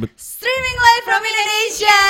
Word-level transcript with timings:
Bet- 0.00 0.10
Streaming 0.16 0.76
live 0.80 1.04
from 1.04 1.22
Indonesia. 1.30 2.00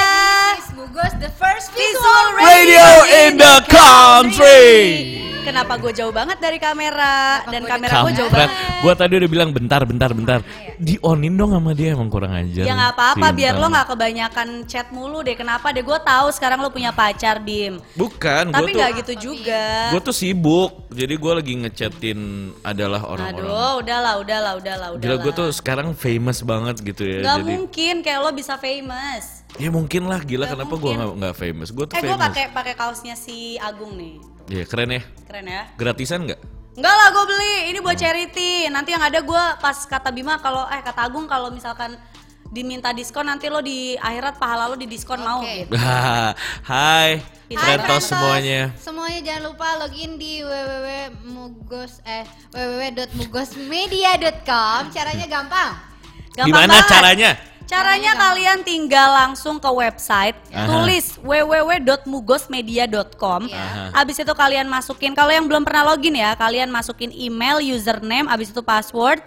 This 0.57 0.65
is 0.69 0.73
Mugos, 0.79 1.21
the 1.21 1.31
first 1.31 1.73
Visual 1.73 2.03
visual 2.03 2.37
Radio 2.39 2.87
in 3.27 3.37
the 3.37 3.65
country. 3.69 5.30
Kenapa 5.41 5.75
gue 5.77 5.93
jauh 5.93 6.11
banget 6.11 6.37
dari 6.37 6.57
kamera 6.57 7.41
dan 7.45 7.65
gua 7.65 7.71
kamera 7.71 7.95
gue 8.03 8.13
jauh 8.15 8.31
banget? 8.31 8.51
Gua 8.81 8.93
tadi 8.95 9.13
udah 9.17 9.29
bilang 9.29 9.51
bentar, 9.51 9.81
bentar, 9.83 10.11
bentar. 10.11 10.41
Di 10.77 11.01
onin 11.01 11.35
dong 11.35 11.51
sama 11.51 11.73
dia 11.73 11.93
emang 11.93 12.09
kurang 12.09 12.33
ajar. 12.33 12.63
Ya 12.63 12.73
nggak 12.73 12.93
apa-apa, 12.95 13.27
Si 13.27 13.37
biar 13.37 13.55
lo 13.55 13.67
nggak 13.67 13.89
kebanyakan 13.89 14.49
chat 14.65 14.89
mulu 14.91 15.21
deh. 15.21 15.35
Kenapa 15.35 15.73
deh? 15.73 15.81
Gue 15.81 15.97
tahu 15.99 16.29
sekarang 16.31 16.61
lo 16.61 16.69
punya 16.69 16.91
pacar, 16.91 17.41
Bim. 17.41 17.81
Bukan, 17.95 18.49
gue 18.49 18.55
Tapi 18.55 18.71
tuh 18.71 18.79
nggak 18.79 18.91
gitu 19.01 19.13
juga. 19.33 19.65
gue 19.91 20.01
tuh 20.01 20.15
sibuk. 20.15 20.71
Jadi 20.91 21.15
gue 21.15 21.33
lagi 21.35 21.53
ngechatin 21.57 22.21
adalah 22.61 23.01
orang-orang. 23.03 23.47
Aduh, 23.47 23.73
udahlah, 23.81 24.15
udahlah, 24.19 24.53
udahlah, 24.57 24.89
Gila 24.93 24.99
udahlah. 24.99 25.19
gue 25.21 25.33
tuh 25.35 25.49
sekarang 25.51 25.89
famous 25.93 26.41
banget 26.41 26.77
gitu 26.83 27.03
ya. 27.03 27.21
Nggak 27.23 27.37
jadi 27.37 27.49
mungkin 27.51 27.95
kayak 28.01 28.19
lo 28.21 28.31
bisa 28.31 28.55
famous. 28.57 29.41
ya 29.59 29.67
mungkin 29.69 30.07
lah 30.07 30.23
gila 30.23 30.47
Nggak 30.47 30.53
kenapa 30.57 30.75
gue 30.75 30.91
nggak 30.95 31.11
nggak 31.17 31.35
famous. 31.35 31.69
Gue 31.71 31.85
tuh 31.85 31.95
Eh, 31.95 32.01
gue 32.01 32.09
famous. 32.09 32.23
pakai 32.23 32.45
pakai 32.51 32.75
kaosnya 32.75 33.15
si 33.15 33.37
Agung 33.59 33.95
nih. 33.95 34.17
Iya 34.51 34.67
keren 34.67 34.91
ya. 34.91 35.03
Keren 35.31 35.47
ya. 35.47 35.63
Gratisan 35.79 36.27
nggak? 36.27 36.41
Enggak 36.75 36.95
lah, 36.95 37.09
gue 37.15 37.25
beli. 37.31 37.71
Ini 37.71 37.79
buat 37.83 37.95
charity. 37.95 38.67
Nanti 38.67 38.91
yang 38.95 39.03
ada 39.03 39.21
gue 39.23 39.45
pas 39.63 39.79
kata 39.87 40.11
Bima 40.11 40.39
kalau 40.43 40.67
eh 40.71 40.83
kata 40.83 41.07
Agung 41.07 41.31
kalau 41.31 41.51
misalkan 41.55 41.95
diminta 42.51 42.91
diskon 42.91 43.31
nanti 43.31 43.47
lo 43.47 43.63
di 43.63 43.95
akhirat 43.95 44.43
pahala 44.43 44.67
lo 44.67 44.75
di 44.75 44.91
diskon 44.91 45.23
mau 45.23 45.39
Oke. 45.39 45.71
gitu. 45.71 45.79
Hai, 46.71 47.23
Hai, 47.55 47.79
semuanya. 48.03 48.75
Semuanya 48.75 49.23
jangan 49.23 49.55
lupa 49.55 49.79
login 49.79 50.19
di 50.19 50.43
www.mugos 50.43 52.03
eh 52.03 52.27
www.mugosmedia.com. 52.51 54.91
Caranya 54.91 55.27
gampang. 55.31 55.79
Gampang 56.35 56.47
Gimana 56.51 56.75
banget. 56.75 56.91
caranya? 56.91 57.39
Caranya 57.71 58.19
kalian 58.19 58.67
tinggal 58.67 59.15
langsung 59.15 59.63
ke 59.63 59.71
website, 59.71 60.35
Aha. 60.51 60.67
tulis 60.67 61.15
www.mugosmedia.com. 61.23 63.47
Iya. 63.47 63.95
Abis 63.95 64.19
itu 64.19 64.35
kalian 64.35 64.67
masukin, 64.67 65.15
kalau 65.15 65.31
yang 65.31 65.47
belum 65.47 65.63
pernah 65.63 65.95
login 65.95 66.19
ya, 66.19 66.35
kalian 66.35 66.67
masukin 66.67 67.15
email, 67.15 67.63
username, 67.63 68.27
abis 68.27 68.51
itu 68.51 68.59
password. 68.59 69.23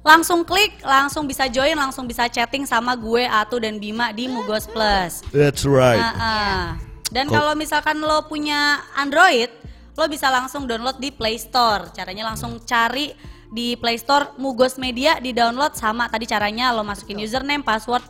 Langsung 0.00 0.40
klik, 0.42 0.80
langsung 0.80 1.28
bisa 1.28 1.52
join, 1.52 1.76
langsung 1.76 2.08
bisa 2.08 2.32
chatting 2.32 2.64
sama 2.64 2.96
gue, 2.96 3.28
Atu 3.28 3.60
dan 3.60 3.76
Bima 3.76 4.08
di 4.16 4.24
Mugos 4.26 4.66
Plus. 4.66 5.20
That's 5.28 5.68
right. 5.68 6.00
Ah, 6.00 6.16
ah. 6.16 6.80
Dan 7.12 7.28
kalau 7.28 7.52
misalkan 7.52 8.00
lo 8.00 8.24
punya 8.24 8.80
Android, 8.96 9.52
lo 9.94 10.08
bisa 10.08 10.32
langsung 10.32 10.64
download 10.64 10.96
di 10.96 11.12
Play 11.12 11.36
Store. 11.36 11.92
Caranya 11.92 12.32
langsung 12.32 12.56
cari 12.64 13.12
di 13.52 13.76
Play 13.76 14.00
Store 14.00 14.32
Mugos 14.34 14.80
Media 14.80 15.20
di 15.20 15.30
download 15.30 15.76
sama 15.76 16.08
tadi 16.08 16.24
caranya 16.24 16.72
lo 16.72 16.80
masukin 16.80 17.20
username, 17.20 17.60
password, 17.60 18.00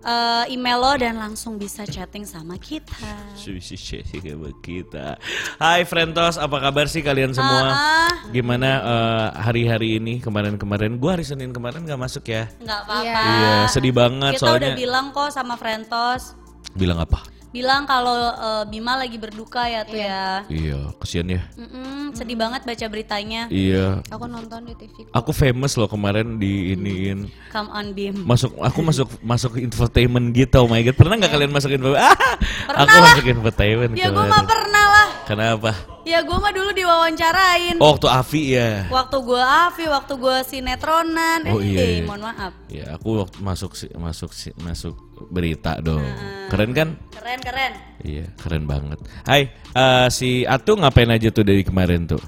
eh, 0.00 0.54
email 0.54 0.78
lo 0.78 0.94
dan 0.94 1.18
langsung 1.18 1.58
bisa 1.58 1.82
chatting 1.82 2.22
sama 2.22 2.54
kita. 2.56 2.94
Sama 3.34 4.50
kita. 4.62 5.18
Hai 5.58 5.82
Frentos, 5.82 6.38
apa 6.38 6.62
kabar 6.62 6.86
sih 6.86 7.02
kalian 7.02 7.34
semua? 7.34 7.74
Ah, 7.74 8.14
Gimana 8.30 8.68
eh, 8.78 9.28
hari-hari 9.42 9.98
ini 9.98 10.22
kemarin-kemarin? 10.22 10.94
Gua 10.94 11.18
hari 11.18 11.26
Senin 11.26 11.50
kemarin 11.50 11.82
nggak 11.82 11.98
masuk 11.98 12.22
ya. 12.24 12.46
nggak 12.62 12.80
apa-apa. 12.86 13.22
Iya, 13.26 13.54
sedih 13.66 13.90
banget 13.90 14.38
Kita 14.38 14.46
soalnya. 14.46 14.70
udah 14.70 14.78
bilang 14.78 15.06
kok 15.10 15.34
sama 15.34 15.58
Frentos, 15.58 16.38
Bilang 16.72 17.02
apa? 17.02 17.20
Bilang 17.52 17.84
kalau 17.84 18.16
eh, 18.32 18.64
Bima 18.66 18.96
lagi 18.96 19.20
berduka 19.20 19.68
ya 19.68 19.84
tuh 19.84 20.00
ya. 20.00 20.42
Iya, 20.48 20.90
kesian 20.98 21.28
ya. 21.28 21.44
Mm-mm, 21.54 22.16
sedih 22.16 22.34
banget 22.34 22.64
baca 22.64 22.86
beritanya. 22.88 23.46
Iya. 23.52 24.00
Aku 24.08 24.24
nonton 24.24 24.64
di 24.64 24.74
TV. 24.74 25.06
Aku 25.12 25.30
famous 25.30 25.76
loh 25.76 25.86
kemarin 25.86 26.40
di 26.40 26.72
iniin. 26.72 27.28
Come 27.52 27.68
on 27.68 27.92
Bim. 27.92 28.16
Masuk 28.24 28.56
aku 28.56 28.80
masuk 28.80 29.08
masuk 29.20 29.52
infotainment 29.60 30.32
gitu. 30.32 30.64
Oh 30.64 30.68
my 30.68 30.80
god. 30.80 30.96
Pernah 30.96 31.20
nggak 31.20 31.32
kalian 31.32 31.52
masuk 31.52 31.70
infotainment? 31.70 32.00
Ah, 32.62 32.66
Pernah 32.66 32.82
aku 32.88 32.96
lah. 32.96 33.04
masuk 33.12 33.24
infotainment. 33.28 33.92
Ya 33.98 34.08
gue 34.08 34.24
mah 34.24 34.44
pernah 34.46 34.84
lah. 34.88 35.08
Kenapa? 35.28 35.70
Ya 36.02 36.18
gue 36.22 36.34
mah 36.34 36.50
dulu 36.50 36.70
diwawancarain. 36.72 37.76
Oh, 37.78 37.94
waktu 37.94 38.08
Avi 38.08 38.42
ya. 38.56 38.86
Waktu 38.88 39.16
gue 39.22 39.42
Avi, 39.42 39.84
waktu 39.86 40.12
gue 40.16 40.36
sinetronan. 40.46 41.40
Oh, 41.52 41.60
eh, 41.62 41.68
iya, 41.68 41.82
iya. 41.98 42.02
mohon 42.02 42.22
maaf. 42.26 42.52
Ya, 42.66 42.96
aku 42.96 43.22
waktu 43.22 43.38
masuk 43.38 43.74
masuk 43.98 44.30
masuk 44.62 44.94
berita 45.30 45.78
dong. 45.78 46.02
Keren 46.50 46.70
kan? 46.72 46.88
Keren 47.12 47.40
keren. 47.40 47.72
Iya, 48.02 48.26
keren 48.34 48.64
banget. 48.66 48.98
Hai, 49.22 49.48
eh, 49.52 50.06
si 50.10 50.42
Atu 50.42 50.74
ngapain 50.74 51.08
aja 51.08 51.30
tuh 51.30 51.46
dari 51.46 51.62
kemarin 51.62 52.08
tuh? 52.08 52.20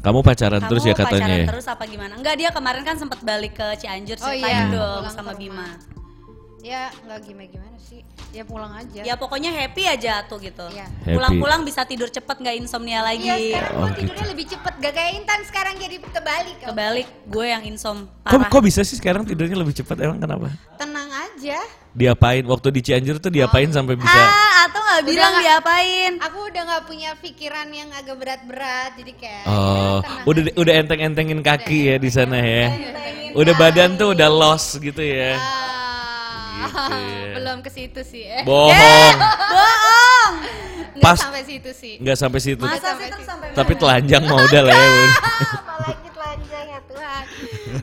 Kamu 0.00 0.24
pacaran 0.24 0.64
Kamu 0.64 0.70
terus 0.72 0.82
ya 0.88 0.94
katanya 0.96 1.28
pacaran 1.28 1.40
ya? 1.44 1.46
terus 1.52 1.66
apa 1.68 1.84
gimana? 1.84 2.12
Enggak 2.16 2.34
dia 2.40 2.48
kemarin 2.48 2.82
kan 2.88 2.96
sempat 2.96 3.20
balik 3.20 3.52
ke 3.52 3.66
Cianjur 3.76 4.16
Oh, 4.16 4.32
ceritain 4.32 4.72
iya. 4.72 4.72
dong 4.72 5.04
sama 5.12 5.36
Bima. 5.36 5.68
Ya 6.64 6.88
nggak 7.04 7.20
gimana 7.28 7.48
gimana 7.52 7.76
sih. 7.76 8.00
Ya 8.30 8.42
pulang 8.42 8.70
aja. 8.72 9.00
Ya 9.02 9.14
pokoknya 9.14 9.50
happy 9.50 9.82
aja 9.84 10.22
tuh 10.22 10.38
gitu. 10.38 10.62
Iya. 10.68 10.86
Pulang-pulang 11.04 11.60
bisa 11.60 11.82
tidur 11.82 12.06
cepet 12.06 12.36
nggak 12.36 12.56
insomnia 12.56 12.98
Iya 12.98 13.02
lagi. 13.02 13.26
sekarang 13.50 13.72
Oh, 13.72 13.80
gua 13.80 13.90
tidurnya 13.92 14.14
gitu. 14.16 14.30
lebih 14.30 14.46
cepet 14.46 14.72
Gak 14.80 14.92
kayak 14.92 15.12
Intan 15.14 15.40
sekarang 15.44 15.74
jadi 15.76 15.96
kebalik 16.00 16.56
kau. 16.56 16.68
Kebalik 16.70 17.08
gue 17.26 17.46
yang 17.46 17.62
insom 17.64 17.96
Kok, 18.20 18.30
parah. 18.32 18.48
kok 18.48 18.62
bisa 18.62 18.80
sih 18.80 18.96
sekarang 18.96 19.22
tidurnya 19.22 19.54
lebih 19.54 19.74
cepat 19.74 19.96
emang 20.00 20.16
kenapa? 20.16 20.48
Tenang 20.74 21.10
aja. 21.10 21.58
Diapain 21.90 22.44
waktu 22.44 22.68
di 22.70 22.80
Cianjur 22.80 23.18
tuh 23.18 23.28
diapain 23.28 23.66
sampai 23.68 23.94
bisa? 23.94 24.08
Ah, 24.08 24.64
atau 24.64 24.78
nggak 24.78 25.00
Udah 25.00 25.10
bilang 25.10 25.32
nggak- 25.32 25.44
diapain? 25.44 26.12
Aku 26.22 26.38
udah 26.44 26.62
nggak 26.64 26.82
punya 26.86 27.10
pikiran 27.14 27.68
yang 27.68 27.90
agak 27.90 28.14
berat-berat 28.14 28.94
jadi 28.94 29.12
kayak 29.12 29.44
Oh, 29.44 29.98
ya, 29.98 30.22
udah 30.24 30.42
aja. 30.44 30.52
udah 30.54 30.74
enteng-entengin 30.78 31.40
kaki 31.40 31.80
ya 31.88 31.96
di 31.96 32.08
sana 32.08 32.38
ya. 32.38 32.66
Udah 33.32 33.54
badan 33.54 33.94
tuh 33.94 34.14
udah 34.14 34.28
lost 34.28 34.78
gitu 34.78 35.02
ya. 35.02 35.34
Ah, 35.34 36.09
Ya. 36.70 37.34
belum 37.34 37.58
ke 37.60 37.68
situ 37.68 38.00
sih. 38.02 38.24
Eh. 38.24 38.42
Bohong. 38.48 39.16
Bohong. 39.18 40.32
Nggak 40.92 41.02
pas- 41.06 41.20
sampai 41.20 41.42
situ 41.42 41.70
sih. 41.72 41.94
Nggak 41.96 42.16
sampai 42.16 42.40
situ. 42.40 42.60
Masa 42.60 42.78
sampai 42.86 43.00
sih 43.00 43.10
terus 43.10 43.20
situ. 43.20 43.30
sampai 43.30 43.48
Tapi 43.52 43.72
telanjang 43.74 44.22
mah 44.22 44.38
udah 44.40 44.62
lah 44.62 44.74
ya. 44.76 44.84
Apalagi 44.84 46.08
telanjang 46.10 46.66
ya 46.66 46.80
Tuhan. 46.82 47.24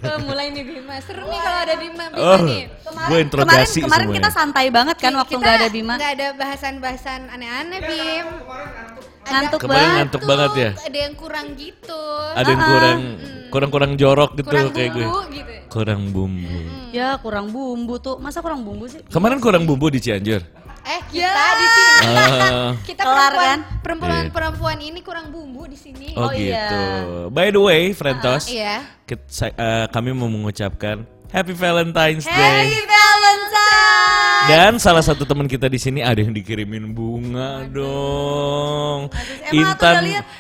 Oh, 0.04 0.18
mulai 0.24 0.46
nih 0.50 0.64
Bima. 0.64 0.96
Seru 1.00 1.24
nih 1.26 1.40
kalau 1.40 1.60
ada 1.62 1.76
Bima, 1.76 2.04
Bima 2.10 2.26
Oh, 2.26 2.40
nih. 2.44 2.64
gue 3.08 3.20
interogasi 3.20 3.80
kemarin, 3.80 3.84
kemarin 3.84 4.04
semuanya. 4.04 4.18
kita 4.18 4.30
santai 4.32 4.68
banget 4.70 4.98
kan 4.98 5.14
waktu 5.14 5.34
nggak 5.34 5.56
ada 5.56 5.68
Bima. 5.70 5.94
nggak 5.96 6.12
ada 6.14 6.28
bahasan-bahasan 6.34 7.22
aneh-aneh, 7.30 7.80
Bim. 7.82 8.26
Ada 8.28 9.17
Ngantuk 9.28 9.60
Kemarin 9.60 9.78
banget. 9.78 9.96
ngantuk 9.98 10.22
banget 10.24 10.52
ya. 10.54 10.72
Ada 10.80 10.98
yang 11.00 11.14
kurang 11.14 11.48
gitu. 11.54 12.02
Ada 12.34 12.48
yang 12.48 12.64
kurang 12.64 13.00
kurang-kurang 13.48 13.92
jorok 13.96 14.32
gitu 14.34 14.46
kurang 14.46 14.68
kayak 14.72 14.92
gue. 14.92 15.04
bumbu 15.04 15.20
gitu. 15.30 15.52
Kurang 15.68 16.02
bumbu. 16.10 16.60
Ya 16.90 17.10
kurang 17.18 17.46
bumbu 17.50 17.96
tuh. 17.98 18.16
Masa 18.18 18.40
kurang 18.40 18.62
bumbu 18.62 18.88
sih? 18.88 19.04
Kemarin 19.06 19.38
kurang 19.38 19.64
bumbu 19.64 19.88
di 19.88 20.00
Cianjur. 20.00 20.42
Eh, 20.82 21.02
kita 21.10 21.44
di 21.54 21.66
sini. 21.68 21.92
Ah. 22.08 22.72
kita 22.88 23.04
Kelar, 23.04 23.20
perempuan, 23.28 23.44
kan? 23.44 23.60
perempuan 23.84 24.12
Iya. 24.18 24.32
perempuan 24.32 24.78
ini 24.80 25.00
kurang 25.02 25.28
bumbu 25.28 25.68
di 25.68 25.76
sini. 25.76 26.16
Oh, 26.16 26.28
Oh, 26.28 26.32
iya. 26.32 26.64
gitu. 26.64 26.80
By 27.28 27.52
the 27.52 27.60
way, 27.60 27.92
Frentos, 27.92 28.48
Iya. 28.48 28.88
kit- 29.04 29.28
sa- 29.28 29.52
eh, 29.52 29.86
kami 29.90 30.16
mau 30.16 30.28
mengucapkan 30.28 31.04
Happy 31.28 31.52
Valentine's 31.52 32.24
Happy 32.24 32.40
Day. 32.40 32.88
Valentine. 32.88 34.46
Dan 34.48 34.80
salah 34.80 35.04
satu 35.04 35.28
teman 35.28 35.44
kita 35.44 35.68
di 35.68 35.76
sini 35.76 36.00
ada 36.00 36.24
yang 36.24 36.32
dikirimin 36.32 36.96
bunga 36.96 37.68
dong. 37.68 39.12
emang 39.12 39.52
aku 39.52 39.52
Intan. 39.60 39.96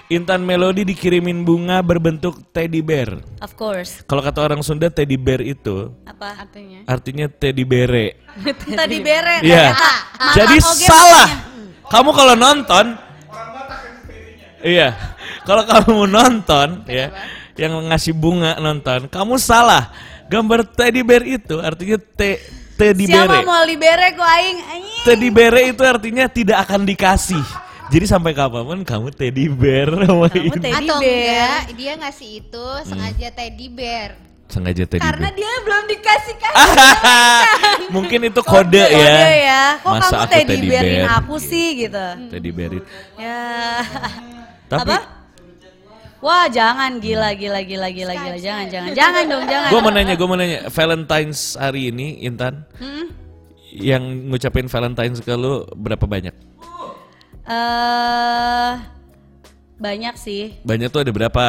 Intan 0.08 0.42
Melody 0.48 0.88
dikirimin 0.88 1.44
bunga 1.44 1.84
berbentuk 1.84 2.40
teddy 2.56 2.80
bear. 2.80 3.20
Of 3.44 3.60
course. 3.60 4.00
Kalau 4.08 4.24
kata 4.24 4.40
orang 4.48 4.64
Sunda 4.64 4.88
teddy 4.88 5.20
bear 5.20 5.44
itu 5.44 5.92
Apa? 6.08 6.48
Artinya. 6.48 6.88
artinya 6.88 7.28
teddy 7.28 7.68
bere. 7.68 8.24
Tadi 8.80 8.98
bere. 9.04 9.44
Iya. 9.44 9.76
Jadi 10.40 10.56
oge 10.56 10.88
salah. 10.88 11.28
Kamu 11.92 12.10
kalau 12.16 12.36
nonton 12.40 12.96
Iya. 14.64 14.96
Kalau 15.44 15.64
kamu 15.68 16.08
nonton 16.08 16.88
ya 16.88 17.12
yang 17.58 17.74
ngasih 17.90 18.14
bunga 18.14 18.56
nonton, 18.62 19.10
kamu 19.10 19.36
salah. 19.42 19.90
Gambar 20.28 20.60
teddy 20.68 21.02
bear 21.02 21.24
itu 21.24 21.56
artinya 21.58 21.96
te 21.98 22.40
teddy 22.76 23.06
Siapa 23.06 23.32
bere. 23.34 23.44
mau 23.44 23.64
libere 23.64 24.12
ku 24.12 24.22
aing? 24.22 24.58
Teddy 25.02 25.30
bere 25.30 25.62
itu 25.68 25.82
artinya 25.82 26.28
tidak 26.28 26.58
akan 26.62 26.84
dikasih. 26.84 27.44
Jadi 27.88 28.04
sampai 28.04 28.32
kapan 28.32 28.64
pun 28.64 28.80
kamu 28.84 29.08
teddy 29.10 29.48
bear 29.48 29.88
sama 29.88 30.28
Kamu 30.28 30.44
ini. 30.44 30.58
teddy 30.58 30.76
Atau 30.84 30.98
bear. 31.00 31.08
enggak, 31.08 31.62
dia 31.74 31.94
ngasih 31.96 32.30
itu 32.38 32.66
sengaja 32.84 33.28
teddy 33.32 33.68
bear. 33.70 34.10
Sengaja 34.48 34.84
teddy 34.84 35.00
Karena 35.00 35.28
bear. 35.28 35.40
dia 35.40 35.54
belum 35.62 35.84
dikasih 35.88 36.36
kasih. 36.36 36.72
Mungkin 37.96 38.20
itu 38.26 38.42
kode, 38.42 38.84
Kode 38.84 38.84
ya. 38.92 39.28
ya. 39.32 39.64
Kok 39.80 39.92
Masa 39.94 40.04
kamu 40.10 40.20
aku 40.20 40.32
teddy 40.34 40.48
teddy 40.50 40.68
bearin 40.68 40.92
bear? 41.00 41.08
aku 41.18 41.36
sih 41.40 41.68
gitu. 41.80 42.06
Teddy 42.28 42.50
bear 42.52 42.72
itu. 42.74 42.88
Ya. 43.16 43.40
Tapi 44.68 44.92
Apa? 44.92 44.98
Wah 46.18 46.46
jangan 46.48 46.98
gila 46.98 47.30
gila 47.34 47.62
gila 47.62 47.88
gila 47.88 48.14
gila 48.16 48.38
jangan 48.38 48.66
jangan 48.68 48.92
jangan 48.92 49.24
dong 49.28 49.46
jangan. 49.52 49.70
gue 49.70 49.80
mau 49.80 49.92
nanya, 49.92 50.14
gue 50.14 50.28
mau 50.28 50.34
nanya, 50.36 50.60
Valentine's 50.68 51.54
hari 51.54 51.90
ini 51.90 52.22
Intan, 52.22 52.66
Hmm? 52.76 53.14
yang 53.70 54.02
ngucapin 54.28 54.66
Valentine's 54.66 55.22
ke 55.22 55.30
lu 55.32 55.62
berapa 55.72 56.02
banyak? 56.02 56.34
Eh 57.46 58.74
banyak 59.78 60.16
sih. 60.18 60.58
Banyak 60.64 60.90
tuh 60.90 61.06
ada 61.06 61.14
berapa? 61.14 61.46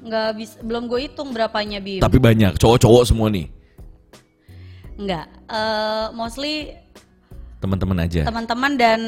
Nggak 0.00 0.28
bisa 0.34 0.54
belum 0.60 0.84
gue 0.84 1.00
hitung 1.02 1.32
berapanya 1.32 1.80
Bim. 1.80 1.98
Tapi 1.98 2.16
banyak, 2.16 2.56
cowok-cowok 2.56 3.04
semua 3.06 3.28
nih. 3.28 3.48
Enggak. 4.94 5.24
Eh, 5.48 6.06
mostly 6.12 6.76
Teman-teman 7.60 7.92
aja. 8.00 8.24
teman-teman 8.24 8.72
dan 8.72 9.00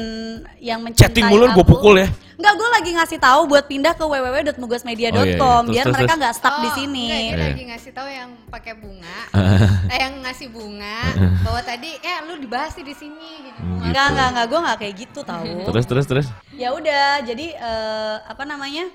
yang 0.61 0.77
mencintai 0.77 1.09
Chatting 1.09 1.25
mulu 1.25 1.49
gue 1.51 1.65
pukul 1.65 1.97
ya. 1.97 2.05
Enggak, 2.37 2.53
gue 2.53 2.69
lagi 2.69 2.89
ngasih 2.93 3.17
tahu 3.17 3.49
buat 3.49 3.65
pindah 3.65 3.93
ke 3.93 4.05
www.mugosmedia.com 4.05 5.17
Oh, 5.17 5.25
iya, 5.25 5.33
iya. 5.33 5.41
Terus, 5.41 5.73
biar 5.73 5.83
terus, 5.83 5.95
mereka 5.97 6.13
nggak 6.21 6.33
stuck 6.33 6.55
di 6.55 6.69
Oh, 6.69 6.75
sini. 6.75 7.05
enggak, 7.07 7.21
Iya. 7.23 7.45
lagi 7.49 7.63
ngasih 7.65 7.91
tahu 7.91 8.09
yang 8.09 8.29
pakai 8.47 8.73
bunga. 8.77 9.17
eh, 9.89 9.97
yang 9.99 10.13
ngasih 10.21 10.47
bunga 10.49 10.97
bahwa 11.45 11.61
tadi 11.61 11.89
eh 11.97 12.17
lu 12.23 12.33
dibahas 12.37 12.73
di 12.73 12.93
sini 12.93 13.29
gitu. 13.43 13.57
Hmm, 13.57 13.81
Enggak, 13.81 14.05
gitu. 14.05 14.11
enggak, 14.13 14.27
enggak, 14.29 14.45
gue 14.45 14.59
enggak 14.61 14.77
kayak 14.77 14.95
gitu 15.01 15.19
tahu. 15.25 15.53
Terus 15.73 15.85
terus 15.85 16.05
terus. 16.05 16.27
ya 16.53 16.69
udah, 16.69 17.25
jadi 17.25 17.47
eh, 17.53 18.15
apa 18.23 18.43
namanya? 18.45 18.85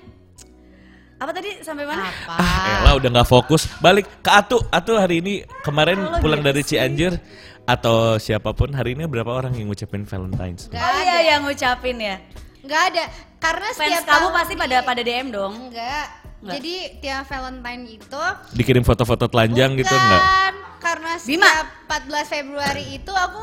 Apa 1.19 1.35
tadi 1.35 1.51
sampai 1.59 1.83
mana? 1.83 2.07
Apa? 2.07 2.31
Ah, 2.33 2.75
elah 2.79 2.93
udah 2.95 3.09
nggak 3.11 3.27
fokus. 3.27 3.67
Balik 3.77 4.07
ke 4.23 4.31
Atu. 4.31 4.63
Atu 4.71 4.95
hari 4.95 5.19
ini 5.19 5.33
kemarin 5.59 5.99
Halo, 5.99 6.23
pulang 6.23 6.39
dari 6.39 6.63
Cianjur 6.63 7.19
atau 7.69 8.17
siapa 8.17 8.49
pun 8.57 8.73
hari 8.73 8.97
ini 8.97 9.05
berapa 9.05 9.29
orang 9.29 9.53
yang 9.53 9.69
ngucapin 9.69 10.01
Valentine's? 10.01 10.73
Enggak 10.73 10.81
oh 10.81 10.89
ada. 10.89 11.05
iya 11.05 11.17
yang 11.29 11.41
ngucapin 11.45 11.97
ya. 12.01 12.17
Enggak 12.65 12.81
ada. 12.89 13.03
Karena 13.37 13.67
Fans 13.71 13.77
setiap 13.77 14.03
kamu 14.09 14.27
pasti 14.33 14.53
di- 14.57 14.61
pada 14.65 14.77
pada 14.81 15.01
DM 15.05 15.27
dong. 15.29 15.53
Enggak. 15.69 16.07
Enggak. 16.39 16.53
Jadi 16.57 16.73
tiap 17.03 17.23
Valentine 17.27 17.83
itu 17.99 18.23
Dikirim 18.55 18.83
foto-foto 18.87 19.27
telanjang 19.27 19.75
gitu 19.77 19.91
bukan, 19.91 20.01
enggak? 20.01 20.23
Karena 20.79 21.11
Bima. 21.21 21.45
setiap 21.45 21.67
14 22.07 22.33
Februari 22.33 22.85
itu 22.95 23.11
aku 23.13 23.41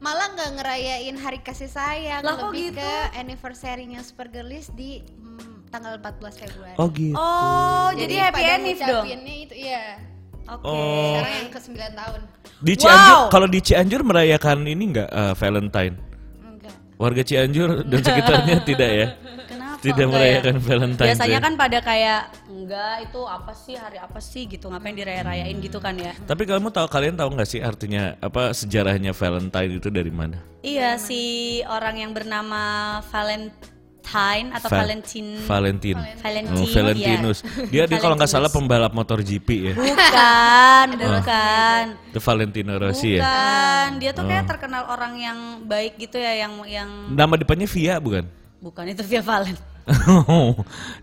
malah 0.00 0.32
nggak 0.32 0.50
ngerayain 0.56 1.16
hari 1.20 1.38
kasih 1.44 1.68
sayang 1.68 2.22
Lah, 2.24 2.34
lebih 2.48 2.72
gitu? 2.72 2.80
ke 2.80 2.92
anniversary-nya 3.18 4.00
Super 4.00 4.30
Girlies 4.32 4.70
di 4.72 5.02
mm, 5.04 5.68
tanggal 5.68 6.00
14 6.00 6.40
Februari. 6.40 6.76
Oh 6.80 6.88
gitu. 6.90 7.14
Oh, 7.14 7.90
jadi, 7.94 8.14
happy 8.30 8.42
pada 8.42 8.50
anniv 8.58 8.78
dong. 8.80 9.04
itu 9.06 9.54
iya. 9.54 10.00
Oke. 10.48 10.64
Oh. 10.64 11.20
Sekarang 11.20 11.32
yang 11.36 11.48
ke 11.52 11.60
9 11.60 12.00
tahun. 12.00 12.20
Di 12.58 12.74
Cianjur, 12.74 13.14
Wow. 13.14 13.30
kalau 13.30 13.46
di 13.46 13.60
Cianjur 13.62 14.02
merayakan 14.02 14.66
ini 14.66 14.84
enggak 14.90 15.08
eh, 15.08 15.34
Valentine? 15.38 15.94
Enggak. 16.42 16.74
Warga 16.98 17.22
Cianjur 17.22 17.70
dan 17.90 18.00
sekitarnya 18.02 18.56
tidak 18.68 18.90
ya? 18.90 19.06
Kenapa? 19.46 19.78
Tidak 19.78 19.94
enggak 19.94 20.10
merayakan 20.18 20.54
ya? 20.58 20.62
Valentine. 20.66 21.08
Biasanya 21.14 21.38
ya? 21.38 21.44
kan 21.46 21.52
pada 21.54 21.78
kayak 21.78 22.20
enggak 22.50 22.94
itu 23.06 23.20
apa 23.22 23.52
sih 23.54 23.74
hari 23.78 23.98
apa 24.02 24.18
sih 24.18 24.42
gitu 24.50 24.66
ngapain 24.66 24.96
diraya-rayain 24.98 25.56
gitu 25.62 25.78
kan 25.78 25.94
ya. 25.94 26.10
Tapi 26.26 26.42
kamu 26.44 26.74
tahu 26.74 26.86
kalian 26.90 27.14
tahu 27.14 27.30
nggak 27.38 27.46
sih 27.46 27.62
artinya 27.62 28.18
apa 28.18 28.50
sejarahnya 28.50 29.14
Valentine 29.14 29.78
itu 29.78 29.88
dari 29.88 30.10
mana? 30.10 30.42
Iya 30.60 30.98
si 30.98 31.22
orang 31.62 32.02
yang 32.02 32.10
bernama 32.10 32.98
Valentine 33.14 33.77
atau 34.08 34.68
Va- 34.68 34.80
Valentin 34.80 35.36
Valentine. 35.40 36.00
Valentino, 36.16 36.56
Oh, 36.56 36.66
Valentinus. 36.66 37.38
Dia 37.68 37.84
dia 37.84 37.98
kalau 37.98 38.14
nggak 38.14 38.26
salah 38.26 38.48
pembalap 38.48 38.90
motor 38.90 39.20
GP 39.20 39.48
ya. 39.62 39.74
Bukan, 39.76 40.86
bukan. 40.96 41.82
Itu 42.08 42.18
Valentino 42.18 42.72
Rossi 42.74 43.16
ya. 43.16 43.22
Bukan, 43.22 43.88
dia 43.98 44.10
tuh 44.10 44.24
Oh. 44.24 44.28
kayak 44.28 44.44
terkenal 44.46 44.82
orang 44.86 45.14
yang 45.14 45.38
baik 45.62 45.96
gitu 45.96 46.16
ya 46.16 46.32
yang 46.38 46.52
yang 46.64 46.88
Nama 47.08 47.34
depannya 47.36 47.66
Via 47.66 47.96
bukan? 47.98 48.24
bukan 48.58 48.84
itu 48.86 49.02
Via 49.02 49.20
Valen. 49.20 49.54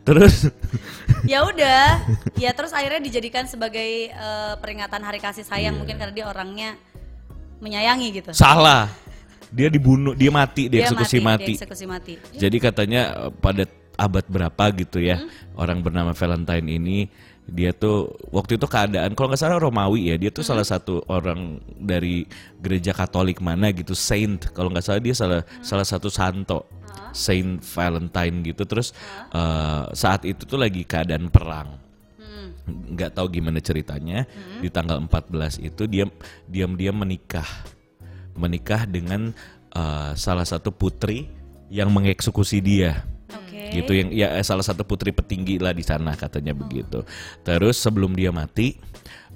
Terus 0.01 0.49
ya 1.23 1.41
udah, 1.41 2.05
ya 2.35 2.51
terus 2.51 2.69
akhirnya 2.69 2.99
dijadikan 2.99 3.45
sebagai 3.45 4.09
eh, 4.09 4.53
peringatan 4.57 5.01
hari 5.01 5.17
kasih 5.17 5.41
sayang 5.41 5.73
Iya. 5.73 5.79
mungkin 5.79 5.95
karena 5.95 6.13
dia 6.13 6.25
orangnya 6.25 6.77
menyayangi 7.57 8.07
gitu. 8.13 8.29
salah. 8.31 8.91
Dia 9.55 9.71
dibunuh, 9.71 10.11
dia 10.11 10.27
mati, 10.29 10.67
Dia 10.67 10.83
dieksekusi 10.83 11.23
mati. 11.23 11.55
Dieksekusi 11.55 11.85
mati. 11.87 12.13
Jadi 12.35 12.57
katanya 12.59 13.01
eh, 13.27 13.31
pada 13.31 13.63
abad 13.95 14.27
berapa 14.27 14.63
gitu 14.75 14.99
ya 14.99 15.15
Hmm? 15.15 15.31
orang 15.55 15.79
bernama 15.79 16.11
Valentine 16.11 16.67
ini 16.67 17.07
dia 17.47 17.71
tuh 17.71 18.11
waktu 18.27 18.59
itu 18.59 18.67
keadaan 18.67 19.15
kalau 19.15 19.31
nggak 19.31 19.39
salah 19.39 19.55
Romawi 19.55 20.11
ya 20.11 20.19
dia 20.19 20.27
tuh 20.27 20.43
Hmm? 20.43 20.51
salah 20.51 20.67
satu 20.67 20.99
orang 21.07 21.63
dari 21.79 22.27
gereja 22.59 22.91
Katolik 22.91 23.39
mana 23.39 23.71
gitu 23.71 23.95
Saint 23.95 24.51
kalau 24.51 24.67
nggak 24.67 24.83
salah 24.83 24.99
dia 24.99 25.15
salah 25.15 25.47
Hmm? 25.47 25.63
salah 25.63 25.87
satu 25.87 26.11
santo 26.11 26.67
Saint 27.15 27.63
Valentine 27.63 28.43
gitu 28.43 28.67
terus 28.67 28.91
eh, 29.31 29.83
saat 29.95 30.27
itu 30.27 30.43
tuh 30.43 30.59
lagi 30.59 30.83
keadaan 30.83 31.31
perang 31.31 31.79
Hmm. 32.19 32.51
nggak 32.99 33.15
tahu 33.15 33.31
gimana 33.31 33.63
ceritanya 33.63 34.27
di 34.59 34.67
tanggal 34.67 34.99
14 34.99 35.55
itu 35.61 35.87
dia 35.87 36.03
diam-diam 36.51 36.99
menikah 36.99 37.47
menikah 38.35 38.85
dengan 38.85 39.31
eh, 39.73 40.11
salah 40.15 40.45
satu 40.45 40.69
putri 40.69 41.27
yang 41.71 41.89
mengeksekusi 41.91 42.61
dia. 42.61 43.03
Oke. 43.25 43.81
gitu 43.81 43.97
yang 43.97 44.13
ya 44.13 44.37
eh, 44.37 44.45
salah 44.45 44.61
satu 44.61 44.85
putri 44.85 45.09
petinggi 45.09 45.57
lah 45.57 45.73
di 45.73 45.81
sana 45.81 46.13
katanya 46.13 46.53
begitu. 46.53 47.01
Terus 47.41 47.81
sebelum 47.81 48.13
dia 48.13 48.29
mati 48.29 48.77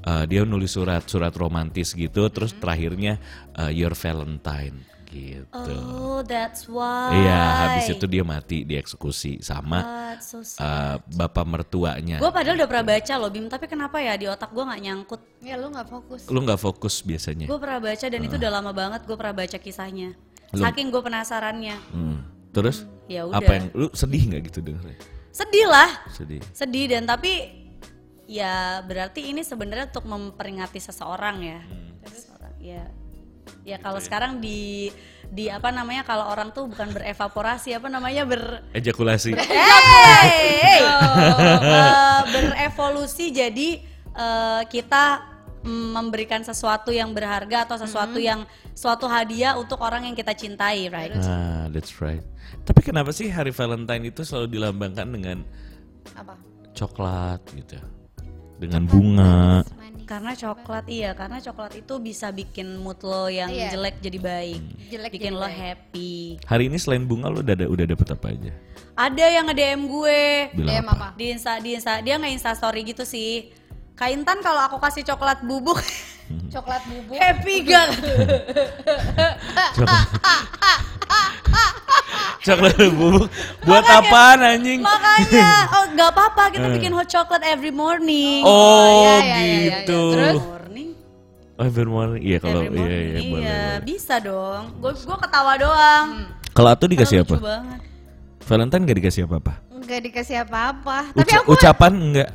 eh, 0.05 0.23
dia 0.29 0.45
nulis 0.45 0.75
surat 0.75 1.03
surat 1.09 1.33
romantis 1.33 1.97
gitu. 1.97 2.29
Terus 2.29 2.53
terakhirnya 2.59 3.17
eh, 3.57 3.71
your 3.73 3.97
Valentine 3.97 4.98
gitu 5.09 5.73
Oh, 5.89 6.21
that's 6.21 6.65
why. 6.65 7.11
iya 7.15 7.39
habis 7.65 7.89
itu 7.89 8.05
dia 8.05 8.21
mati 8.21 8.61
dieksekusi 8.61 9.39
sama 9.39 9.81
That's 10.13 10.29
so 10.29 10.39
sad. 10.39 10.61
eh, 10.61 10.95
bapak 11.13 11.43
mertuanya 11.43 12.17
Gue 12.17 12.29
padahal 12.29 12.55
udah 12.55 12.67
pernah 12.67 12.85
baca 12.87 13.13
loh 13.15 13.27
Bim, 13.27 13.45
tapi 13.45 13.65
kenapa 13.65 13.97
ya 13.97 14.13
di 14.13 14.25
otak 14.25 14.49
gue 14.49 14.61
nggak 14.61 14.81
nyangkut. 14.81 15.21
Ya 15.39 15.55
lu 15.55 15.67
nggak 15.67 15.87
fokus. 15.87 16.21
lu 16.25 16.39
nggak 16.39 16.57
fokus 16.57 17.01
biasanya 17.01 17.45
Gue 17.45 17.57
pernah 17.57 17.79
baca 17.79 18.05
dan 18.05 18.19
itu 18.19 18.35
udah 18.35 18.51
lama 18.51 18.71
banget 18.71 19.01
gue 19.03 19.15
pernah 19.15 19.35
baca 19.35 19.57
kisahnya. 19.57 20.13
Lu- 20.51 20.61
Saking 20.61 20.87
gue 20.89 21.01
penasarannya. 21.01 21.75
Hmm. 21.89 22.17
terus 22.49 22.85
Ya 23.05 23.23
apa 23.23 23.37
udah. 23.39 23.53
yang 23.55 23.65
lu 23.71 23.87
sedih 23.91 24.21
nggak 24.25 24.41
gitu 24.47 24.59
dengernya 24.61 24.97
Sedih 25.29 25.65
lah, 25.65 25.89
sedih 26.09 26.41
sedih 26.51 26.85
dan 26.89 27.05
tapi 27.05 27.53
ya 28.25 28.81
berarti 28.81 29.25
ini 29.25 29.41
sebenarnya 29.41 29.87
untuk 29.87 30.05
memperingati 30.05 30.77
seseorang 30.77 31.37
ya. 31.39 31.59
Seseorang, 32.03 32.53
ya. 32.59 32.83
Ya 33.69 33.77
kalau 33.77 34.01
sekarang 34.01 34.41
di 34.41 34.89
di 35.29 35.45
apa 35.45 35.69
namanya 35.69 36.01
kalau 36.01 36.25
orang 36.25 36.49
tuh 36.49 36.65
bukan 36.65 36.89
berevaporasi 36.89 37.77
apa 37.77 37.85
namanya 37.85 38.25
ber 38.25 38.65
ejakulasi. 38.73 39.37
Hey, 39.37 40.81
Eh, 40.81 42.21
berevolusi 42.33 43.29
jadi 43.29 43.69
eh, 44.09 44.61
kita 44.65 45.21
mm, 45.61 45.87
memberikan 45.93 46.41
sesuatu 46.41 46.89
yang 46.89 47.13
berharga 47.13 47.69
atau 47.69 47.77
sesuatu 47.77 48.17
yang 48.17 48.49
suatu 48.73 49.05
hadiah 49.05 49.53
untuk 49.53 49.77
orang 49.85 50.09
yang 50.09 50.15
kita 50.17 50.33
cintai, 50.33 50.89
right? 50.89 51.13
ah 51.13 51.69
that's 51.69 52.01
right. 52.01 52.25
Tapi 52.65 52.81
kenapa 52.81 53.13
sih 53.13 53.29
hari 53.29 53.53
Valentine 53.53 54.09
itu 54.09 54.25
selalu 54.25 54.57
dilambangkan 54.57 55.07
dengan 55.13 55.37
Apa? 56.17 56.33
coklat 56.73 57.41
gitu 57.53 57.77
dengan 58.57 58.83
bunga. 58.89 59.61
Manis. 59.77 59.98
Karena 60.09 60.33
coklat 60.33 60.89
iya, 60.89 61.13
karena 61.13 61.37
coklat 61.37 61.77
itu 61.77 61.93
bisa 61.99 62.27
bikin 62.29 62.65
mood 62.75 62.97
lo 62.99 63.29
yang 63.29 63.45
Iya. 63.45 63.69
jelek 63.69 64.01
jadi 64.01 64.17
baik, 64.17 64.61
Jelek 64.89 65.11
bikin 65.13 65.29
jadi 65.29 65.37
lo 65.37 65.45
baik. 65.45 65.53
happy. 65.55 66.13
hari 66.43 66.65
ini 66.65 66.77
selain 66.77 67.05
bunga 67.05 67.29
lu 67.29 67.39
udah 67.39 67.53
ada 67.53 67.65
udah 67.65 67.85
dapet 67.85 68.07
apa 68.09 68.27
aja 68.27 68.51
Ada 68.97 69.25
yang 69.29 69.45
nge-DM 69.45 69.81
gue 69.85 70.21
bilang 70.51 70.73
DM 70.75 70.87
apa 70.87 70.93
apa? 70.95 71.07
di 71.13 71.25
Insta 71.29 71.51
di 71.55 71.69
Insta 71.71 72.01
dia 72.01 72.17
nge 72.17 72.29
Insta 72.31 72.51
story 72.51 72.81
gitu 72.83 73.05
sih. 73.05 73.53
Kak 73.99 74.09
Intan 74.09 74.39
kalau 74.39 74.63
aku 74.63 74.79
kasih 74.79 75.03
coklat 75.03 75.43
bubuk 75.43 75.75
Coklat 76.53 76.79
bubuk. 76.83 77.13
happy 77.13 77.55
gak? 77.63 77.87
coklat 82.39 82.77
bubuk 82.95 83.27
buat 83.61 83.83
Makanya- 83.83 83.99
apaan 84.01 84.39
anjing 84.41 84.79
Makanya, 84.79 85.49
oh 85.75 85.83
nggak 85.91 86.09
apa-apa 86.09 86.43
kita 86.49 86.67
bikin 86.71 86.91
hot 86.91 87.07
chocolate 87.07 87.43
every 87.43 87.69
morning. 87.71 88.41
oh 88.41 88.87
iya, 89.03 89.15
iya, 89.19 89.19
iya, 89.19 89.35
iya. 89.43 89.59
gitu 89.75 90.01
Terus? 90.15 90.35
morning. 90.39 90.89
oh 91.51 91.63
every 91.65 91.85
morning 91.87 92.21
iya 92.21 92.37
kalau 92.39 92.61
every 92.61 92.71
iya 92.71 92.79
morning. 92.79 93.03
iya 93.03 93.19
boleh, 93.25 93.43
Iya, 93.43 93.59
boleh. 93.59 93.83
bisa 93.83 94.15
dong. 94.17 94.63
Gue 94.79 94.91
gua 94.97 95.17
ketawa 95.19 95.53
doang. 95.55 96.07
kalau 96.49 96.69
Atu 96.69 96.85
dikasih 96.85 97.15
Karena 97.17 97.27
apa 97.27 97.35
lucu 97.35 97.45
banget. 97.45 97.79
Valentine 98.41 98.81
gak 98.83 98.97
dikasih 98.97 99.21
apa-apa 99.25 99.53
Enggak 99.69 99.99
dikasih 100.03 100.35
apa-apa. 100.39 100.97
Tapi 101.11 101.19
Uca- 101.21 101.39
aku 101.39 101.49
ucapan 101.53 101.91
enggak 101.93 102.29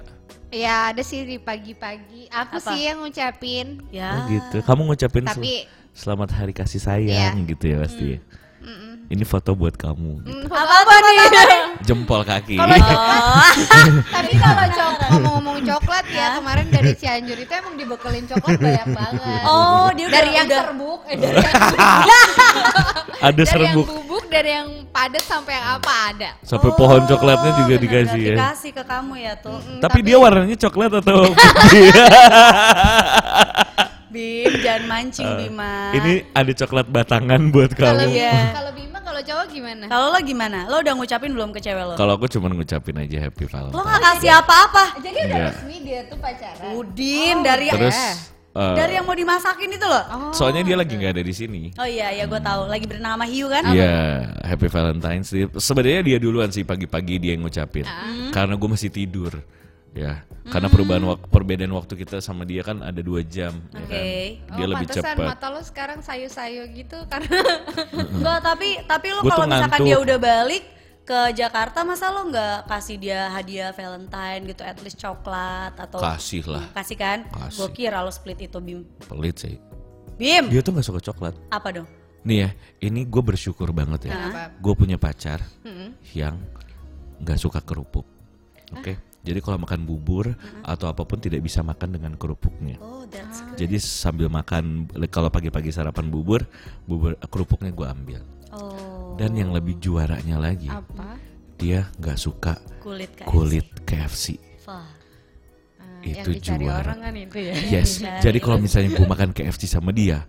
ya 0.54 0.88
ada 0.88 1.02
sih 1.02 1.22
di 1.22 1.36
pagi-pagi. 1.36 2.30
Aku 2.30 2.56
Apa? 2.56 2.70
sih 2.70 2.86
yang 2.86 3.02
ngucapin. 3.02 3.82
Ya. 3.90 4.14
Oh 4.14 4.20
gitu. 4.26 4.56
Kamu 4.62 4.86
ngucapin 4.86 5.24
sel- 5.24 5.34
Tapi- 5.36 5.66
selamat 5.92 6.28
hari 6.32 6.52
kasih 6.52 6.78
sayang 6.78 7.42
gitu 7.44 7.68
ya 7.68 7.78
pasti. 7.80 8.06
ya. 8.08 8.18
Mm-mm. 8.64 8.92
Ini 9.04 9.20
foto 9.22 9.52
buat 9.52 9.76
kamu. 9.76 10.24
gitu. 10.24 10.32
Hmm, 10.32 10.48
Apa 10.48 10.74
apa 10.80 10.94
nih? 10.96 11.16
Jempol 11.86 12.24
kaki. 12.24 12.56
Kalau 12.56 12.72
coklat, 12.72 13.54
tapi 14.16 14.32
kalau 14.34 14.64
coklat 14.66 15.08
ngomong-ngomong 15.12 15.58
coklat 15.62 16.04
ya 16.08 16.26
kemarin 16.34 16.66
dari 16.68 16.96
Cianjur 16.96 17.36
itu 17.36 17.52
emang 17.52 17.76
dibekelin 17.76 18.24
coklat 18.24 18.56
banyak 18.56 18.88
banget. 18.90 19.40
Oh, 19.44 19.92
dia 19.92 20.04
udah 20.06 20.16
dari 20.16 20.30
yang 20.32 20.48
udah 20.48 20.60
serbuk, 20.64 21.00
eh 21.04 21.16
dari 21.18 21.36
yang, 21.36 21.60
Ada 23.28 23.36
dari 23.36 23.44
serbuk. 23.44 23.86
Dari 24.34 24.50
yang 24.52 24.68
padat 24.90 25.22
sampai 25.22 25.52
yang 25.54 25.66
apa 25.78 25.92
ada. 26.10 26.30
Sampai 26.42 26.70
pohon 26.74 27.00
Oh, 27.00 27.06
coklatnya 27.06 27.52
juga 27.54 27.74
bener, 27.74 27.82
dikasih 27.86 28.20
ya. 28.20 28.34
Dikasih 28.34 28.70
ke 28.74 28.82
kamu 28.82 29.14
ya 29.16 29.32
tuh. 29.38 29.54
Mm, 29.56 29.78
Tapi 29.78 29.98
dia 30.00 30.16
warnanya 30.18 30.56
coklat 30.58 30.92
atau 30.98 31.18
putih? 31.30 31.88
Bim, 34.10 34.52
jangan 34.62 34.82
mancing 34.86 35.26
Bima. 35.36 35.90
Eh, 35.90 35.98
Ini 35.98 36.12
ada 36.30 36.52
coklat 36.54 36.86
batangan 36.86 37.40
buat 37.50 37.70
Kalau 37.74 37.98
kamu. 37.98 38.14
Iya. 38.14 38.38
kalau 38.58 38.70
Bima 38.70 38.98
kalau 39.00 39.20
cowok 39.20 39.46
gimana? 39.48 39.84
Kalau 39.86 40.06
lo 40.08 40.18
gimana? 40.20 40.58
Lo 40.66 40.76
udah 40.78 40.94
ngucapin 40.94 41.30
belum 41.30 41.50
ke 41.50 41.60
cewek 41.60 41.84
lo? 41.84 41.94
Kalau 41.94 42.12
aku 42.14 42.26
cuma 42.28 42.46
ngucapin 42.48 42.94
aja 42.96 43.18
happy 43.20 43.44
Lo 43.44 43.50
Valentine. 43.50 43.82
gak 43.84 44.00
kasih 44.04 44.30
apa-apa? 44.32 44.84
Jadi 44.98 45.18
udah 45.20 45.38
resmi 45.48 45.76
dia 45.82 46.00
tuh 46.06 46.18
pacaran. 46.18 46.70
Udin 46.74 47.36
dari 47.42 47.66
Terus 47.68 47.94
Eh, 47.94 48.14
Dari 48.54 48.94
yang 48.94 49.02
mau 49.02 49.18
dimasakin 49.18 49.66
itu 49.66 49.82
loh. 49.82 50.30
soalnya 50.30 50.62
dia 50.62 50.78
lagi 50.78 50.94
nggak 50.94 51.12
ada 51.18 51.24
di 51.26 51.34
sini. 51.34 51.62
Oh 51.74 51.82
iya, 51.82 52.14
ya 52.14 52.24
gue 52.24 52.38
tahu. 52.38 52.70
Lagi 52.70 52.86
berenang 52.86 53.18
sama 53.18 53.26
Hiu 53.26 53.50
kan? 53.50 53.66
Iya, 53.66 53.94
Happy 54.46 54.70
Valentine's. 54.70 55.34
Sebenarnya 55.58 56.02
dia 56.06 56.18
duluan 56.22 56.54
sih 56.54 56.62
pagi-pagi 56.62 57.18
dia 57.18 57.34
yang 57.34 57.42
ngucapin. 57.42 57.82
Ah. 57.82 58.30
Karena 58.30 58.54
gue 58.54 58.68
masih 58.70 58.94
tidur. 58.94 59.34
Ya, 59.94 60.26
karena 60.50 60.66
perubahan 60.66 61.06
waktu 61.06 61.22
perbedaan 61.30 61.70
waktu 61.70 61.94
kita 61.94 62.18
sama 62.18 62.42
dia 62.42 62.66
kan 62.66 62.82
ada 62.82 62.98
dua 62.98 63.22
jam. 63.22 63.54
ya 63.70 63.78
Oke. 63.78 63.94
kan? 64.42 64.58
Dia 64.58 64.64
oh, 64.66 64.70
lebih 64.74 64.86
pantesan 64.90 65.14
cepat. 65.14 65.26
mata 65.30 65.46
lo 65.54 65.60
sekarang 65.62 65.98
sayu-sayu 66.02 66.62
gitu 66.74 66.98
karena 67.06 67.30
Enggak, 68.18 68.38
tapi 68.42 68.82
tapi 68.90 69.06
lu 69.14 69.22
Gua 69.22 69.30
kalau 69.38 69.46
misalkan 69.46 69.70
ngantuk. 69.70 69.86
dia 69.86 69.96
udah 70.02 70.18
balik 70.18 70.62
ke 71.04 71.36
Jakarta 71.36 71.84
masa 71.84 72.08
lo 72.08 72.24
nggak 72.24 72.64
kasih 72.64 72.96
dia 72.96 73.28
hadiah 73.28 73.70
Valentine 73.70 74.40
gitu 74.48 74.64
at 74.64 74.80
least 74.80 74.96
coklat 74.96 75.76
atau 75.76 76.00
Kasih 76.00 76.42
lah, 76.48 76.64
kasih 76.72 76.96
kan 76.96 77.18
Kasih. 77.28 77.60
gue 77.60 77.68
kira 77.76 78.00
lo 78.00 78.08
split 78.08 78.40
itu 78.40 78.56
Bim 78.58 78.88
pelit 79.04 79.36
sih. 79.36 79.60
Bim 80.16 80.48
Dia 80.48 80.64
tuh 80.64 80.72
nggak 80.72 80.86
suka 80.86 81.00
coklat. 81.02 81.36
apa 81.48 81.68
dong 81.70 81.88
Nih 82.24 82.40
ya, 82.40 82.50
ini 82.80 83.04
gue 83.04 83.20
bersyukur 83.20 83.68
banget 83.68 84.08
ya. 84.08 84.16
Gue 84.56 84.72
punya 84.72 84.96
pacar 84.96 85.44
Mm-mm. 85.60 85.92
yang 86.16 86.40
nggak 87.20 87.36
suka 87.36 87.60
kerupuk. 87.60 88.08
Oke, 88.72 88.96
jadi 89.20 89.44
kalau 89.44 89.60
makan 89.60 89.84
bubur 89.84 90.32
atau 90.64 90.88
apa 90.88 91.04
pun 91.04 91.20
tidak 91.20 91.44
bisa 91.44 91.60
makan 91.60 91.92
dengan 91.92 92.16
kerupuknya. 92.16 92.80
oh 92.80 93.04
that's 93.12 93.44
good 93.44 93.60
Jadi 93.60 93.76
sambil 93.76 94.32
makan 94.32 94.88
kalau 95.12 95.28
pagi-pagi 95.28 95.68
sarapan 95.68 96.08
bubur, 96.08 96.48
bubur 96.88 97.12
kerupuknya 97.28 97.68
gue 97.70 97.84
ambil. 97.84 98.20
oh 98.56 98.93
Dan 99.14 99.30
yang 99.32 99.50
lebih 99.50 99.78
juaranya 99.78 100.36
lagi, 100.36 100.66
apa? 100.66 101.14
dia 101.54 101.86
nggak 101.96 102.18
suka 102.18 102.58
kulit 102.78 103.14
KFC. 103.14 103.26
kulit 103.26 103.68
KFC. 103.82 104.24
Ah, 104.66 104.90
Itu 106.00 106.10
yang 106.10 106.26
dicari 106.34 106.64
juara. 106.64 106.82
orang 106.84 106.98
kan 107.00 107.14
itu 107.14 107.38
ya. 107.40 107.54
Yes, 107.72 107.90
jadi 108.18 108.38
kalau 108.38 108.58
misalnya 108.58 108.90
gue 108.92 109.06
makan 109.06 109.30
KFC 109.30 109.64
sama 109.66 109.90
dia, 109.90 110.26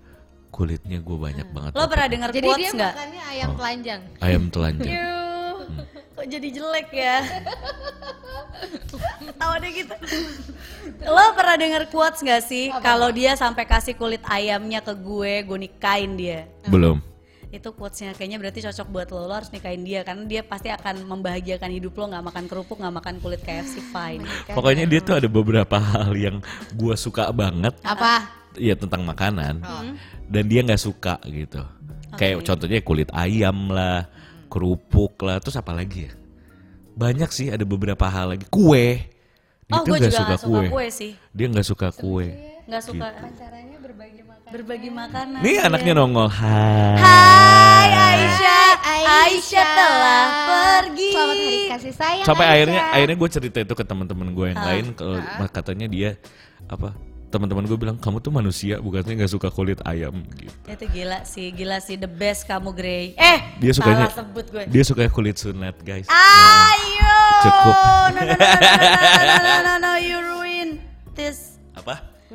kulitnya 0.48 0.98
gue 0.98 1.18
banyak 1.18 1.48
banget. 1.50 1.72
lo 1.74 1.84
pernah 1.86 2.08
denger 2.08 2.30
Jadi 2.32 2.48
dia 2.54 2.70
nggak 2.72 2.94
makannya 2.94 3.22
ayam 3.26 3.48
Oh. 3.48 3.56
telanjang. 3.56 4.02
Ayam 4.20 4.44
telanjang. 4.48 4.94
Yuh. 4.94 5.58
kok 6.16 6.28
jadi 6.30 6.48
jelek 6.50 6.90
ya 6.90 7.18
tahu 9.36 9.54
deh 9.58 9.72
gitu 9.74 9.96
lo 11.04 11.26
pernah 11.34 11.56
denger 11.56 11.84
quotes 11.90 12.22
nggak 12.22 12.40
sih 12.40 12.72
kalau 12.80 13.12
dia 13.12 13.34
sampai 13.34 13.66
kasih 13.66 13.94
kulit 13.94 14.24
ayamnya 14.24 14.80
ke 14.80 14.96
gue 14.96 15.44
gue 15.44 15.58
nikahin 15.60 16.16
dia 16.16 16.48
Belum. 16.66 17.04
Itu 17.52 17.70
quotesnya 17.74 18.14
kayaknya 18.14 18.38
berarti 18.42 18.60
cocok 18.66 18.88
buat 18.90 19.08
lo 19.10 19.26
lo 19.26 19.34
harus 19.34 19.50
nikahin 19.50 19.86
dia 19.86 20.02
karena 20.02 20.26
dia 20.26 20.42
pasti 20.42 20.70
akan 20.70 21.06
membahagiakan 21.06 21.70
hidup 21.72 21.94
lo 21.96 22.10
nggak 22.10 22.26
makan 22.26 22.44
kerupuk 22.50 22.78
nggak 22.82 22.96
makan 22.96 23.16
kulit 23.22 23.42
KFC 23.42 23.80
fine 23.92 24.26
Pokoknya 24.52 24.86
dia 24.86 25.00
tuh 25.02 25.16
ada 25.22 25.30
beberapa 25.30 25.78
hal 25.78 26.12
yang 26.16 26.42
gue 26.74 26.96
suka 26.96 27.30
banget, 27.30 27.76
Apa? 27.82 28.26
ya 28.56 28.74
tentang 28.74 29.04
makanan, 29.04 29.60
Oh. 29.62 29.84
dan 30.26 30.44
dia 30.48 30.64
nggak 30.64 30.80
suka 30.80 31.20
gitu. 31.28 31.60
Kayak 32.16 32.48
contohnya 32.48 32.80
kulit 32.80 33.10
ayam 33.12 33.68
lah, 33.68 34.08
kerupuk 34.48 35.20
lah, 35.20 35.44
terus 35.44 35.60
apa 35.60 35.76
lagi 35.76 36.08
ya? 36.08 36.14
Banyak 36.96 37.28
sih 37.28 37.52
ada 37.52 37.68
beberapa 37.68 38.08
hal 38.08 38.32
lagi. 38.40 38.48
Kue. 38.48 39.04
Dia 39.68 39.74
oh 39.76 39.84
tuh 39.84 40.00
gue 40.00 40.08
juga 40.08 40.16
suka 40.16 40.24
nggak 40.30 40.40
suka 40.40 40.60
kue. 40.62 40.66
kue 40.72 40.86
sih 40.94 41.12
Dia 41.36 41.46
nggak 41.52 41.68
suka 41.68 41.88
kue. 41.92 42.28
Nggak 42.66 42.82
suka 42.82 43.08
Caranya 43.36 43.78
berbagi 43.78 44.22
makan. 44.22 44.50
berbagi 44.50 44.90
makanan 44.90 45.40
Nih 45.40 45.54
iya. 45.56 45.70
anaknya 45.70 45.94
nongol. 45.94 46.28
Hai. 46.28 46.98
Hai 46.98 47.90
Aisyah 47.94 48.70
Hai, 48.76 49.02
Aisyah 49.06 49.66
telah 49.72 50.24
pergi 50.44 51.10
Selamat 51.12 51.38
hari 51.38 51.62
kasih 51.70 51.94
sayang. 51.94 52.26
Sampai 52.26 52.44
Aisyah. 52.44 52.56
akhirnya 52.56 52.82
akhirnya 52.92 53.16
gue 53.16 53.30
cerita 53.30 53.58
itu 53.60 53.74
ke 53.74 53.84
teman-teman 53.84 54.28
gue 54.32 54.46
yang 54.48 54.58
Ah. 54.58 54.66
lain 54.68 54.86
kalau 54.92 55.18
katanya 55.48 55.86
dia 55.86 56.10
apa 56.66 56.90
teman-teman 57.28 57.64
gue 57.64 57.76
bilang 57.76 57.98
kamu 57.98 58.18
tuh 58.20 58.32
manusia 58.32 58.80
bukannya 58.80 59.14
nggak 59.16 59.30
suka 59.30 59.50
kulit 59.50 59.78
ayam 59.84 60.24
gitu. 60.32 60.56
itu 60.66 60.86
gila 60.88 61.20
sih 61.22 61.52
gila 61.52 61.78
sih 61.78 61.96
the 61.96 62.08
best 62.08 62.46
kamu 62.46 62.72
Grey 62.72 63.12
eh 63.14 63.40
Dia 63.60 63.72
sukanya 63.72 64.08
salah 64.08 64.26
sebut 64.26 64.46
gue 64.48 64.64
dia 64.66 64.82
suka 64.82 65.06
kulit 65.08 65.36
sunat 65.36 65.76
guys. 65.80 66.08
ayo 66.08 67.18
Cukup. 67.44 67.76
no 67.76 67.86
no 68.10 68.22
no 68.24 68.34
no 68.34 68.48
no 68.56 69.36
no 69.36 69.36
no, 69.36 69.54
no, 69.62 69.74
no 69.78 69.92
you 70.00 70.18
ruin 70.18 70.80
this? 71.14 71.55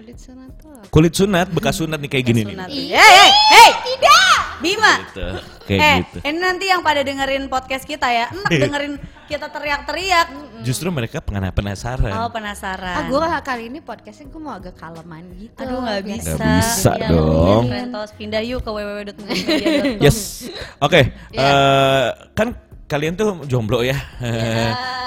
Kulit 0.01 0.17
sunat 0.19 0.51
tuh. 0.57 0.73
apa? 0.73 0.89
Kulit 0.89 1.13
sunat 1.13 1.47
bekas 1.51 1.75
sunat 1.77 1.99
nih 1.99 2.09
kayak 2.09 2.25
gini 2.25 2.41
nih. 2.43 2.55
sunat. 2.57 2.69
Ih, 2.69 2.89
hey 2.91 3.11
hey 3.13 3.31
hey 3.51 3.71
Tidak. 3.87 4.39
Bima 4.59 4.93
Gitu. 5.03 5.27
Kayak 5.67 5.81
eh 5.83 5.97
gitu. 6.03 6.17
ini 6.23 6.39
nanti 6.39 6.65
yang 6.67 6.81
pada 6.81 7.01
dengerin 7.01 7.45
podcast 7.47 7.85
kita 7.85 8.07
ya 8.07 8.29
enak 8.29 8.51
dengerin 8.51 8.95
kita 9.25 9.47
teriak-teriak 9.47 10.27
Justru 10.61 10.89
mereka 10.89 11.21
penasaran. 11.23 12.13
oh 12.15 12.29
penasaran 12.29 12.93
Ah, 12.95 13.05
gue 13.07 13.17
kali 13.43 13.63
ini 13.69 13.79
podcastnya 13.79 14.27
gue 14.27 14.37
mau 14.39 14.53
agak 14.53 14.75
kaleman 14.75 15.25
gitu. 15.39 15.57
Aduh 15.59 15.81
nggak 15.81 16.01
biar- 16.03 16.17
bisa. 16.19 16.33
Nggak 16.35 16.57
bisa 16.59 16.93
Ya, 16.95 17.09
dong. 17.09 17.65
Rentos 17.67 18.11
pindah 18.13 18.43
yuk 18.43 18.61
ke 18.61 18.71
www.media.com. 18.71 20.01
Yes. 20.01 20.49
Oke. 20.79 21.13
Iya. 21.31 21.41
eh, 21.41 22.07
kan 22.35 22.49
kalian 22.91 23.15
tuh 23.15 23.47
jomblo 23.47 23.87
ya. 23.87 23.95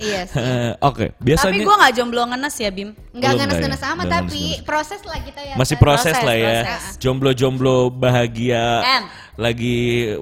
Iya 0.00 0.24
sih. 0.24 0.40
Oke. 0.88 1.12
Biasanya 1.20 1.52
Tapi 1.52 1.68
gue 1.68 1.76
nggak 1.76 1.92
jomblo 1.92 2.22
ngenes 2.24 2.56
ya 2.56 2.70
Bim. 2.72 2.96
Ngenes-ngenes 3.12 3.60
lah 3.60 3.68
ya, 3.76 3.84
sama 3.84 4.02
belum 4.08 4.14
tapi 4.16 4.42
proses 4.64 5.00
lah 5.04 5.18
kita 5.20 5.40
ya. 5.44 5.54
masih 5.60 5.76
proses, 5.76 6.12
Proses, 6.16 6.24
lah 6.24 6.36
ya. 6.36 6.56
proses. 6.64 6.84
Jomblo-jomblo 6.96 7.92
bahagia. 7.92 8.64
Em. 8.80 9.04
Lagi 9.36 10.16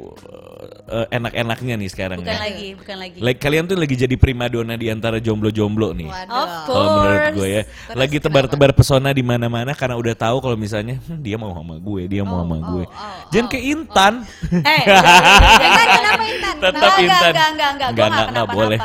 eh, 0.84 1.06
enak-enaknya 1.10 1.74
nih 1.76 1.88
sekarang 1.88 2.18
Bukan 2.20 2.28
ya. 2.28 2.40
lagi, 2.40 2.68
bukan 2.74 2.96
lagi. 2.98 3.16
Like, 3.18 3.38
kalian 3.38 3.64
tuh 3.64 3.74
lagi 3.74 3.94
jadi 3.94 4.14
primadona 4.14 4.74
di 4.74 4.86
antara 4.86 5.16
jomblo-jomblo 5.16 5.92
nih. 5.92 6.06
Waduh. 6.06 6.34
Of 6.34 6.50
Kalau 6.66 6.86
menurut 6.94 7.18
course. 7.20 7.34
gue 7.34 7.48
ya, 7.48 7.62
Terus 7.64 7.96
lagi 7.96 8.16
tebar-tebar 8.18 8.70
pesona 8.72 9.10
di 9.10 9.20
mana-mana 9.20 9.72
karena 9.72 9.94
udah 9.94 10.14
tahu 10.14 10.36
kalau 10.38 10.54
misalnya 10.54 11.00
"Hmm, 11.00 11.18
dia 11.18 11.34
mau 11.34 11.50
sama 11.50 11.76
gue, 11.76 12.02
dia 12.06 12.22
mau 12.22 12.40
sama 12.40 12.56
gue. 12.60 12.84
oh, 12.84 13.16
Jangan 13.28 13.48
ke 13.48 13.58
Intan. 13.60 14.14
Eh, 14.52 14.82
Jangan 15.62 15.86
kenapa 15.90 16.24
Intan? 16.24 16.54
Tetap 16.54 16.74
Enggak, 16.74 16.96
Intan. 17.00 17.32
enggak, 17.32 17.48
enggak, 17.48 17.70
enggak, 17.70 17.88
enggak. 17.88 18.06
Enggak, 18.06 18.26
enggak 18.28 18.48
boleh. 18.50 18.78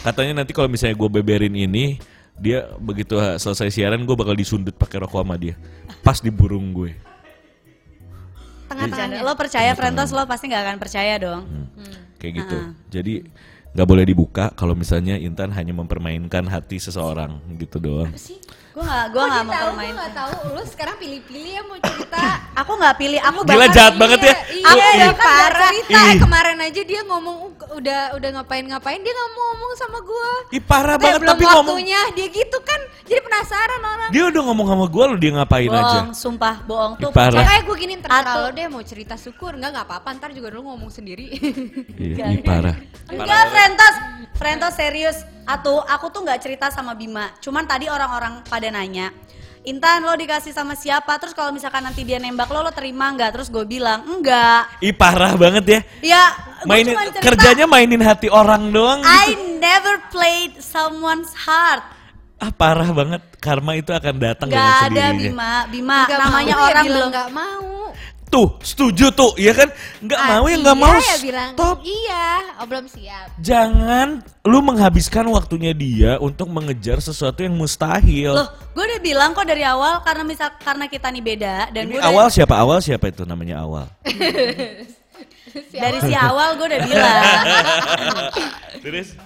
Katanya 0.00 0.32
nanti 0.40 0.52
kalau 0.52 0.66
misalnya 0.66 0.94
gue 0.94 1.10
beberin 1.10 1.52
ini, 1.52 1.98
dia 2.34 2.64
begitu 2.76 3.12
selesai 3.36 3.68
siaran 3.68 4.00
gue 4.00 4.16
bakal 4.16 4.32
disundut 4.32 4.72
pakai 4.72 4.96
rokok 4.98 5.20
sama 5.20 5.36
dia. 5.36 5.58
Pas 6.00 6.16
di 6.16 6.30
burung 6.30 6.72
gue. 6.72 6.96
Tengah-tengahnya. 8.70 9.26
Lo 9.26 9.34
percaya 9.34 9.74
Frentos 9.74 10.14
lo 10.14 10.22
pasti 10.30 10.46
nggak 10.46 10.62
akan 10.62 10.76
percaya 10.78 11.18
dong. 11.18 11.42
Kayak 12.22 12.32
gitu. 12.46 12.56
Jadi 12.86 13.14
nggak 13.70 13.88
boleh 13.90 14.04
dibuka 14.06 14.54
kalau 14.54 14.78
misalnya 14.78 15.18
Intan 15.18 15.50
hanya 15.54 15.74
mempermainkan 15.74 16.46
hati 16.46 16.78
seseorang 16.78 17.42
gitu 17.58 17.82
doang. 17.82 18.10
Gue 18.10 18.14
nggak, 18.14 18.59
gue 18.72 18.78
Kok 18.78 18.86
nggak 18.86 19.34
dia 19.34 19.42
mau 19.42 19.50
tahu? 19.52 19.66
permain. 19.66 19.82
Gue 19.84 19.96
nggak 19.96 20.14
tahu. 20.14 20.30
Lu 20.48 20.62
sekarang 20.64 20.96
pilih-pilih 20.96 21.50
ya 21.50 21.62
mau 21.62 21.78
cerita. 21.80 22.22
Aku 22.56 22.72
nggak 22.72 22.96
pilih, 22.96 23.18
aku 23.18 23.38
Gila 23.42 23.66
jahat 23.68 23.94
banget 23.96 24.20
ya. 24.20 24.34
Iya, 24.48 24.64
Aku 24.64 24.78
iya, 24.78 25.06
bahkan 25.08 25.18
parah. 25.18 25.48
nggak 25.50 25.58
cerita. 25.66 25.98
Eh, 25.98 26.06
Ih. 26.06 26.18
kemarin 26.18 26.58
aja 26.60 26.82
dia 26.84 27.00
ngomong 27.02 27.36
"Uh, 27.40 27.50
udah 27.72 28.00
udah 28.12 28.28
ngapain-ngapain 28.32 28.98
dia 28.98 29.10
nggak 29.10 29.30
mau 29.30 29.44
ngomong 29.44 29.70
sama 29.76 29.98
gua. 30.00 30.30
Ih 30.50 30.62
parah 30.62 30.94
Eh, 30.94 31.00
banget 31.00 31.20
belum 31.20 31.30
tapi 31.32 31.44
ngomong. 31.44 31.66
waktunya 31.68 32.00
dia 32.12 32.26
gitu 32.28 32.58
kan. 32.60 32.80
Jadi 33.02 33.20
penasaran 33.20 33.82
orang. 33.82 34.10
Dia 34.10 34.22
udah 34.24 34.42
ngomong 34.44 34.66
sama 34.68 34.84
gue 34.86 35.04
lo 35.04 35.16
dia 35.16 35.30
ngapain 35.32 35.66
aja. 35.68 35.82
Bohong, 35.98 36.10
sumpah 36.12 36.54
bohong 36.62 36.92
tuh. 36.96 37.10
Ih, 37.10 37.12
parah. 37.12 37.42
Makanya 37.42 37.62
gue 37.64 37.76
gini 37.76 37.94
terserah 37.96 38.22
Atau- 38.24 38.38
lo 38.40 38.50
deh 38.52 38.66
mau 38.68 38.82
cerita 38.82 39.14
syukur 39.16 39.50
nggak 39.52 39.70
nggak 39.72 39.84
apa-apa 39.84 40.08
ntar 40.14 40.30
juga 40.30 40.48
dulu 40.48 40.70
ngomong 40.70 40.90
sendiri. 40.90 41.26
Iya, 41.92 42.24
ih, 42.32 42.40
parah. 42.40 42.76
Enggak, 43.06 43.42
Frentos. 43.50 43.96
Frentos 44.32 44.72
serius. 44.72 45.18
Atau 45.50 45.82
aku 45.82 46.06
tuh 46.14 46.22
nggak 46.22 46.38
cerita 46.38 46.70
sama 46.70 46.94
Bima. 46.94 47.34
Cuman 47.42 47.66
tadi 47.66 47.90
orang-orang 47.90 48.46
pada 48.46 48.70
nanya, 48.70 49.10
Intan 49.60 50.00
lo 50.00 50.16
dikasih 50.16 50.56
sama 50.56 50.72
siapa? 50.72 51.20
Terus 51.20 51.36
kalau 51.36 51.52
misalkan 51.52 51.84
nanti 51.84 52.00
dia 52.00 52.16
nembak 52.16 52.48
lo, 52.48 52.64
lo 52.64 52.72
terima 52.72 53.12
nggak? 53.12 53.36
Terus 53.36 53.52
gue 53.52 53.60
bilang 53.68 54.00
enggak. 54.08 54.80
Ih 54.80 54.96
parah 54.96 55.36
banget 55.36 55.64
ya. 55.68 55.80
Ya, 56.00 56.24
gua 56.64 56.80
Mainin 56.80 56.96
cerita, 56.96 57.20
kerjanya 57.20 57.66
mainin 57.68 58.00
hati 58.00 58.32
orang 58.32 58.72
doang 58.72 59.04
I 59.04 59.36
gitu. 59.36 59.60
never 59.60 60.00
played 60.08 60.56
someone's 60.64 61.36
heart. 61.36 61.84
Ah 62.40 62.48
parah 62.48 62.88
banget. 62.88 63.20
Karma 63.36 63.76
itu 63.76 63.92
akan 63.92 64.14
datang 64.16 64.48
dengan 64.48 64.64
Gak 64.64 64.80
ada 64.80 64.88
sendirinya. 64.88 65.28
Bima, 65.28 65.52
Bima 65.68 65.98
Nggak 66.08 66.20
namanya 66.24 66.54
mau, 66.56 66.60
ya 66.60 66.64
orang 66.64 66.84
bilang 66.84 66.96
belum. 66.96 67.08
nggak 67.12 67.30
mau. 67.36 67.68
Tuh, 68.30 68.54
setuju 68.62 69.10
tuh, 69.10 69.34
ya 69.34 69.50
kan? 69.50 69.66
Nggak 69.98 70.20
mau 70.22 70.46
ya 70.46 70.56
nggak 70.62 70.76
iya 70.78 70.86
mau. 70.86 70.94
ya 71.02 71.16
bilang 71.18 71.50
Stop. 71.58 71.76
iya. 71.82 72.26
Oh 72.62 72.66
belum 72.70 72.86
siap. 72.86 73.26
Jangan 73.42 74.22
lu 74.46 74.58
menghabiskan 74.62 75.26
waktunya 75.34 75.74
dia 75.74 76.14
untuk 76.22 76.46
mengejar 76.46 77.02
sesuatu 77.02 77.42
yang 77.42 77.58
mustahil. 77.58 78.38
Loh, 78.38 78.46
gue 78.70 78.84
udah 78.86 79.00
bilang 79.02 79.34
kok 79.34 79.42
dari 79.50 79.66
awal 79.66 79.98
karena 80.06 80.22
misal 80.22 80.46
karena 80.62 80.86
kita 80.86 81.10
nih 81.10 81.24
beda 81.26 81.74
dan 81.74 81.90
Ini 81.90 81.98
awal 81.98 82.30
siapa? 82.30 82.54
Awal 82.54 82.78
siapa 82.78 83.10
itu 83.10 83.26
namanya 83.26 83.66
awal? 83.66 83.90
dari 85.82 85.98
si 86.06 86.14
awal 86.14 86.54
gue 86.54 86.66
udah 86.70 86.80
bilang. 86.86 87.22
Terus? 88.86 89.18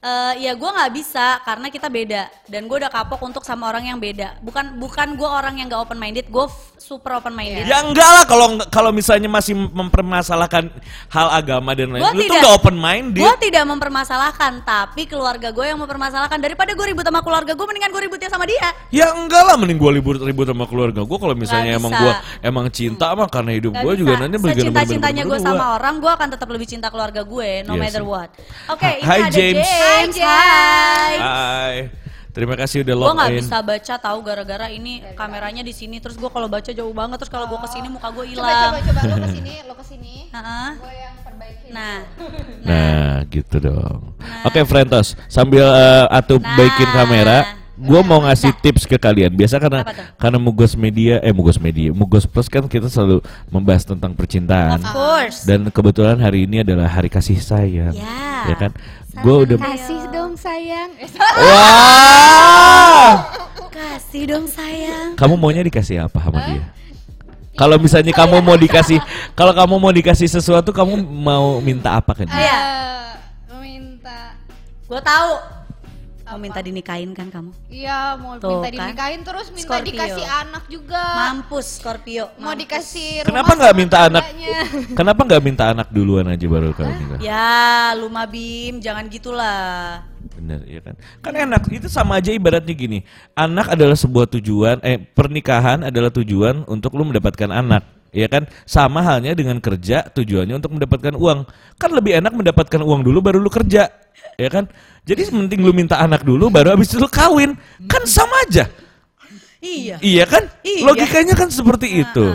Eh, 0.00 0.48
ya 0.48 0.56
gue 0.56 0.64
nggak 0.64 0.92
bisa 0.96 1.44
karena 1.44 1.68
kita 1.68 1.92
beda 1.92 2.32
dan 2.48 2.64
gue 2.64 2.72
udah 2.72 2.88
kapok 2.88 3.20
untuk 3.20 3.44
sama 3.44 3.68
orang 3.68 3.84
yang 3.84 4.00
beda. 4.00 4.40
Bukan 4.40 4.80
bukan 4.80 5.12
gue 5.12 5.28
orang 5.28 5.60
yang 5.60 5.68
gak 5.68 5.76
open 5.76 6.00
minded, 6.00 6.24
gue 6.24 6.46
super 6.80 7.20
open 7.20 7.36
minded. 7.36 7.68
Ya 7.68 7.84
enggak 7.84 8.08
lah 8.08 8.24
kalau 8.24 8.56
kalau 8.72 8.90
misalnya 8.96 9.28
masih 9.28 9.52
mempermasalahkan 9.52 10.72
hal 11.12 11.28
agama 11.36 11.76
dan 11.76 11.92
lain 11.92 12.00
Gua 12.00 12.16
lu 12.16 12.24
tuh 12.24 12.32
tidak. 12.32 12.40
gak 12.48 12.54
open 12.64 12.76
minded. 12.80 13.20
Gue 13.20 13.34
tidak 13.44 13.64
mempermasalahkan, 13.68 14.64
tapi 14.64 15.04
keluarga 15.04 15.52
gue 15.52 15.68
yang 15.68 15.76
mempermasalahkan. 15.76 16.40
Daripada 16.40 16.72
gue 16.72 16.86
ribut 16.96 17.04
sama 17.04 17.20
keluarga 17.20 17.52
gue, 17.52 17.66
mendingan 17.68 17.92
gue 17.92 18.02
ributnya 18.08 18.32
sama 18.32 18.48
dia. 18.48 18.72
Ya 18.88 19.12
enggak 19.12 19.52
lah 19.52 19.60
mending 19.60 19.76
gua 19.76 19.92
ribut 19.92 20.16
ribut 20.24 20.48
sama 20.48 20.64
keluarga 20.64 21.04
gua 21.04 21.18
kalau 21.20 21.36
misalnya 21.36 21.76
emang 21.76 21.92
gua 21.92 22.24
emang 22.40 22.72
cinta 22.72 23.12
mah 23.12 23.28
karena 23.28 23.52
hidup 23.52 23.76
bisa. 23.76 24.00
juga 24.00 24.12
nanti 24.16 24.40
bagaimana 24.40 24.80
Secinta-cintanya 24.80 25.22
gue 25.28 25.38
sama 25.44 25.64
orang, 25.76 25.94
gue 26.00 26.08
akan 26.08 26.28
tetap 26.32 26.48
lebih 26.48 26.64
cinta 26.64 26.88
keluarga 26.88 27.20
gue, 27.20 27.68
no 27.68 27.76
Iya 27.76 27.80
matter 27.84 28.00
what. 28.08 28.32
Oke, 28.72 28.88
Ha- 28.88 28.96
ini 28.96 29.04
Hai, 29.04 29.20
ada 29.28 29.36
James. 29.36 29.60
James. 29.68 29.89
Hai, 29.90 30.06
Hai. 30.14 31.14
Hai. 31.18 31.76
Terima 32.30 32.54
kasih 32.54 32.86
udah 32.86 32.94
Gue 32.94 33.02
log 33.02 33.14
nggak 33.18 33.42
bisa 33.42 33.58
baca 33.58 33.94
tahu 33.98 34.18
gara-gara 34.22 34.70
ini 34.70 35.02
kameranya 35.18 35.66
di 35.66 35.74
sini. 35.74 35.98
Terus 35.98 36.14
gue 36.14 36.30
kalau 36.30 36.46
baca 36.46 36.70
jauh 36.70 36.94
banget. 36.94 37.18
Terus 37.18 37.32
kalau 37.34 37.50
gue 37.50 37.58
ke 37.58 37.68
sini 37.68 37.90
muka 37.90 38.06
gue 38.08 38.22
Coba 38.30 38.46
hilang. 38.46 38.70
coba 38.70 38.80
coba 38.86 39.00
lu 39.02 39.16
ke 39.18 39.28
sini, 39.34 39.52
lu 39.66 39.74
ke 39.74 39.84
sini. 39.84 40.14
Heeh. 40.30 40.68
Gue 40.78 40.92
yang 40.94 41.14
perbaikin. 41.20 41.70
Nah, 41.74 41.98
Nah, 42.62 43.10
gitu 43.26 43.56
dong. 43.58 44.14
Oke, 44.46 44.62
Frentos, 44.62 45.18
sambil 45.26 45.66
eh, 45.66 46.06
atup 46.08 46.38
Nah. 46.38 46.54
baikin 46.54 46.90
kamera, 46.94 47.38
gua 47.80 48.00
mau 48.04 48.20
ngasih 48.28 48.52
tips 48.60 48.84
ke 48.84 49.00
kalian. 49.00 49.32
Biasa 49.32 49.56
karena 49.56 49.82
karena 50.20 50.38
Mugos 50.38 50.76
Media 50.76 51.18
eh 51.24 51.32
Mugos 51.32 51.56
Media, 51.56 51.90
Mugos 51.96 52.28
Plus 52.28 52.46
kan 52.46 52.68
kita 52.68 52.92
selalu 52.92 53.24
membahas 53.48 53.88
tentang 53.88 54.12
percintaan. 54.12 54.84
of 54.84 54.92
course. 54.92 55.48
Dan 55.48 55.72
kebetulan 55.72 56.20
hari 56.20 56.44
ini 56.44 56.60
adalah 56.60 56.86
hari 56.86 57.08
kasih 57.08 57.40
sayang. 57.40 57.96
Ya. 57.96 58.52
Ya 58.52 58.56
kan? 58.56 58.70
Gue 59.20 59.42
udah 59.42 59.58
Kasih 59.58 60.00
dong 60.14 60.32
sayang. 60.38 60.90
Wah! 61.34 63.12
Kasih 63.70 64.22
dong 64.30 64.46
sayang. 64.46 65.18
Kamu 65.18 65.34
maunya 65.34 65.66
dikasih 65.66 66.06
apa 66.06 66.18
sama 66.22 66.38
dia? 66.46 66.62
Kalau 67.58 67.76
misalnya 67.76 68.14
kamu 68.14 68.40
mau 68.40 68.56
dikasih, 68.56 69.02
kalau 69.38 69.52
kamu 69.52 69.74
mau 69.76 69.92
dikasih 69.92 70.30
sesuatu, 70.30 70.70
kamu 70.72 70.96
mau 71.04 71.58
minta 71.60 71.98
apa 71.98 72.16
ke 72.16 72.24
dia? 72.24 72.38
Iya. 72.38 72.60
Eh, 73.50 73.60
minta 73.60 74.32
Gue 74.88 75.00
tahu. 75.02 75.59
Mau 76.30 76.38
minta 76.38 76.62
dinikahin 76.62 77.10
kan 77.10 77.26
kamu? 77.26 77.50
Iya, 77.66 78.14
mau 78.14 78.38
Tuh, 78.38 78.62
minta 78.62 78.70
kan? 78.70 78.74
dinikahin 78.78 79.20
terus 79.26 79.50
minta 79.50 79.66
Scorpio. 79.66 79.88
dikasih 79.90 80.26
anak 80.30 80.64
juga. 80.70 81.02
Mampus 81.02 81.66
Scorpio. 81.82 82.24
mau 82.38 82.54
mampus. 82.54 82.60
dikasih 82.62 83.08
rumah 83.26 83.28
Kenapa 83.34 83.50
nggak 83.58 83.74
minta 83.74 83.98
anak? 84.06 84.24
Kenapa 84.98 85.20
nggak 85.26 85.42
minta 85.42 85.64
anak 85.74 85.88
duluan 85.90 86.30
aja 86.30 86.46
baru 86.46 86.70
kau 86.70 86.86
nikah? 86.86 87.18
Ya, 87.18 87.90
lu 87.98 88.06
Bim, 88.30 88.78
jangan 88.78 89.10
gitulah. 89.10 90.06
Bener 90.38 90.62
ya 90.70 90.80
kan? 90.86 90.94
Kan 91.18 91.34
enak. 91.34 91.66
Itu 91.66 91.90
sama 91.90 92.22
aja 92.22 92.30
ibaratnya 92.30 92.72
gini. 92.78 93.02
Anak 93.34 93.74
adalah 93.74 93.98
sebuah 93.98 94.30
tujuan. 94.38 94.78
Eh 94.86 95.02
pernikahan 95.02 95.82
adalah 95.82 96.14
tujuan 96.14 96.62
untuk 96.70 96.94
lu 96.94 97.10
mendapatkan 97.10 97.50
anak. 97.50 97.99
Ya 98.10 98.26
kan? 98.26 98.46
Sama 98.66 99.02
halnya 99.02 99.34
dengan 99.34 99.62
kerja 99.62 100.06
tujuannya 100.10 100.58
untuk 100.58 100.74
mendapatkan 100.74 101.14
uang. 101.14 101.46
Kan 101.78 101.90
lebih 101.94 102.18
enak 102.18 102.34
mendapatkan 102.34 102.82
uang 102.82 103.06
dulu 103.06 103.18
baru 103.22 103.38
lu 103.38 103.50
kerja. 103.50 103.86
Ya 104.34 104.48
kan? 104.50 104.66
Jadi 105.06 105.30
mending 105.30 105.62
lu 105.62 105.72
minta 105.72 105.98
anak 105.98 106.26
dulu 106.26 106.50
baru 106.50 106.74
habis 106.74 106.90
itu 106.90 106.98
lu 106.98 107.08
kawin. 107.08 107.54
Kan 107.86 108.02
sama 108.04 108.34
aja. 108.46 108.66
Iya. 109.60 109.96
Iya 110.00 110.24
kan? 110.26 110.48
Iya. 110.64 110.84
Logikanya 110.88 111.34
kan 111.36 111.48
seperti 111.52 112.02
itu. 112.02 112.26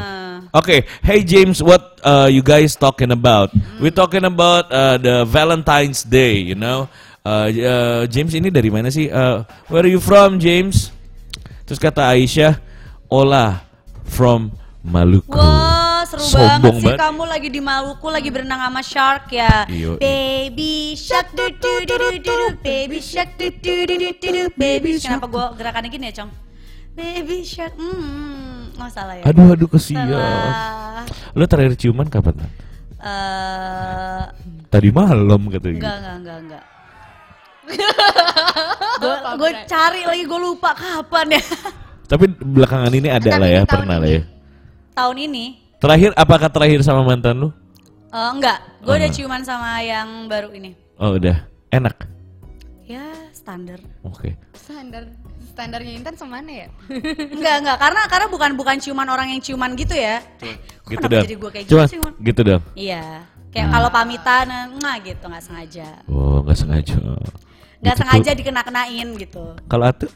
Oke, 0.56 0.88
hey 1.04 1.20
James, 1.20 1.60
what 1.60 2.00
uh, 2.00 2.32
you 2.32 2.40
guys 2.40 2.80
talking 2.80 3.12
about? 3.12 3.52
We 3.84 3.92
talking 3.92 4.24
about 4.24 4.72
uh, 4.72 4.96
the 4.96 5.28
Valentine's 5.28 6.00
Day, 6.00 6.40
you 6.40 6.56
know? 6.56 6.88
Uh, 7.28 7.52
uh, 7.52 8.02
James 8.08 8.32
ini 8.32 8.48
dari 8.48 8.72
mana 8.72 8.88
sih? 8.88 9.12
Uh, 9.12 9.44
where 9.68 9.84
are 9.84 9.92
you 9.92 10.00
from, 10.00 10.40
James? 10.40 10.96
Terus 11.68 11.76
kata 11.76 12.08
Aisyah, 12.08 12.56
Ola 13.12 13.68
from 14.08 14.56
Maluku. 14.86 15.34
Wah, 15.34 16.06
seru 16.06 16.22
Sombong 16.22 16.62
banget 16.62 16.74
sih 16.78 16.86
banget. 16.94 17.02
kamu 17.02 17.24
lagi 17.26 17.50
di 17.50 17.58
Maluku 17.58 18.08
lagi 18.14 18.30
berenang 18.30 18.62
sama 18.62 18.82
shark 18.86 19.34
ya. 19.34 19.66
Iyo, 19.66 19.98
iyo. 19.98 19.98
Baby 19.98 20.94
shark 20.94 21.34
du 21.34 21.50
du 21.50 21.74
du 21.90 21.96
du 21.98 22.10
du 22.22 22.34
du, 22.38 22.48
baby 22.62 23.02
shark 23.02 23.34
du 23.42 23.50
du 23.50 23.74
du 23.90 23.96
du 23.98 24.14
du 24.14 24.44
baby 24.54 25.02
shark. 25.02 25.18
Kenapa 25.18 25.28
gua 25.28 25.46
gerakannya 25.58 25.90
gini 25.90 26.14
ya, 26.14 26.22
Cong? 26.22 26.30
Baby 26.94 27.42
shark. 27.42 27.74
Hmm, 27.74 28.78
oh 28.78 28.90
salah 28.94 29.18
ya. 29.18 29.24
Aduh, 29.26 29.58
aduh 29.58 29.68
kesian. 29.68 30.06
Lo 31.34 31.44
terakhir 31.50 31.74
ciuman 31.76 32.06
kapan? 32.06 32.46
Eh, 33.02 34.22
Tadi 34.70 34.90
malam 34.94 35.42
katanya. 35.50 35.78
enggak, 35.82 35.96
enggak, 35.98 36.16
enggak, 36.22 36.38
enggak. 36.46 36.64
Gue 39.36 39.52
cari 39.66 40.02
lagi 40.06 40.24
gue 40.24 40.40
lupa 40.40 40.78
kapan 40.78 41.42
ya. 41.42 41.44
Tapi 42.06 42.26
belakangan 42.38 42.94
ini 42.94 43.10
ada 43.10 43.26
Tapi 43.34 43.42
lah 43.42 43.50
ya, 43.50 43.62
pernah 43.66 43.98
lah 43.98 44.10
ya. 44.10 44.22
Tahun 44.96 45.18
ini 45.18 45.46
Terakhir, 45.76 46.16
apakah 46.16 46.48
terakhir 46.48 46.80
sama 46.82 47.04
mantan 47.04 47.36
lu? 47.38 47.50
eh, 48.08 48.30
enggak, 48.32 48.64
gue 48.80 48.96
udah 48.96 49.06
Oh. 49.06 49.14
ciuman 49.14 49.44
sama 49.44 49.84
yang 49.84 50.26
baru 50.26 50.50
ini. 50.50 50.72
Oh 50.96 51.14
udah, 51.14 51.36
enak. 51.70 52.08
Ya, 52.82 53.04
standar. 53.30 53.84
Oke. 54.02 54.40
Standar 54.56 55.04
standarnya 55.46 55.92
Intan 55.94 56.16
semana 56.16 56.48
ya? 56.48 56.68
Enggak, 57.36 57.56
enggak, 57.60 57.78
karena 57.78 58.02
karena 58.08 58.28
bukan 58.28 58.52
bukan 58.56 58.76
ciuman 58.78 59.08
orang 59.08 59.32
yang 59.32 59.40
ciuman 59.40 59.72
gitu 59.74 59.92
ya. 59.92 60.24
Kok 60.40 60.88
gitu 60.90 61.06
dong. 61.06 61.24
jadi 61.24 61.36
gue 61.36 61.50
kayak 61.50 61.66
Cuma 61.68 61.84
gitu 61.84 61.92
sih, 61.92 62.00
gitu 62.24 62.42
dong. 62.42 62.64
Iya. 62.74 63.04
Kayak 63.52 63.68
kalau 63.70 63.90
pamitan, 63.90 64.46
nah 64.78 64.96
gitu 64.98 65.24
nggak 65.24 65.44
sengaja. 65.44 65.88
Oh, 66.08 66.40
nggak 66.42 66.56
sengaja. 66.58 66.96
Nggak 66.96 67.28
Gitu 67.86 68.00
sengaja 68.00 68.30
tuh. 68.30 68.38
dikena-kenain 68.38 69.08
gitu. 69.18 69.44
Kalau 69.66 69.86
atuh 69.86 70.12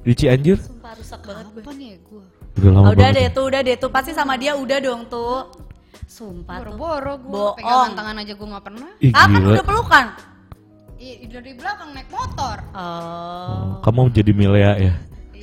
di 0.00 0.12
Cianjur 0.12 0.56
Sumpah 0.56 0.92
rusak 0.94 1.20
banget 1.20 1.44
gue. 1.50 1.60
Apa 1.60 1.72
nih 1.72 1.90
gue? 1.98 2.24
Udah 2.56 2.70
lama 2.70 2.82
Ah, 2.82 2.92
udah 2.92 2.98
banget. 3.04 3.16
deh 3.16 3.28
tuh, 3.30 3.44
udah 3.44 3.60
deh 3.60 3.76
tuh. 3.76 3.90
Pasti 3.90 4.10
sama 4.10 4.34
dia 4.34 4.52
udah 4.52 4.78
dong 4.78 5.04
tuh. 5.06 5.52
Sumpah 6.06 6.58
tuh. 6.58 6.72
Boro-boro 6.72 7.14
gue 7.18 7.28
Bohong. 7.28 7.56
pegangan 7.56 7.92
tangan 7.92 8.16
aja 8.18 8.32
gue 8.32 8.48
nggak 8.48 8.64
pernah. 8.64 8.90
Ih, 8.98 9.12
Ah 9.12 9.26
kan 9.26 9.42
udah 9.42 9.64
pelukan. 9.64 10.06
I- 10.96 11.28
dari 11.28 11.52
belakang 11.52 11.92
naik 11.92 12.08
motor. 12.08 12.56
Oh. 12.72 12.80
Oh, 12.80 13.64
kamu 13.80 14.08
jadi 14.10 14.32
Milea 14.32 14.72
ya? 14.78 14.94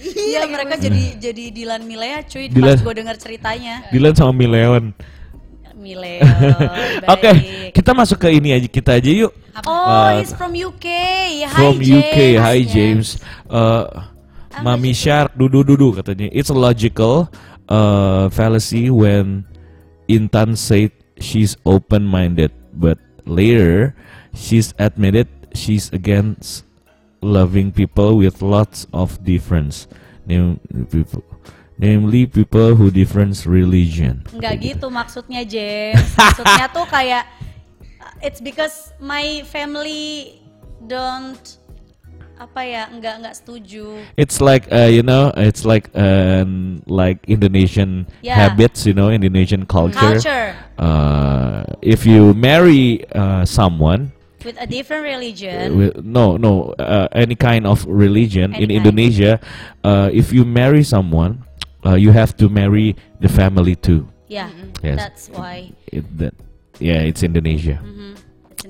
Iya 0.03 0.43
mereka 0.43 0.75
jadi 0.75 1.15
jadi 1.15 1.43
Dilan 1.49 1.81
Milea 1.81 2.25
cuy 2.25 2.49
Dilan. 2.49 2.75
pas 2.75 2.81
gue 2.81 2.93
denger 2.97 3.15
ceritanya. 3.15 3.87
Dilan 3.87 4.11
sama 4.11 4.31
Mileon. 4.31 4.91
Mileo. 5.73 6.21
Oke, 7.13 7.29
baik. 7.29 7.71
kita 7.71 7.91
masuk 7.91 8.17
ke 8.17 8.29
ini 8.31 8.51
aja 8.51 8.67
kita 8.67 8.91
aja 8.93 9.09
yuk. 9.09 9.31
Oh, 9.59 9.69
Uh, 9.69 10.17
he's 10.17 10.31
from 10.31 10.51
UK. 10.51 10.85
Hi 11.43 11.53
From 11.53 11.77
James. 11.77 11.91
UK, 12.01 12.17
hi 12.35 12.59
James. 12.63 13.07
Uh, 13.45 13.85
Mami 14.61 14.93
Shark, 14.93 15.33
dudu 15.33 15.65
dudu 15.65 15.97
katanya. 15.97 16.29
It's 16.29 16.53
a 16.53 16.57
logical 16.57 17.31
uh, 17.69 18.29
fallacy 18.29 18.93
when 18.93 19.47
Intan 20.05 20.53
said 20.59 20.91
she's 21.17 21.57
open-minded, 21.65 22.51
but 22.77 22.99
later 23.25 23.95
she's 24.35 24.73
admitted 24.77 25.27
she's 25.55 25.89
against 25.93 26.65
loving 27.23 27.71
people 27.71 28.17
with 28.19 28.41
lots 28.43 28.85
of 28.91 29.15
difference, 29.23 29.87
Nam- 30.27 30.59
people, 30.91 31.23
namely 31.79 32.27
people 32.27 32.75
who 32.75 32.91
different 32.91 33.33
religion. 33.47 34.27
Enggak 34.35 34.59
Kayak 34.59 34.75
gitu 34.75 34.87
maksudnya 34.91 35.41
James. 35.47 36.03
Maksudnya 36.19 36.67
tuh 36.69 36.85
kayak 36.91 37.23
uh, 38.03 38.13
it's 38.21 38.43
because 38.43 38.91
my 38.99 39.41
family 39.47 40.37
don't 40.83 41.39
apa 42.37 42.61
ya 42.65 42.89
enggak 42.91 43.21
enggak 43.21 43.35
setuju. 43.37 44.03
It's 44.17 44.41
like 44.41 44.67
uh, 44.73 44.89
you 44.89 45.03
know, 45.05 45.31
it's 45.37 45.63
like 45.63 45.87
um, 45.95 46.81
like 46.89 47.21
Indonesian 47.29 48.07
Yeah. 48.25 48.35
habits, 48.35 48.85
you 48.85 48.93
know, 48.93 49.09
Indonesian 49.13 49.65
culture. 49.65 50.17
Culture 50.19 50.55
Uh, 50.73 51.63
if 51.85 52.03
you 52.03 52.33
marry 52.33 53.05
uh, 53.13 53.45
someone, 53.45 54.11
with 54.43 54.57
a 54.59 54.67
different 54.67 55.05
uh, 55.05 55.13
religion. 55.15 55.77
with, 55.77 55.93
no, 56.03 56.35
no, 56.35 56.73
uh, 56.81 57.07
any 57.13 57.35
kind 57.37 57.63
of 57.69 57.85
religion 57.87 58.51
Any 58.51 58.67
in 58.67 58.69
kind. 58.73 58.77
Indonesia, 58.83 59.39
uh, 59.85 60.09
if 60.11 60.33
you 60.33 60.43
marry 60.43 60.83
someone, 60.83 61.45
uh, 61.85 61.95
you 61.95 62.11
have 62.11 62.35
to 62.43 62.49
marry 62.49 62.97
the 63.21 63.29
family 63.29 63.77
too. 63.77 64.09
yeah, 64.27 64.49
Yes. 64.83 64.97
that's 64.97 65.23
why. 65.29 65.71
It, 65.87 66.03
that, 66.17 66.33
yeah, 66.81 67.05
it's 67.05 67.21
Indonesia. 67.23 67.79
Mhm. 67.79 68.17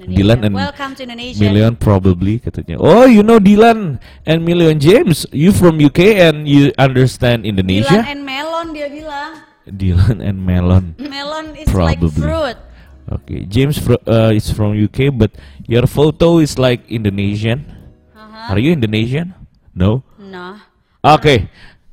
Dylan 0.07 0.43
and 0.43 0.53
Welcome 0.55 0.95
to 0.99 1.03
Indonesia. 1.07 1.39
Million 1.39 1.75
probably 1.79 2.39
katanya. 2.39 2.75
Oh, 2.79 3.05
you 3.07 3.23
know 3.23 3.39
Dylan 3.39 3.99
and 4.27 4.43
Million 4.43 4.79
James. 4.79 5.23
You 5.31 5.55
from 5.55 5.79
UK 5.79 6.19
and 6.19 6.47
you 6.47 6.75
understand 6.75 7.43
Dylan 7.43 7.55
Indonesia? 7.55 7.99
and 8.03 8.21
melon 8.27 8.75
dia 8.75 8.87
bilang. 8.91 9.31
Dylan 9.63 10.19
and 10.19 10.43
Melon. 10.43 10.91
Melon 10.99 11.55
is 11.55 11.71
like 11.71 11.99
Probably. 12.03 12.19
fruit. 12.19 12.57
Okay, 13.03 13.47
James 13.47 13.79
fro- 13.79 14.03
uh, 14.07 14.31
is 14.35 14.51
from 14.51 14.75
UK, 14.75 15.11
but 15.11 15.31
your 15.67 15.87
photo 15.87 16.39
is 16.43 16.59
like 16.59 16.83
Indonesian. 16.91 17.63
Uh-huh. 18.11 18.51
Are 18.51 18.59
you 18.59 18.71
Indonesian? 18.75 19.31
No. 19.71 20.03
Nah, 20.19 20.67
Oke, 21.03 21.47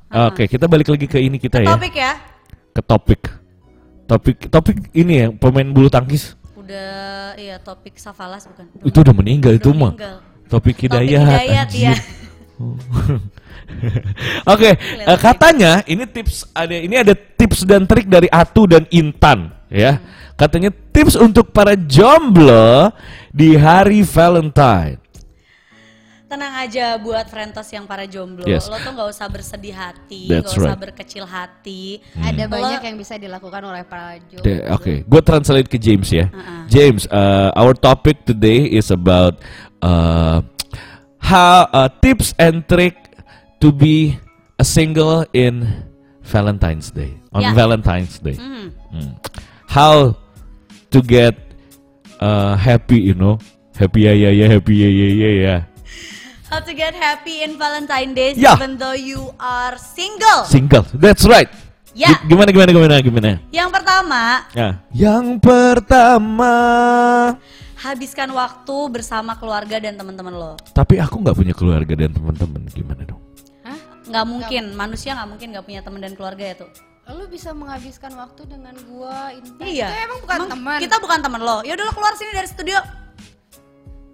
oke. 0.07 0.43
Kita 0.47 0.67
balik 0.67 0.87
lagi 0.87 1.07
ke 1.07 1.19
ini 1.19 1.35
kita 1.35 1.59
ya, 1.63 1.75
topik 1.75 1.95
ya. 1.95 2.13
ke 2.71 2.81
topik. 2.83 3.21
Topik, 4.07 4.37
topik 4.51 4.77
ini 4.91 5.13
ya, 5.23 5.27
pemain 5.31 5.71
bulu 5.71 5.87
tangkis 5.87 6.35
Udah 6.59 7.20
iya 7.35 7.55
topik 7.59 7.99
Safalas 7.99 8.47
bukan? 8.47 8.65
itu 8.85 8.97
udah 9.01 9.15
meninggal 9.15 9.53
Udah 9.57 9.61
itu 9.61 9.69
mah. 9.75 9.93
Topik 9.95 10.21
Topik 10.51 10.75
Hidayat. 10.87 11.25
Hidayat 11.27 11.67
anjir. 11.67 11.83
ya. 11.91 11.95
Oke, 14.53 14.77
eh, 14.77 15.17
katanya 15.17 15.81
ini 15.89 16.05
tips 16.05 16.45
ada 16.53 16.75
ini 16.77 16.95
ada 17.01 17.17
tips 17.17 17.65
dan 17.65 17.89
trik 17.89 18.05
dari 18.05 18.29
Atu 18.29 18.69
dan 18.69 18.85
Intan 18.93 19.49
ya. 19.71 19.97
Katanya 20.37 20.69
tips 20.69 21.17
untuk 21.17 21.49
para 21.49 21.73
jomblo 21.73 22.93
di 23.33 23.57
hari 23.57 24.05
Valentine. 24.05 25.00
Tenang 26.31 26.63
aja 26.63 26.95
buat 26.95 27.27
friendos 27.27 27.67
yang 27.75 27.83
para 27.83 28.07
jomblo. 28.07 28.47
Yes. 28.47 28.71
Lo 28.71 28.79
tuh 28.79 28.95
nggak 28.95 29.09
usah 29.11 29.27
bersedih 29.27 29.75
hati, 29.75 30.31
nggak 30.31 30.47
usah 30.47 30.71
right. 30.71 30.79
berkecil 30.79 31.27
hati. 31.27 31.99
Ada 32.15 32.47
Lo- 32.47 32.55
banyak 32.55 32.79
yang 32.87 32.95
bisa 32.95 33.19
dilakukan 33.19 33.59
oleh 33.59 33.83
para 33.83 34.15
jomblo. 34.31 34.71
Oke, 34.71 35.03
gue 35.03 35.21
translate 35.27 35.67
ke 35.67 35.75
James 35.75 36.07
ya. 36.07 36.31
Uh-uh. 36.31 36.71
James, 36.71 37.03
uh, 37.11 37.51
our 37.51 37.75
topic 37.75 38.23
today 38.23 38.63
is 38.63 38.95
about 38.95 39.43
uh, 39.83 40.39
how 41.19 41.67
uh, 41.75 41.91
tips 41.99 42.31
and 42.39 42.63
trick 42.63 42.95
to 43.59 43.75
be 43.75 44.15
a 44.55 44.63
single 44.63 45.27
in 45.35 45.67
Valentine's 46.23 46.95
Day 46.95 47.19
on 47.35 47.43
Ya. 47.43 47.51
Valentine's 47.51 48.23
Day. 48.23 48.39
Hmm. 48.39 48.71
Hmm. 48.87 49.19
How 49.67 50.15
to 50.95 50.99
get 51.03 51.35
uh, 52.23 52.55
happy, 52.55 53.03
you 53.03 53.19
know, 53.19 53.35
happy 53.75 54.07
ya 54.07 54.15
ya 54.15 54.31
ya 54.31 54.47
happy 54.47 54.79
ya 54.79 54.87
ya 54.87 55.09
ya 55.11 55.31
ya. 55.35 55.55
How 56.51 56.59
to 56.59 56.75
get 56.75 56.91
happy 56.91 57.41
in 57.41 57.55
Valentine 57.55 58.11
Days 58.11 58.35
Ya. 58.35 58.53
even 58.53 58.75
though 58.75 58.91
you 58.91 59.31
are 59.39 59.79
single. 59.79 60.43
Single, 60.45 60.83
that's 60.93 61.23
right. 61.23 61.47
Ya. 61.91 62.11
Gi- 62.13 62.27
Gimana 62.27 62.51
gimana 62.51 62.69
gimana 62.69 62.95
gimana? 62.99 63.31
Yang 63.49 63.69
pertama, 63.71 64.21
Ya. 64.51 64.83
Yang 64.91 65.39
pertama. 65.39 66.55
habiskan 67.77 68.29
waktu 68.29 68.77
bersama 68.91 69.33
keluarga 69.33 69.79
dan 69.79 69.95
teman-teman 69.95 70.29
lo. 70.29 70.53
Tapi 70.69 70.99
aku 70.99 71.17
nggak 71.17 71.33
punya 71.33 71.49
keluarga 71.51 71.93
dan 71.97 72.11
teman-teman, 72.11 72.61
gimana 72.69 73.01
dong? 73.01 73.17
Hah? 73.63 73.79
Nggak 74.05 74.25
mungkin, 74.27 74.63
manusia 74.75 75.15
nggak 75.15 75.29
mungkin 75.31 75.47
nggak 75.49 75.65
punya 75.65 75.81
teman 75.81 75.99
dan 75.99 76.13
keluarga 76.13 76.43
ya 76.45 76.55
tuh. 76.61 76.69
Lu 77.09 77.25
bisa 77.25 77.51
menghabiskan 77.51 78.13
waktu 78.13 78.43
dengan 78.45 78.75
gua 78.85 79.31
Intan. 79.33 79.65
Iya. 79.65 79.87
Itu 79.87 79.97
emang 80.03 80.19
bukan 80.21 80.39
teman. 80.47 80.77
Kita 80.79 80.95
bukan 80.99 81.19
teman 81.21 81.41
lo. 81.41 81.57
Ya 81.63 81.73
udah 81.73 81.85
lo 81.87 81.93
keluar 81.95 82.13
sini 82.13 82.31
dari 82.31 82.45
studio. 82.45 82.77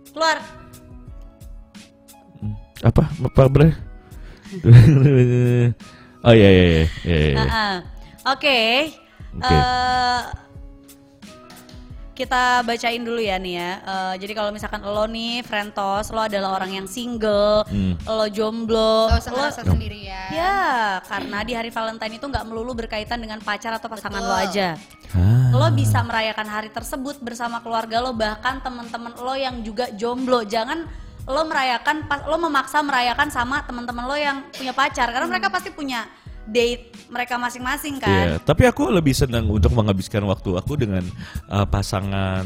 Keluar. 0.10 0.38
Apa? 2.86 3.10
Apa 3.10 3.44
bre? 3.50 3.74
oh 6.28 6.34
iya 6.34 6.50
iya 6.50 6.66
iya. 6.66 6.86
iya, 7.04 7.18
iya. 7.34 7.36
Ah-ah. 7.42 7.76
Oke. 8.36 8.60
Oke. 9.38 9.56
Eh, 9.56 10.22
kita 12.18 12.66
bacain 12.66 13.02
dulu 13.06 13.22
ya 13.22 13.38
nih 13.38 13.54
ya. 13.62 13.72
Eh, 13.78 14.14
jadi 14.26 14.34
kalau 14.34 14.50
misalkan 14.50 14.82
lo 14.82 15.06
nih, 15.06 15.46
Frentos, 15.46 16.10
lo 16.10 16.26
adalah 16.26 16.58
orang 16.58 16.74
yang 16.82 16.88
single, 16.90 17.62
Hmm. 17.70 17.94
lo 18.10 18.26
jomblo, 18.26 19.14
Gak 19.14 19.22
usah 19.22 19.32
lo 19.34 19.38
ngerasa 19.38 19.62
sendirian. 19.70 20.30
Ya, 20.34 20.98
karena 21.06 21.46
di 21.46 21.54
hari 21.54 21.70
Valentine 21.70 22.18
itu 22.18 22.26
nggak 22.26 22.46
melulu 22.50 22.74
berkaitan 22.74 23.22
dengan 23.22 23.38
pacar 23.42 23.78
atau 23.78 23.86
pasangan 23.86 24.22
lo 24.22 24.34
Betul. 24.34 24.46
aja. 24.50 24.68
Ah. 25.14 25.54
Lo 25.54 25.68
bisa 25.74 26.02
merayakan 26.02 26.48
hari 26.50 26.70
tersebut 26.74 27.22
bersama 27.22 27.62
keluarga 27.62 28.02
lo, 28.02 28.18
bahkan 28.18 28.66
teman-teman 28.66 29.14
lo 29.22 29.38
yang 29.38 29.62
juga 29.62 29.94
jomblo. 29.94 30.42
Jangan 30.42 30.90
lo 31.28 31.44
merayakan, 31.44 32.08
pas- 32.08 32.24
lo 32.24 32.40
memaksa 32.40 32.80
merayakan 32.80 33.28
sama 33.28 33.60
teman-teman 33.68 34.08
lo 34.08 34.16
yang 34.16 34.48
punya 34.56 34.72
pacar, 34.72 35.12
karena 35.12 35.28
mereka 35.28 35.52
pasti 35.52 35.70
punya 35.70 36.08
date 36.48 36.96
mereka 37.12 37.36
masing-masing 37.36 38.00
Iya, 38.00 38.40
kan. 38.40 38.48
tapi 38.48 38.64
aku 38.68 38.88
lebih 38.88 39.12
senang 39.12 39.52
untuk 39.52 39.76
menghabiskan 39.76 40.24
waktu 40.24 40.56
aku 40.56 40.80
dengan 40.80 41.04
uh, 41.52 41.68
pasangan 41.68 42.44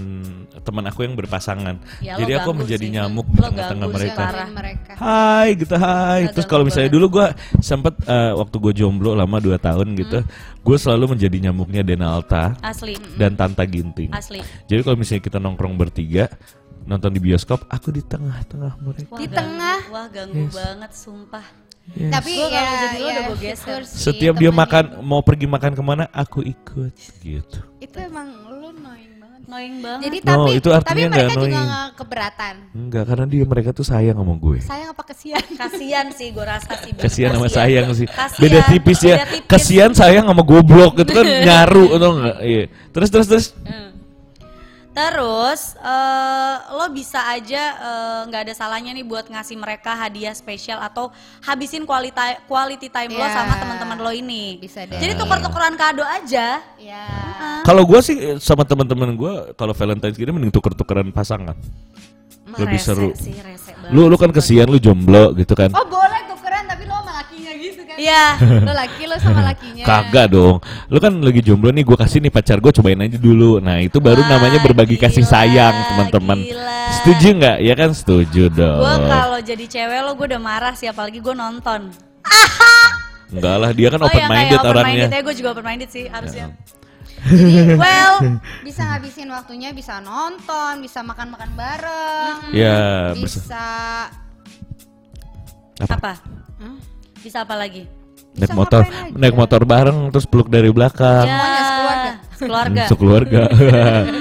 teman 0.65 0.86
aku 0.89 1.06
yang 1.06 1.13
berpasangan. 1.13 1.78
Ya, 2.02 2.17
Jadi 2.17 2.34
aku 2.34 2.50
menjadi 2.54 2.82
sih. 2.82 2.94
nyamuk 2.98 3.30
di 3.30 3.38
tengah-tengah 3.41 3.88
mereka. 3.94 4.26
mereka. 4.50 4.91
Hai 4.98 5.54
gitu 5.54 5.78
hai. 5.78 6.34
Terus 6.34 6.50
kalau 6.50 6.65
misalnya 6.65 6.89
banget. 6.89 6.98
dulu 6.98 7.22
gua 7.22 7.28
sempet 7.62 7.94
uh, 8.10 8.34
waktu 8.41 8.56
gue 8.58 8.74
jomblo 8.82 9.13
lama 9.13 9.38
2 9.38 9.54
tahun 9.62 9.88
gitu, 9.94 10.20
gue 10.65 10.78
selalu 10.82 11.17
menjadi 11.17 11.38
nyamuknya 11.50 11.82
Denalta 11.86 12.58
Asli, 12.65 12.98
dan 13.22 13.38
Tanta 13.38 13.65
Ginting. 13.70 14.10
asli. 14.13 14.41
Jadi 14.65 14.82
kalau 14.82 14.98
misalnya 14.98 15.24
kita 15.26 15.38
nongkrong 15.38 15.78
bertiga 15.78 16.26
nonton 16.84 17.10
di 17.10 17.20
bioskop, 17.20 17.65
aku 17.65 17.89
di 17.89 18.02
tengah-tengah 18.02 18.74
mereka. 18.78 19.10
Wah, 19.10 19.17
Di 19.17 19.26
ganggu- 19.26 19.38
tengah. 19.38 19.80
Wah 19.88 20.08
ganggu 20.08 20.38
Yes. 20.41 20.54
banget, 20.54 20.91
sumpah. 20.94 21.46
Yes. 21.91 22.12
Tapi 22.12 22.32
Gua 22.32 22.48
ya, 22.48 22.62
jadi 22.62 23.00
ya 23.00 23.10
udah 23.12 23.24
gua 23.26 23.38
geser. 23.39 23.82
sih 23.84 24.00
Setiap 24.06 24.36
dia 24.36 24.52
makan 24.52 24.84
mau 25.02 25.20
pergi 25.20 25.46
makan 25.46 25.72
ke 25.72 25.82
mana, 25.82 26.06
aku 26.10 26.39
ikut 26.41 26.94
gitu. 27.20 27.60
Itu 27.78 27.98
emang 27.98 28.30
lu 28.48 28.70
annoying 28.70 29.17
banget. 29.17 29.41
Annoying 29.44 29.76
banget. 29.82 30.02
Jadi 30.04 30.17
No, 30.20 30.28
tapi 30.30 30.50
itu 30.54 30.70
artinya 30.72 30.86
tapi 31.04 31.12
mereka 31.12 31.26
juga 31.28 31.41
annoying. 31.41 31.65
nggak 31.65 31.88
keberatan. 31.98 32.56
Enggak, 32.72 33.04
karena 33.04 33.26
dia 33.26 33.44
mereka 33.44 33.70
tuh 33.72 33.84
sayang 33.84 34.13
sama 34.15 34.34
gue. 34.36 34.58
Sayang 34.62 34.89
apa 34.89 35.04
kesian? 35.04 35.41
Kasian 35.60 36.06
sih, 36.13 36.28
gue 36.30 36.46
rasa 36.46 36.72
sih. 36.78 36.91
Bang. 36.94 37.02
Kasihan 37.02 37.32
sama 37.34 37.50
sayang 37.50 37.88
sih. 37.91 38.08
Kasian, 38.08 38.39
Beda 38.39 38.60
tipis 38.63 39.00
ya. 39.02 39.15
beda 39.17 39.26
tipis. 39.28 39.50
Kasihan 39.50 39.91
sayang 39.91 40.26
sama 40.26 40.44
goblok 40.44 40.94
itu 40.96 41.12
kan 41.12 41.26
nyaru 41.50 41.86
atau 41.91 42.10
enggak? 42.15 42.38
Iya. 42.39 42.63
Terus 42.91 43.10
terus 43.10 43.28
terus. 43.28 43.46
Hmm. 43.60 43.89
Terus 45.01 45.61
eh, 45.75 46.55
lo 46.71 46.85
bisa 46.93 47.25
aja 47.25 47.63
eh, 47.73 48.19
nggak 48.29 48.41
ada 48.45 48.53
salahnya 48.53 48.93
nih 48.93 49.01
buat 49.01 49.25
ngasih 49.25 49.57
mereka 49.57 49.97
hadiah 49.97 50.29
spesial 50.31 50.77
atau 50.77 51.09
habisin 51.41 51.83
quality 51.83 52.13
quality 52.45 52.85
time 52.85 53.11
lo 53.11 53.21
Ya. 53.21 53.33
sama 53.33 53.57
teman-teman 53.57 53.97
lo 53.97 54.11
ini. 54.13 54.61
Bisa 54.61 54.85
deh. 54.85 55.01
Jadi 55.01 55.17
tuker-tukeran 55.17 55.73
kado 55.73 56.03
aja. 56.03 56.61
Ya. 56.77 57.05
Kalau 57.63 57.81
gue 57.83 57.99
sih 57.99 58.15
eh, 58.17 58.37
sama 58.37 58.61
teman-teman 58.61 59.13
gue 59.13 59.33
kalau 59.55 59.73
Valentine's 59.73 60.15
gini 60.15 60.29
mending 60.29 60.53
tuker-tukeran 60.53 61.09
pasangan. 61.09 61.57
Lebih 62.51 62.77
Rese 62.77 62.87
seru. 62.91 63.09
sih, 63.15 63.31
rese 63.39 63.71
banget 63.79 63.95
Lu 63.95 64.11
lu 64.11 64.19
kan 64.19 64.27
kesian 64.27 64.67
lu 64.67 64.75
jomblo 64.75 65.31
gitu 65.33 65.55
kan. 65.55 65.71
Oh 65.71 65.87
boleh 65.87 66.19
Iya. 68.01 68.25
Lo 68.65 68.73
laki 68.73 69.03
lo 69.05 69.15
sama 69.21 69.41
lakinya. 69.45 69.85
Kagak 69.85 70.25
dong. 70.33 70.57
Lu 70.89 70.97
kan 70.97 71.13
lagi 71.21 71.41
jomblo 71.45 71.69
nih, 71.69 71.85
gue 71.85 71.97
kasih 71.97 72.17
nih 72.25 72.33
pacar 72.33 72.57
gue 72.57 72.71
cobain 72.73 72.97
aja 72.97 73.17
dulu. 73.21 73.61
Nah 73.61 73.77
itu 73.77 74.01
baru 74.01 74.25
Wah, 74.25 74.29
namanya 74.37 74.59
berbagi 74.65 74.97
kasih 74.97 75.21
gila, 75.21 75.33
sayang 75.33 75.75
teman-teman. 75.93 76.37
Setuju 77.01 77.27
nggak? 77.37 77.57
Ya 77.61 77.73
kan 77.77 77.91
setuju 77.93 78.49
dong. 78.49 78.81
Gue 78.81 78.95
kalau 79.05 79.39
jadi 79.39 79.65
cewek 79.69 79.99
lo 80.01 80.11
gue 80.17 80.27
udah 80.33 80.41
marah 80.41 80.73
sih 80.73 80.89
apalagi 80.89 81.21
gue 81.21 81.35
nonton. 81.37 81.93
Enggak 83.31 83.55
lah, 83.63 83.71
dia 83.71 83.87
kan 83.87 83.99
oh 84.03 84.07
open 84.11 84.19
ya 84.19 84.27
minded 84.27 84.59
open 84.59 84.71
orangnya. 84.75 85.07
minded 85.07 85.15
ya 85.15 85.21
gue 85.23 85.35
juga 85.39 85.49
open 85.55 85.65
minded 85.65 85.89
sih 85.93 86.05
harusnya. 86.11 86.51
Jadi, 86.51 86.73
Well, 87.81 88.41
bisa 88.65 88.81
ngabisin 88.81 89.29
waktunya 89.29 89.69
bisa 89.77 90.01
nonton, 90.01 90.81
bisa 90.81 91.05
makan-makan 91.05 91.53
bareng. 91.53 92.49
Ya, 92.49 93.13
bisa. 93.13 93.45
bisa 93.45 93.63
apa? 95.85 96.17
Hah? 96.61 96.90
Bisa 97.21 97.45
apa 97.45 97.55
lagi? 97.55 97.86
Naik 98.31 98.53
motor, 98.55 98.81
naik 99.12 99.36
motor 99.36 99.62
bareng 99.67 100.07
terus 100.10 100.23
peluk 100.23 100.47
dari 100.47 100.71
belakang. 100.71 101.27
Ya, 101.27 101.39
Semuanya 102.36 102.88
sekeluarga. 102.88 103.41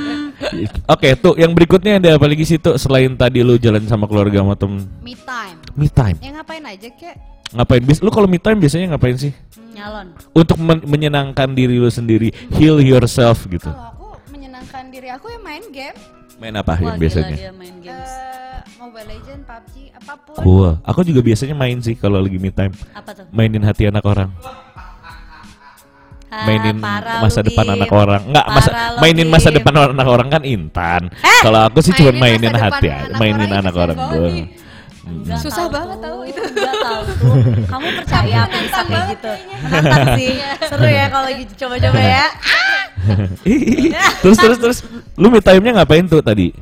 Oke, 0.92 1.14
tuh 1.20 1.36
yang 1.36 1.52
berikutnya 1.52 2.00
ada 2.00 2.16
apa 2.16 2.26
lagi 2.26 2.44
sih 2.48 2.56
tuh 2.56 2.80
selain 2.80 3.12
tadi 3.14 3.44
lu 3.44 3.60
jalan 3.60 3.84
sama 3.86 4.08
keluarga 4.08 4.40
sama 4.40 4.56
temen 4.56 4.88
me 5.04 5.14
time. 5.14 5.56
me 5.76 5.86
time. 5.88 6.16
Ya 6.18 6.32
ngapain 6.32 6.64
aja 6.64 6.88
kek? 6.90 7.16
Ngapain 7.52 7.82
bis? 7.84 8.00
Lu 8.00 8.08
kalau 8.08 8.26
me 8.26 8.40
time 8.40 8.58
biasanya 8.58 8.96
ngapain 8.96 9.16
sih? 9.20 9.32
Nyalon. 9.76 10.16
Untuk 10.32 10.56
men- 10.58 10.84
menyenangkan 10.84 11.52
diri 11.52 11.76
lu 11.76 11.92
sendiri, 11.92 12.32
heal 12.56 12.80
yourself 12.82 13.44
gitu. 13.46 13.68
Kalau 13.68 13.94
aku 13.94 14.06
menyenangkan 14.32 14.88
diri 14.88 15.08
aku 15.12 15.28
ya 15.28 15.38
main 15.38 15.64
game. 15.70 15.96
Main 16.40 16.54
apa 16.56 16.72
Wah, 16.72 16.78
yang 16.80 16.96
gila 16.96 17.02
biasanya? 17.04 17.36
dia 17.36 17.52
main 17.52 17.76
games. 17.78 18.10
Eh, 18.10 18.60
Mobile 18.80 19.06
Legend, 19.06 19.40
PUBG, 19.44 19.74
apa 19.92 20.12
pun. 20.16 20.34
Cool. 20.40 20.70
Aku 20.80 21.00
juga 21.04 21.20
biasanya 21.20 21.52
main 21.52 21.78
sih 21.78 21.92
kalau 21.94 22.16
lagi 22.16 22.40
me 22.40 22.48
time. 22.48 22.72
Apa 22.96 23.10
tuh? 23.12 23.24
Mainin 23.28 23.60
hati 23.60 23.84
anak 23.86 24.00
orang. 24.02 24.32
Ah, 26.30 26.46
mainin 26.46 26.78
parah 26.78 27.20
masa 27.20 27.42
depan 27.42 27.66
anak 27.68 27.90
orang. 27.90 28.22
Enggak, 28.22 28.46
masa 28.48 28.70
mainin 29.02 29.28
masa 29.28 29.48
depan 29.50 29.74
anak 29.90 30.06
orang 30.06 30.28
kan 30.30 30.42
Intan. 30.46 31.10
Eh, 31.10 31.40
Kalau 31.42 31.60
aku 31.66 31.82
sih 31.82 31.90
cuma 31.92 32.14
mainin 32.14 32.54
hati, 32.54 32.86
aja, 32.86 33.10
anak 33.10 33.18
mainin 33.18 33.50
orang 33.50 33.60
anak 33.60 33.74
orang 33.74 33.98
doang. 33.98 34.36
Enggak 35.10 35.38
Susah 35.42 35.66
tahu 35.66 35.74
banget 35.74 35.98
tuh, 35.98 36.04
tahu 36.06 36.18
itu. 36.24 36.40
Enggak 36.40 36.74
tahu 36.78 37.00
tuh. 37.04 37.34
Kamu 37.66 37.86
percaya 37.98 38.36
apa 38.46 38.56
bisa 38.56 38.80
kayak 38.80 38.88
banget 38.88 39.10
gitu? 39.10 39.32
Menantang 39.60 40.06
sih. 40.14 40.32
Seru 40.70 40.88
ya 40.88 41.04
kalau 41.10 41.24
lagi 41.26 41.44
coba-coba 41.58 42.00
ya. 42.00 42.26
terus 44.22 44.36
terus 44.38 44.58
terus 44.60 44.78
lu 45.16 45.26
me 45.32 45.40
time-nya 45.42 45.72
ngapain 45.80 46.04
tuh 46.06 46.22
tadi? 46.22 46.54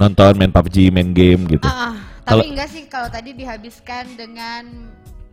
Nonton, 0.00 0.32
main 0.40 0.48
PUBG, 0.48 0.88
main 0.88 1.12
game 1.12 1.44
gitu. 1.50 1.68
Ah. 1.68 1.92
Kalau- 2.24 2.46
tapi 2.46 2.52
enggak 2.54 2.68
sih 2.70 2.82
kalau 2.86 3.08
tadi 3.10 3.34
dihabiskan 3.34 4.04
dengan 4.14 4.62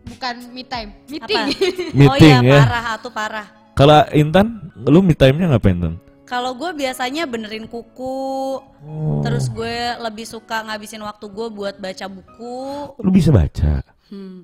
bukan 0.08 0.36
me 0.52 0.64
time, 0.66 0.90
meeting. 1.08 1.46
Meeting 2.00 2.36
oh 2.42 2.44
iya, 2.44 2.58
ya. 2.58 2.62
parah 2.66 2.86
atuh 2.98 3.12
parah. 3.14 3.48
Kalau 3.78 4.02
Intan, 4.10 4.74
lu 4.90 5.06
me 5.06 5.14
time-nya 5.14 5.54
ngapain 5.54 5.78
tuh? 5.78 5.94
Kalau 6.28 6.52
gue 6.54 6.76
biasanya 6.76 7.24
benerin 7.24 7.66
kuku, 7.66 8.60
Oh. 8.78 9.24
terus 9.24 9.48
gue 9.48 9.74
lebih 9.98 10.24
suka 10.24 10.62
ngabisin 10.62 11.00
waktu 11.00 11.26
gue 11.26 11.48
buat 11.50 11.76
baca 11.76 12.06
buku. 12.06 12.60
Lu 13.00 13.10
bisa 13.10 13.32
baca. 13.32 13.80
Hmm. 14.08 14.44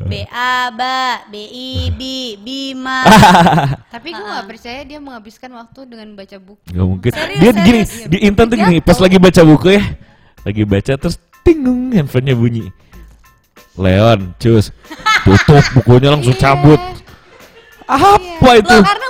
B 0.00 0.24
A 0.26 0.72
ba 0.72 1.28
B 1.28 1.34
I 1.44 1.70
B 1.92 2.02
Bima. 2.44 3.04
tapi 3.94 4.10
gue 4.10 4.22
nggak 4.22 4.48
percaya 4.48 4.80
dia 4.82 4.96
menghabiskan 4.96 5.52
waktu 5.52 5.86
dengan 5.86 6.12
baca 6.14 6.36
buku. 6.36 6.64
Gak 6.66 6.86
mungkin. 6.88 7.10
Serius, 7.12 7.38
Dia 7.38 7.50
gini, 7.54 7.80
serius. 7.84 8.08
di 8.08 8.18
Intan 8.24 8.46
tuh 8.48 8.56
gini, 8.56 8.78
pas 8.80 8.96
lagi 8.96 9.16
baca 9.16 9.42
buku 9.44 9.68
ya, 9.70 9.82
lagi 10.42 10.62
baca 10.64 10.92
terus 10.96 11.16
tingung 11.40 11.92
handphonenya 11.92 12.34
bunyi. 12.34 12.64
Leon, 13.76 14.34
cus, 14.36 14.72
tutup 15.24 15.64
bukunya 15.74 16.10
langsung 16.10 16.34
cabut. 16.34 16.80
Apa 17.86 18.50
itu? 18.56 18.70
Loh, 18.70 18.86
karena 18.86 19.08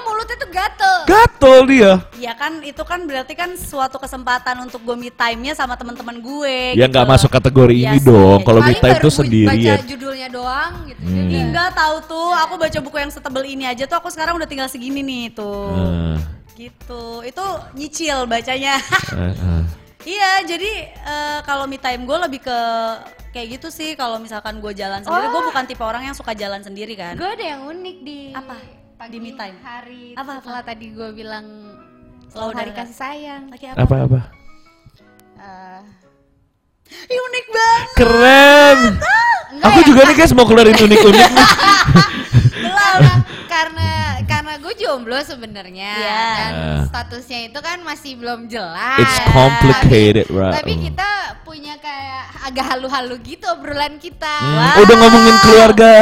gatel. 0.50 0.96
Gatel 1.04 1.58
dia. 1.66 1.92
Ya 2.16 2.32
kan 2.32 2.60
itu 2.60 2.82
kan 2.82 3.02
berarti 3.02 3.32
kan 3.32 3.54
suatu 3.54 3.96
kesempatan 3.96 4.60
untuk 4.60 4.80
gue 4.80 4.94
me 4.94 5.08
time-nya 5.08 5.54
sama 5.54 5.74
teman-teman 5.74 6.16
gue. 6.16 6.74
Ya 6.74 6.84
gitu 6.84 6.90
nggak 6.90 7.04
loh. 7.04 7.12
masuk 7.12 7.30
kategori 7.30 7.74
Iya 7.74 7.86
ini 7.86 7.98
sih, 7.98 8.06
dong. 8.06 8.36
iya. 8.36 8.44
Kalau 8.44 8.60
me 8.60 8.74
time 8.74 8.98
bu- 8.98 9.10
sendirian. 9.10 9.76
Baca 9.76 9.88
judulnya 9.88 10.28
doang 10.28 10.72
gitu. 10.86 11.00
Hmm. 11.00 11.16
Jadi 11.16 11.36
enggak 11.40 11.70
tahu 11.72 11.96
tuh, 12.04 12.30
aku 12.34 12.54
baca 12.56 12.78
buku 12.80 12.96
yang 12.98 13.10
setebel 13.10 13.44
ini 13.44 13.64
aja 13.64 13.84
tuh 13.84 13.96
aku 13.96 14.08
sekarang 14.08 14.34
udah 14.34 14.44
tinggal 14.44 14.66
segini 14.66 15.00
nih 15.00 15.24
tuh. 15.32 15.70
Eh, 15.72 16.16
Gitu. 16.58 17.04
Itu 17.24 17.44
nyicil 17.72 18.26
bacanya. 18.26 18.76
eh, 19.16 19.32
eh. 19.32 19.62
iya, 20.04 20.44
jadi 20.44 20.72
eh, 20.92 21.38
kalau 21.42 21.64
me 21.64 21.76
time 21.76 22.04
gue 22.04 22.18
lebih 22.20 22.40
ke 22.40 22.58
kayak 23.30 23.56
gitu 23.56 23.70
sih 23.70 23.94
kalau 23.94 24.18
misalkan 24.18 24.58
gue 24.58 24.72
jalan 24.72 25.00
sendiri, 25.00 25.26
gue 25.26 25.42
bukan 25.46 25.64
tipe 25.64 25.80
orang 25.80 26.02
yang 26.02 26.12
suka 26.12 26.34
jalan 26.34 26.60
sendiri 26.60 26.92
kan. 26.92 27.14
gue 27.14 27.24
ada 27.24 27.44
yang 27.46 27.62
unik 27.64 27.96
di 28.02 28.34
Apa? 28.34 28.79
Pagi 29.00 29.16
Di 29.16 29.18
me 29.18 29.32
time? 29.32 29.56
hari 29.64 30.12
Apa, 30.12 30.44
setelah 30.44 30.60
tadi 30.60 30.92
gue 30.92 31.08
bilang 31.10 31.46
Selalu 32.28 32.52
selalu 32.52 32.52
hari 32.54 32.72
kasih 32.76 32.96
sayang. 32.96 33.42
Lagi 33.48 33.64
apa? 33.66 33.78
Apa 33.80 33.94
apa? 34.04 34.20
Eh, 35.40 35.80
Ih, 37.08 37.18
unik 37.18 37.46
banget. 37.48 37.88
Keren. 37.96 38.78
Aku 39.60 39.78
juga 39.82 40.00
nih 40.04 40.14
guys 40.14 40.30
mau 40.30 40.44
keluarin 40.44 40.76
unik-unik 40.86 41.26
nih. 41.26 41.46
karena 42.60 43.12
karena 43.50 43.88
karena 44.24 44.52
gue 44.56 44.74
jomblo 44.76 45.18
sebenarnya 45.20 45.90
Iya. 45.92 46.22
dan 46.38 46.52
Ah. 46.54 46.80
statusnya 46.86 47.38
itu 47.44 47.58
kan 47.58 47.82
masih 47.82 48.14
belum 48.14 48.46
jelas. 48.46 48.98
It's 49.00 49.18
complicated, 49.26 50.26
Tapi, 50.26 50.38
right? 50.38 50.54
tapi 50.56 50.72
kita 50.80 51.08
punya 51.42 51.74
kayak 51.76 52.24
agak 52.42 52.64
halu-halu 52.68 53.18
gitu 53.20 53.44
obrolan 53.48 53.98
kita. 53.98 54.36
Hmm, 54.38 54.80
Udah 54.80 54.94
ngomongin 54.96 55.36
keluarga, 55.40 55.92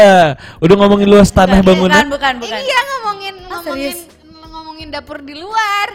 udah 0.58 0.74
ngomongin 0.76 1.08
luas 1.08 1.30
tanah 1.30 1.58
Bukan, 1.58 1.68
bangunan. 1.72 2.04
bukan, 2.06 2.34
bukan. 2.38 2.58
Iya 2.58 2.78
ngomongin 2.86 3.34
Ah, 3.40 3.48
ngomongin 3.50 3.96
ngomongin 4.44 4.88
dapur 4.90 5.18
di 5.20 5.34
luar. 5.34 5.88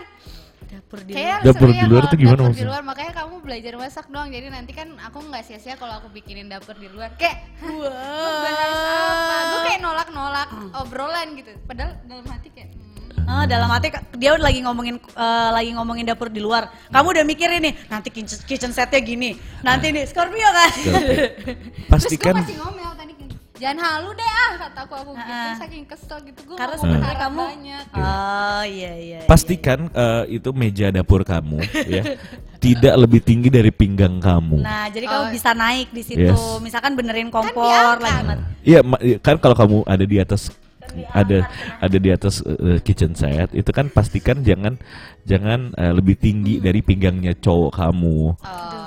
Dapur 0.93 1.10
di 1.10 1.13
Kayak 1.17 1.39
Dapur 1.41 1.69
di 1.73 1.86
luar 1.89 2.03
tuh 2.06 2.17
gimana 2.21 2.38
dapur 2.38 2.45
di 2.45 2.49
maksudnya? 2.53 2.69
luar 2.69 2.82
makanya 2.86 3.12
kamu 3.17 3.36
belajar 3.41 3.73
masak 3.82 4.06
doang. 4.13 4.29
Jadi 4.29 4.47
nanti 4.53 4.71
kan 4.77 4.88
aku 5.01 5.17
nggak 5.25 5.41
sia-sia 5.41 5.73
kalau 5.73 5.97
aku 5.97 6.08
bikinin 6.13 6.45
dapur 6.45 6.77
di 6.77 6.86
luar. 6.86 7.10
Kayak 7.17 7.49
bahas 7.58 8.77
apa? 8.77 9.38
Gue 9.49 9.62
kayak 9.65 9.82
nolak-nolak 9.82 10.47
obrolan 10.86 11.27
gitu. 11.34 11.49
Padahal 11.65 11.97
dalam 12.06 12.25
hati 12.29 12.47
kayak 12.53 12.69
hmm, 12.69 13.25
Ah, 13.25 13.47
dalam 13.49 13.71
hati 13.71 13.88
dia 14.19 14.36
udah 14.38 14.45
lagi 14.45 14.60
ngomongin 14.62 14.95
eh, 15.01 15.49
lagi 15.49 15.71
ngomongin 15.73 16.06
dapur 16.06 16.29
di 16.29 16.38
luar. 16.38 16.69
Kamu 16.93 17.08
udah 17.10 17.25
mikirin 17.25 17.63
nih, 17.63 17.73
nanti 17.89 18.13
kitchen, 18.13 18.38
kitchen 18.45 18.69
setnya 18.69 19.01
gini. 19.01 19.34
Nanti 19.65 19.89
nih 19.89 20.06
Scorpio 20.06 20.45
kan. 20.45 20.69
Terus 20.77 20.93
gue 21.49 21.89
Pastikan 21.89 22.38
masih 22.38 22.60
ngomel 22.62 22.91
tadi 22.93 23.12
jangan 23.53 23.77
halu 23.79 24.09
deh 24.13 24.25
ah 24.25 24.51
kataku 24.59 24.93
aku 24.95 25.11
gitu 25.13 25.29
Ah. 25.29 25.53
saking 25.55 25.85
kesel 25.85 26.17
gitu 26.21 26.39
gue 26.43 26.57
Karena 26.57 26.75
sebenarnya 26.75 27.17
kamu 27.19 27.41
banyak. 27.45 27.83
Oh 27.93 28.63
iya 28.65 28.91
iya. 28.93 29.19
iya. 29.19 29.19
pastikan 29.23 29.79
eh, 29.87 30.23
itu 30.31 30.49
meja 30.51 30.89
dapur 30.89 31.21
kamu 31.21 31.61
ya 31.85 32.17
tidak 32.57 32.95
lebih 32.97 33.19
tinggi 33.19 33.51
dari 33.51 33.69
pinggang 33.69 34.17
kamu. 34.17 34.57
Nah, 34.57 34.87
jadi 34.87 35.05
Oh. 35.05 35.11
kamu 35.27 35.35
bisa 35.35 35.51
naik 35.51 35.91
di 35.91 35.99
situ. 35.99 36.31
Yes. 36.31 36.63
Misalkan 36.63 36.95
benerin 36.95 37.27
kompor 37.27 37.59
diangkat. 37.99 37.99
lagi 37.99 38.23
mat. 38.23 38.39
Iya, 38.63 38.79
ma- 38.81 39.01
kan 39.19 39.35
kalau 39.37 39.51
kamu 39.53 39.77
ada 39.83 40.05
di 40.07 40.17
atas 40.17 40.47
ada 41.11 41.43
ada 41.79 41.97
di 41.97 42.09
atas 42.09 42.39
eh, 42.39 42.79
kitchen 42.79 43.13
set 43.13 43.51
itu 43.51 43.67
kan 43.69 43.87
pastikan 43.87 44.41
jangan 44.41 44.79
jangan 45.23 45.75
eh, 45.75 45.91
lebih 45.91 46.15
tinggi 46.15 46.57
dari 46.57 46.79
pinggangnya 46.79 47.35
cowok 47.35 47.71
kamu. 47.75 48.19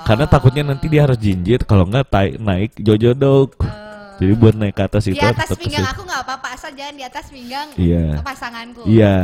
Karena 0.03 0.25
takutnya 0.25 0.63
nanti 0.65 0.89
dia 0.89 1.05
harus 1.05 1.17
jinjit 1.17 1.63
kalau 1.63 1.85
nggak 1.85 2.09
naik 2.37 2.75
jojodok. 2.75 3.86
Jadi 4.17 4.33
buat 4.33 4.55
naik 4.57 4.73
ke 4.73 4.83
atas 4.83 5.05
di 5.05 5.13
itu 5.13 5.21
atas 5.21 5.45
tetap 5.45 5.61
pinggang 5.61 5.85
aku 5.85 6.01
nggak 6.01 6.21
apa-apa 6.25 6.47
asal 6.57 6.73
jangan 6.73 6.95
di 6.97 7.03
atas 7.05 7.25
pinggang 7.29 7.67
Iya. 7.77 8.05
pasanganku. 8.25 8.81
Iya. 8.89 9.15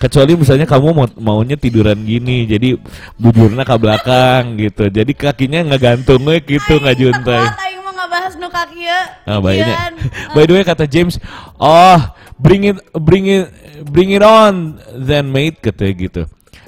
Kecuali 0.00 0.32
misalnya 0.40 0.64
kamu 0.64 0.88
mau 0.96 1.06
maunya 1.20 1.56
tiduran 1.60 2.00
gini, 2.00 2.48
jadi 2.48 2.80
buburnya 3.20 3.68
ke 3.68 3.76
belakang 3.76 4.42
gitu. 4.64 4.88
Jadi 4.88 5.12
kakinya 5.12 5.60
nggak 5.68 5.80
gantung 5.84 6.24
we 6.24 6.40
gitu 6.40 6.80
nggak 6.80 6.96
juntai. 6.96 7.44
Aing 7.44 7.84
mau 7.84 7.92
ngebahas 7.92 8.32
nu 8.40 8.48
kaki 8.48 8.80
ya. 8.80 9.00
Ah. 9.28 9.38
Ian. 9.44 9.92
By 10.34 10.48
the 10.48 10.56
way 10.56 10.64
kata 10.64 10.88
James, 10.88 11.20
oh 11.60 12.00
bring 12.40 12.64
it, 12.64 12.80
bring 12.96 13.28
it, 13.28 13.52
bring 13.84 14.16
it 14.16 14.24
on, 14.24 14.80
then 14.96 15.28
mate 15.28 15.60
katanya 15.60 15.92
gitu. 16.08 16.22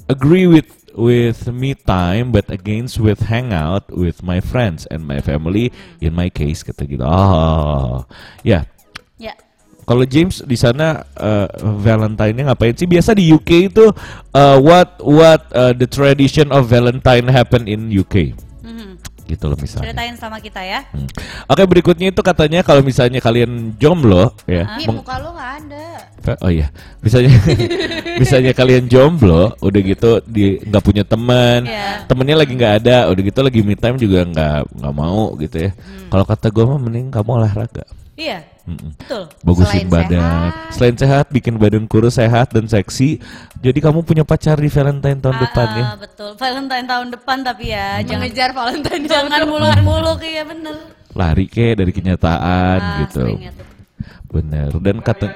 Agree 0.05 0.45
with 0.45 0.69
with 0.95 1.51
me 1.51 1.75
time, 1.75 2.31
but 2.31 2.47
against 2.49 3.03
with 3.03 3.27
hangout 3.27 3.91
with 3.91 4.23
my 4.23 4.39
friends 4.39 4.87
and 4.89 5.03
my 5.05 5.21
family. 5.21 5.75
In 5.99 6.15
my 6.15 6.31
case 6.31 6.63
kata 6.63 6.87
gitu. 6.87 7.05
Oh, 7.05 8.07
ya. 8.47 8.65
Ya. 9.19 9.35
Kalau 9.85 10.09
James 10.09 10.41
di 10.49 10.57
sana 10.57 11.05
uh, 11.21 11.51
Valentine-nya 11.61 12.49
ngapain 12.49 12.73
sih? 12.73 12.89
Biasa 12.89 13.13
di 13.13 13.29
UK 13.29 13.69
itu 13.69 13.93
uh, 14.33 14.59
what 14.63 14.97
what 15.05 15.45
uh, 15.53 15.77
the 15.77 15.85
tradition 15.85 16.49
of 16.49 16.73
Valentine 16.73 17.29
happen 17.29 17.69
in 17.69 17.93
UK. 17.93 18.33
Gitu 19.25 19.45
loh 19.49 19.57
misalnya. 19.57 19.89
Ceritain 19.89 20.15
sama 20.15 20.37
kita 20.39 20.61
ya. 20.61 20.85
Hmm. 20.93 21.09
Oke 21.49 21.65
berikutnya 21.65 22.13
itu 22.13 22.21
katanya 22.21 22.61
kalau 22.61 22.85
misalnya 22.85 23.19
kalian 23.19 23.73
jomblo 23.77 24.37
ya. 24.45 24.77
Ih, 24.77 24.85
meng- 24.85 25.01
muka 25.01 25.17
lu 25.19 25.33
nggak 25.33 25.53
ada. 25.65 25.87
oh 26.41 26.49
iya, 26.49 26.73
misalnya 27.01 27.37
misalnya 28.23 28.53
kalian 28.53 28.89
jomblo, 28.89 29.53
udah 29.61 29.81
gitu 29.81 30.25
di 30.25 30.57
nggak 30.59 30.81
punya 30.81 31.05
teman, 31.05 31.69
Iya. 31.69 32.09
temennya 32.09 32.37
lagi 32.41 32.53
nggak 32.57 32.75
ada, 32.81 32.97
udah 33.13 33.23
gitu 33.23 33.41
lagi 33.45 33.61
me 33.61 33.77
time 33.77 34.01
juga 34.01 34.25
nggak 34.25 34.73
nggak 34.73 34.95
mau 34.95 35.37
gitu 35.37 35.69
ya. 35.69 35.71
Hmm. 35.73 36.09
Kalau 36.09 36.25
kata 36.25 36.47
gue 36.49 36.65
mah 36.65 36.81
mending 36.81 37.13
kamu 37.13 37.31
olahraga. 37.35 37.85
Iya. 38.17 38.54
Mm-mm. 38.65 38.97
Betul. 38.97 39.29
Bagusin 39.45 39.85
Selain 39.85 39.89
badan, 39.89 40.25
sehat. 40.25 40.73
selain 40.73 40.97
sehat, 40.97 41.27
bikin 41.29 41.55
badan 41.55 41.85
kurus 41.85 42.17
sehat 42.17 42.49
dan 42.49 42.65
seksi. 42.65 43.21
Jadi 43.61 43.77
kamu 43.77 44.01
punya 44.01 44.25
pacar 44.25 44.57
di 44.57 44.73
Valentine 44.73 45.21
tahun 45.21 45.37
depan 45.37 45.69
ya. 45.71 45.85
Ah, 45.85 45.97
betul. 46.01 46.31
Valentine 46.35 46.87
tahun 46.89 47.09
depan 47.13 47.37
tapi 47.41 47.65
ya 47.69 48.01
jangan 48.01 48.25
Mengejar 48.25 48.51
Valentine 48.51 49.05
jangan 49.05 49.41
muluk-muluk 49.45 50.19
iya 50.21 50.43
bener. 50.43 50.77
Lari 51.13 51.45
ke 51.45 51.77
dari 51.77 51.93
kenyataan 51.93 52.79
Ah, 52.81 52.97
gitu. 53.05 53.37
ya. 53.37 53.53
Bener. 54.27 54.73
Dan 54.81 54.99
kata 54.99 55.29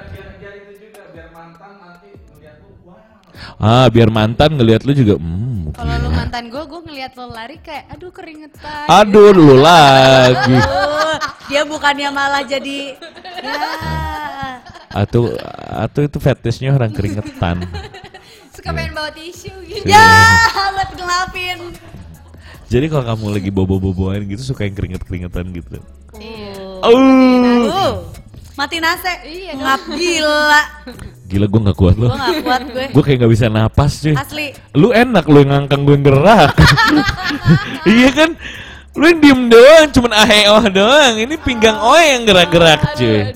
Ah, 3.58 3.86
biar 3.86 4.06
mantan 4.06 4.54
ngelihat 4.54 4.82
lu 4.82 4.94
juga 4.94 5.14
hmm, 5.18 5.74
Kalau 5.74 5.94
lu 5.98 6.10
mantan 6.10 6.46
gue, 6.46 6.62
gue 6.62 6.80
ngeliat 6.80 7.12
lo 7.14 7.26
lari 7.28 7.58
kayak, 7.58 7.90
aduh 7.90 8.10
keringetan. 8.10 8.86
Aduh, 8.86 9.30
lu 9.30 9.58
lagi. 9.58 10.58
Dia 11.48 11.62
bukannya 11.64 12.08
malah 12.12 12.44
jadi 12.44 12.94
ya. 13.40 13.56
Atau 14.92 15.32
atau 15.68 16.00
itu 16.02 16.18
fetishnya 16.18 16.74
orang 16.74 16.92
keringetan. 16.92 17.64
Suka 18.52 18.74
pengen 18.74 18.92
bawa 18.96 19.10
tisu 19.14 19.52
gitu. 19.68 19.86
Ya, 19.86 20.34
buat 20.74 20.90
ngelapin. 20.96 21.58
Jadi 22.68 22.86
kalau 22.92 23.04
kamu 23.08 23.24
lagi 23.40 23.50
bobo-boboan 23.54 24.28
gitu 24.28 24.52
suka 24.52 24.68
yang 24.68 24.76
keringet-keringetan 24.76 25.46
gitu. 25.56 25.80
Oh. 26.12 26.84
Oh, 26.84 26.98
Uh, 27.68 27.92
mati 28.58 28.76
nase. 28.82 29.12
Iya. 29.24 29.54
Ngap 29.56 29.82
gila. 29.94 30.62
gila 31.28 31.46
gue 31.48 31.60
nggak 31.68 31.78
kuat 31.78 31.96
loh. 31.96 32.10
Gue 32.10 32.18
gak 32.18 32.44
kuat 32.44 32.62
gue. 32.72 32.86
Gue 32.92 33.02
kayak 33.04 33.16
nggak 33.24 33.32
bisa 33.32 33.46
napas 33.48 33.92
cuy. 34.04 34.16
Asli. 34.16 34.46
Lu 34.76 34.92
enak 34.92 35.24
lu 35.28 35.44
yang 35.44 35.50
ngangkang 35.54 35.86
gue 35.86 35.94
yang 35.96 36.04
gerak. 36.04 36.52
iya 37.94 38.08
kan? 38.12 38.30
Lu 38.98 39.06
diem 39.14 39.46
doang, 39.46 39.86
cuman 39.94 40.12
aheoh 40.12 40.64
doang. 40.68 41.14
Ini 41.16 41.38
pinggang 41.38 41.78
oe 41.78 42.02
yang 42.02 42.26
gerak-gerak 42.26 42.98
cuy. 42.98 43.30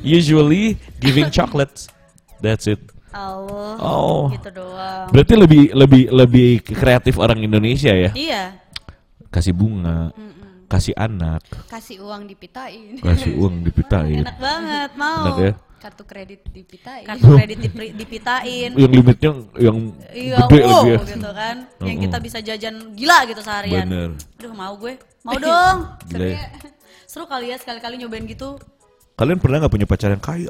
Usually 0.00 0.80
giving 0.98 1.28
chocolates. 1.36 1.92
That's 2.40 2.64
it. 2.64 2.80
Allah. 3.12 3.76
Oh. 3.76 4.32
Gitu 4.32 4.48
doang. 4.50 5.12
Berarti 5.12 5.34
lebih 5.36 5.62
lebih 5.76 6.02
lebih 6.08 6.50
kreatif 6.64 7.20
orang 7.20 7.44
Indonesia 7.44 7.92
ya. 7.92 8.10
Iya. 8.16 8.56
Kasih 9.28 9.52
bunga, 9.52 10.12
kasih 10.68 10.92
anak, 10.92 11.40
Kasih 11.68 12.04
uang 12.04 12.28
dipitain. 12.28 13.00
kasih 13.00 13.32
uang 13.36 13.64
dipitain. 13.64 14.20
Enak 14.28 14.36
banget, 14.36 14.90
mau. 14.92 15.24
Enak 15.24 15.36
ya. 15.40 15.52
Kartu 15.82 16.06
kredit 16.06 16.46
dipitain. 16.46 17.02
Kartu 17.02 17.26
kredit 17.26 17.58
dipri- 17.58 17.90
dipitain. 17.90 18.70
Yang 18.70 18.92
limitnya 18.94 19.30
yang 19.58 19.78
Iya, 20.14 20.36
gede 20.46 20.60
wow, 20.62 20.70
lagi 20.70 20.90
ya. 20.94 20.98
gitu 21.10 21.30
kan. 21.34 21.56
Yang 21.82 21.90
Mm-mm. 21.90 22.04
kita 22.06 22.16
bisa 22.22 22.38
jajan 22.38 22.74
gila 22.94 23.18
gitu 23.26 23.40
seharian. 23.42 23.86
Bener. 23.90 24.10
Aduh, 24.38 24.52
mau 24.54 24.74
gue. 24.78 24.94
Mau 25.26 25.34
dong. 25.34 25.76
Ya. 26.14 26.46
Seru 27.10 27.26
kali 27.26 27.50
ya 27.50 27.58
sekali-kali 27.58 27.98
nyobain 27.98 28.22
gitu. 28.24 28.62
Kalian 29.12 29.42
pernah 29.42 29.60
nggak 29.60 29.74
punya 29.74 29.84
pacar 29.84 30.08
yang 30.08 30.22
kaya 30.22 30.48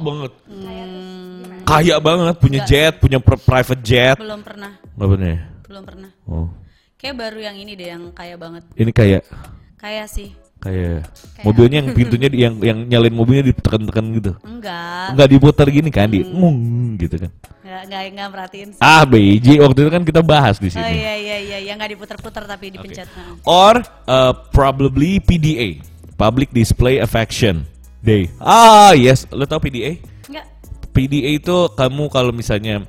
banget? 0.00 0.32
Kaya 1.66 1.96
banget, 1.98 2.34
punya 2.38 2.60
jet, 2.64 2.94
punya 2.96 3.18
pri- 3.18 3.42
private 3.42 3.82
jet. 3.82 4.16
Belum 4.16 4.40
pernah. 4.40 4.78
Nggak 4.94 5.08
pernah 5.12 5.28
ya? 5.28 5.40
Belum 5.66 5.82
pernah. 5.82 6.10
Oh. 6.24 6.48
Kayak 6.96 7.14
baru 7.20 7.38
yang 7.42 7.56
ini 7.58 7.74
deh 7.74 7.88
yang 7.90 8.02
kaya 8.14 8.38
banget. 8.38 8.62
Ini 8.78 8.90
kayak 8.94 9.22
Kaya 9.76 10.08
sih. 10.08 10.32
Kayak 10.66 11.00
mobilnya 11.42 11.76
yang 11.78 11.88
pintunya 11.92 12.28
di- 12.28 12.40
yang 12.40 12.54
yang 12.58 12.78
nyalain 12.84 13.14
mobilnya 13.14 13.44
ditekan-tekan 13.46 14.04
gitu. 14.14 14.32
Enggak. 14.42 15.14
Enggak 15.14 15.28
diputar 15.30 15.66
gini 15.68 15.88
kan 15.88 16.06
di 16.06 16.20
ngung 16.20 16.58
gitu 16.96 17.16
kan. 17.16 17.30
Enggak 17.62 17.80
enggak 17.84 18.02
enggak 18.08 18.28
merhatiin. 18.30 18.68
sih. 18.72 18.80
Ah, 18.80 19.02
BJ 19.02 19.46
waktu 19.58 19.78
itu 19.80 19.90
kan 19.90 20.02
kita 20.02 20.20
bahas 20.20 20.56
di 20.56 20.66
Oh 20.66 20.72
sini. 20.72 20.90
iya 20.92 21.14
iya 21.14 21.36
iya, 21.38 21.58
yang 21.62 21.76
enggak 21.76 21.94
diputar-putar 21.94 22.44
tapi 22.44 22.70
dipencet. 22.70 23.06
Nah. 23.08 23.38
Or 23.42 23.74
uh, 24.06 24.32
probably 24.50 25.18
PDA, 25.18 25.78
Public 26.14 26.50
Display 26.50 26.98
Affection 26.98 27.62
Day. 27.98 28.26
Ah, 28.36 28.92
yes, 28.92 29.26
lo 29.28 29.44
tau 29.44 29.58
PDA? 29.58 29.98
Enggak. 30.26 30.46
PDA 30.90 31.30
itu 31.34 31.56
kamu 31.70 32.08
kalau 32.08 32.30
misalnya 32.30 32.82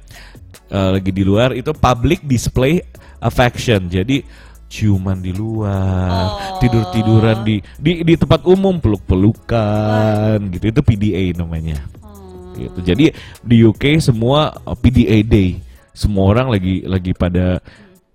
uh, 0.70 0.90
lagi 0.94 1.12
di 1.12 1.22
luar 1.22 1.52
itu 1.52 1.70
public 1.72 2.24
display 2.24 2.80
affection. 3.20 3.88
Jadi 3.88 4.22
ciuman 4.68 5.20
di 5.20 5.32
luar, 5.32 6.22
Oh. 6.28 6.60
tidur-tiduran 6.60 7.44
di 7.44 7.60
di 7.80 8.04
di 8.04 8.14
tempat 8.16 8.44
umum, 8.44 8.78
peluk-pelukan 8.78 10.38
gitu. 10.52 10.66
Itu 10.70 10.82
PDA 10.84 11.32
namanya. 11.34 11.80
Oh. 12.04 12.52
Gitu. 12.54 12.80
Jadi 12.84 13.06
di 13.42 13.58
UK 13.64 14.00
semua 14.00 14.52
uh, 14.64 14.76
PDA 14.76 15.24
Day. 15.24 15.60
Semua 15.92 16.30
orang 16.30 16.54
lagi 16.54 16.86
lagi 16.86 17.10
pada 17.12 17.58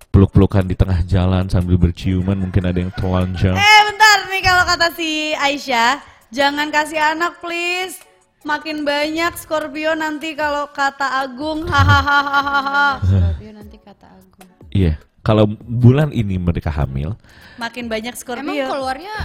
peluk-pelukan 0.07 0.63
di 0.63 0.77
tengah 0.77 1.03
jalan 1.03 1.49
sambil 1.49 1.75
berciuman, 1.75 2.37
mungkin 2.37 2.63
ada 2.63 2.79
yang 2.79 2.93
telanjang. 2.95 3.57
Eh 3.57 3.81
bentar 3.89 4.17
nih 4.29 4.41
kalau 4.45 4.63
kata 4.63 4.87
si 4.93 5.33
Aisyah, 5.33 5.99
jangan 6.29 6.69
kasih 6.69 7.01
anak 7.01 7.41
please. 7.41 7.99
Makin 8.43 8.83
banyak 8.83 9.39
Scorpio 9.39 9.95
nanti 9.95 10.35
kalau 10.35 10.67
kata 10.69 11.23
Agung 11.23 11.63
hahaha. 11.63 12.99
Scorpio 13.07 13.51
nanti 13.55 13.79
kata 13.79 14.05
Agung. 14.15 14.47
Iya. 14.69 14.99
Kalau 15.23 15.47
bulan 15.63 16.11
ini 16.11 16.35
mereka 16.35 16.67
hamil, 16.67 17.15
Makin 17.55 17.87
banyak 17.87 18.11
Emang 18.11 18.19
Scorpio. 18.19 18.67
keluarnya 18.67 19.15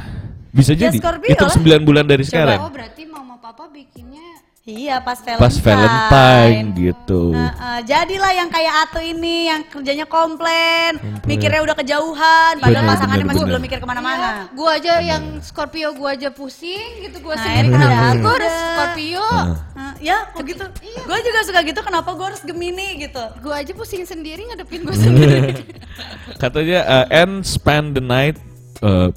bisa 0.55 0.73
Ya, 0.73 0.87
jadi 0.87 0.99
Scorpio 0.99 1.27
itu 1.27 1.43
lah. 1.43 1.55
9 1.59 1.83
bulan 1.83 2.07
dari 2.07 2.23
oh 2.23 2.29
sekarang. 2.31 2.59
berarti 2.71 3.03
mama 3.05 3.35
papa 3.37 3.67
bikinnya 3.67 4.38
Iya 4.69 5.01
pas 5.01 5.17
Valentine. 5.17 5.41
Pas 5.41 5.55
Valentine 5.57 6.67
gitu. 6.77 7.33
Nah, 7.33 7.53
eh, 7.57 7.81
jadilah 7.83 8.33
yang 8.37 8.53
kayak 8.53 8.75
Atu 8.85 9.01
ini 9.01 9.49
yang 9.49 9.65
kerjanya 9.65 10.05
komplain, 10.05 11.01
mikirnya 11.25 11.65
udah 11.65 11.73
kejauhan, 11.73 12.61
padahal 12.61 12.85
Bener, 12.85 12.93
pasangannya 12.93 13.25
bener, 13.25 13.31
masih 13.33 13.41
bener. 13.41 13.49
belum 13.49 13.63
mikir 13.65 13.79
ke 13.81 13.87
mana-mana. 13.89 14.29
gua 14.53 14.77
aja 14.77 15.01
yang 15.01 15.41
Scorpio 15.41 15.97
gua 15.97 16.13
aja 16.13 16.29
pusing 16.29 17.01
gitu 17.01 17.17
gua 17.19 17.33
Nah, 17.33 17.49
sendiri 17.49 17.65
ini 17.65 17.73
kenapa 17.73 17.97
udah. 17.97 18.13
gua 18.21 18.33
harus. 18.37 18.55
Scorpio 18.61 19.29
Nah, 19.73 19.93
ya 20.05 20.19
begitu. 20.37 20.65
Gue 21.01 21.19
juga 21.25 21.41
suka 21.49 21.61
gitu. 21.65 21.81
Kenapa 21.81 22.11
gue 22.13 22.27
harus 22.29 22.43
Gemini 22.45 22.89
gitu? 23.01 23.25
gua 23.41 23.65
aja 23.65 23.73
pusing 23.73 24.05
sendiri 24.05 24.45
ngadepin 24.45 24.85
gua 24.85 24.97
sendiri 25.01 25.65
Katanya 26.43 26.81
uh, 26.85 27.07
and 27.09 27.41
spend 27.41 27.97
the 27.97 28.05
night 28.05 28.37
uh, 28.85 29.09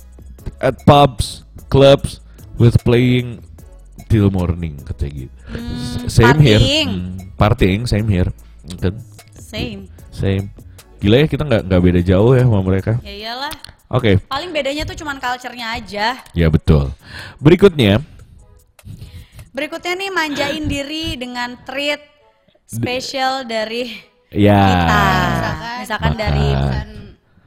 at 0.63 0.79
pubs, 0.87 1.43
clubs 1.67 2.23
with 2.55 2.79
playing 2.87 3.43
till 4.11 4.27
morning 4.27 4.75
katanya 4.83 5.23
gitu. 5.23 5.35
S- 6.03 6.11
same 6.13 6.37
here. 6.37 6.59
partying. 6.59 6.89
Hmm, 6.91 7.07
partying 7.33 7.81
same 7.85 8.05
here. 8.05 8.29
Kan? 8.75 8.99
Same. 9.33 9.87
Same. 10.11 10.51
Gila 10.99 11.17
ya 11.17 11.25
kita 11.25 11.41
nggak 11.41 11.61
nggak 11.65 11.81
beda 11.81 12.01
jauh 12.03 12.35
ya 12.35 12.43
sama 12.43 12.59
mereka. 12.61 12.99
Ya 13.01 13.13
iyalah. 13.15 13.53
Oke, 13.89 14.19
Paling 14.23 14.51
bedanya 14.51 14.83
tuh 14.83 14.95
cuman 14.95 15.17
culture-nya 15.17 15.73
aja. 15.73 16.19
ya 16.31 16.47
betul. 16.47 16.91
Berikutnya 17.37 17.99
Berikutnya 19.51 19.93
nih 19.97 20.09
manjain 20.09 20.63
diri 20.65 21.15
dengan 21.15 21.59
treat 21.61 21.99
spesial 22.63 23.43
dari 23.43 23.91
ya 24.29 24.63
kita. 24.63 25.01
Misalkan- 25.11 25.79
Misalkan 25.81 26.13
dari 26.15 26.47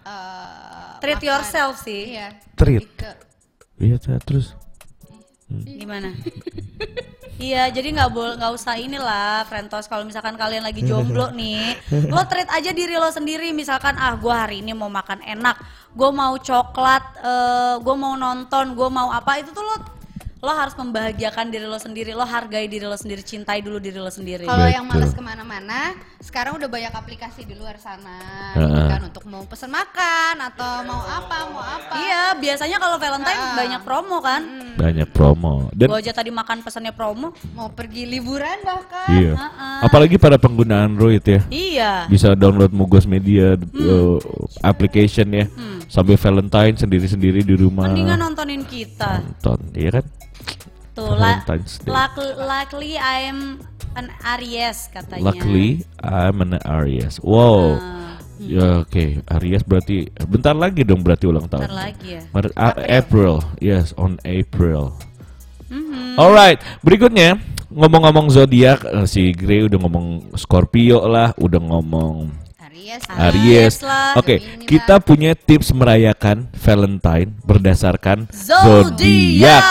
eh, 0.05 0.93
treat 1.01 1.17
makan. 1.17 1.29
yourself 1.31 1.81
sih. 1.81 2.13
iya 2.13 2.29
Treat. 2.55 2.85
Iya 3.77 3.97
terus. 4.21 4.53
Gimana? 5.51 6.11
Iya, 7.35 7.67
jadi 7.69 7.93
nggak 7.93 8.11
boleh 8.15 8.35
nggak 8.39 8.53
usah 8.55 8.79
inilah, 8.79 9.43
Frentos. 9.51 9.91
Kalau 9.91 10.07
misalkan 10.07 10.39
kalian 10.39 10.63
lagi 10.63 10.87
jomblo 10.87 11.29
nih, 11.39 11.77
lo 12.09 12.23
treat 12.31 12.47
aja 12.49 12.71
diri 12.71 12.95
lo 12.95 13.11
sendiri. 13.11 13.51
Misalkan, 13.51 13.99
ah, 13.99 14.15
gue 14.15 14.31
hari 14.31 14.63
ini 14.63 14.71
mau 14.71 14.89
makan 14.89 15.21
enak, 15.21 15.59
gue 15.93 16.11
mau 16.15 16.39
coklat, 16.39 17.05
eh 17.21 17.75
gue 17.83 17.95
mau 17.99 18.15
nonton, 18.15 18.79
gue 18.79 18.89
mau 18.89 19.11
apa 19.11 19.43
itu 19.43 19.51
tuh 19.51 19.67
lo 19.67 19.77
lo 20.45 20.53
harus 20.53 20.77
membahagiakan 20.77 21.49
diri 21.49 21.65
lo 21.65 21.75
sendiri, 21.77 22.13
lo 22.13 22.23
hargai 22.23 22.69
diri 22.69 22.85
lo 22.85 22.93
sendiri, 22.93 23.25
cintai 23.25 23.59
dulu 23.59 23.81
diri 23.81 23.97
lo 23.97 24.07
sendiri. 24.09 24.45
Kalau 24.45 24.69
yang 24.69 24.85
males 24.85 25.11
ke 25.11 25.19
mana-mana, 25.19 25.97
sekarang 26.21 26.55
udah 26.55 26.69
banyak 26.69 26.93
aplikasi 26.93 27.43
di 27.43 27.57
luar 27.57 27.75
sana, 27.77 28.53
gitu 28.53 28.83
kan 28.85 29.01
untuk 29.03 29.25
mau 29.25 29.41
pesen 29.45 29.73
makan 29.73 30.37
atau 30.45 30.85
mau 30.85 31.01
apa, 31.01 31.37
mau 31.49 31.59
apa. 31.59 31.95
Iya, 31.97 32.23
biasanya 32.37 32.77
kalau 32.77 32.97
Valentine 32.97 33.41
Ah. 33.41 33.57
banyak 33.57 33.81
promo 33.81 34.17
kan. 34.21 34.43
Banyak 34.75 35.09
promo 35.09 35.71
dan 35.71 35.87
Gue 35.87 35.99
aja 35.99 36.13
tadi 36.13 36.29
makan 36.29 36.61
pesannya 36.61 36.91
promo. 36.91 37.33
Mau 37.55 37.71
pergi 37.71 38.05
liburan 38.05 38.61
bahkan. 38.61 39.09
iya. 39.09 39.33
Heeh. 39.33 39.79
Apalagi 39.87 40.19
pada 40.19 40.37
pengguna 40.37 40.85
Android 40.85 41.23
ya. 41.23 41.41
Iya. 41.49 41.93
Bisa 42.07 42.35
download 42.35 42.69
Mugos 42.71 43.07
Media 43.07 43.57
uh, 43.57 44.19
application 44.61 45.31
ya. 45.33 45.47
Sampai 45.87 46.17
Valentine 46.17 46.75
sendiri-sendiri 46.75 47.41
di 47.41 47.55
rumah. 47.55 47.87
Mendingan 47.87 48.19
nontonin 48.19 48.67
kita. 48.67 49.23
nonton, 49.23 49.59
iya 49.73 49.91
kan? 49.95 50.05
Tuh, 50.95 51.11
la- 51.11 51.43
Valentine's 51.43 51.83
Day. 51.83 51.91
luck- 51.91 52.39
luckily 52.39 52.95
I'm 52.95 53.59
an 53.95 54.09
Aries 54.25 54.87
katanya. 54.89 55.27
Luckily 55.27 55.83
I'm 55.99 56.39
an 56.41 56.59
Aries. 56.63 57.19
Wow. 57.19 57.75
Ah, 57.75 57.93
Ya 58.37 58.83
oke, 58.83 59.23
Aries 59.31 59.63
berarti 59.63 60.11
bentar 60.27 60.53
lagi 60.53 60.83
dong 60.83 61.01
berarti 61.01 61.25
ulang 61.25 61.47
tahun. 61.47 61.65
Bentar 61.65 61.79
lagi 61.87 62.09
ya. 62.13 62.23
Maret- 62.31 62.55
A- 62.55 62.79
April. 62.93 63.39
Yes, 63.59 63.95
on 63.95 64.19
April. 64.23 64.95
Mhm. 65.67 66.15
Alright, 66.15 66.59
berikutnya 66.81 67.39
ngomong-ngomong 67.69 68.31
zodiak, 68.31 68.83
eh, 68.85 69.07
si 69.07 69.31
Grey 69.31 69.67
udah 69.67 69.79
ngomong 69.81 70.07
Scorpio 70.35 71.07
lah, 71.07 71.31
udah 71.37 71.59
ngomong 71.59 72.31
Aries. 72.61 73.03
Aries. 73.09 73.75
Oke, 74.15 74.39
lah. 74.39 74.67
kita 74.67 74.99
punya 74.99 75.35
tips 75.35 75.71
merayakan 75.71 76.51
Valentine 76.55 77.35
berdasarkan 77.41 78.27
zodiak. 78.31 79.63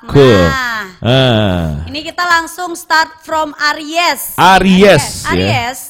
Zodiak. 0.00 0.10
Cool. 0.10 0.42
Nah, 0.42 0.82
Ah, 1.04 1.68
ini 1.86 2.00
kita 2.00 2.24
langsung 2.24 2.72
start 2.74 3.22
from 3.22 3.52
Aries. 3.72 4.34
Aries, 4.34 5.24
ya. 5.24 5.30
Aries. 5.32 5.80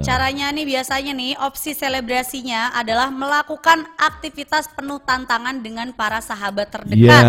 Caranya 0.00 0.48
nih 0.48 0.64
biasanya 0.64 1.12
nih 1.12 1.36
opsi 1.36 1.76
selebrasinya 1.76 2.72
adalah 2.72 3.12
melakukan 3.12 3.84
aktivitas 4.00 4.72
penuh 4.72 4.96
tantangan 5.04 5.60
dengan 5.60 5.92
para 5.92 6.24
sahabat 6.24 6.64
Ya. 6.64 6.72
terdekat. 6.80 7.24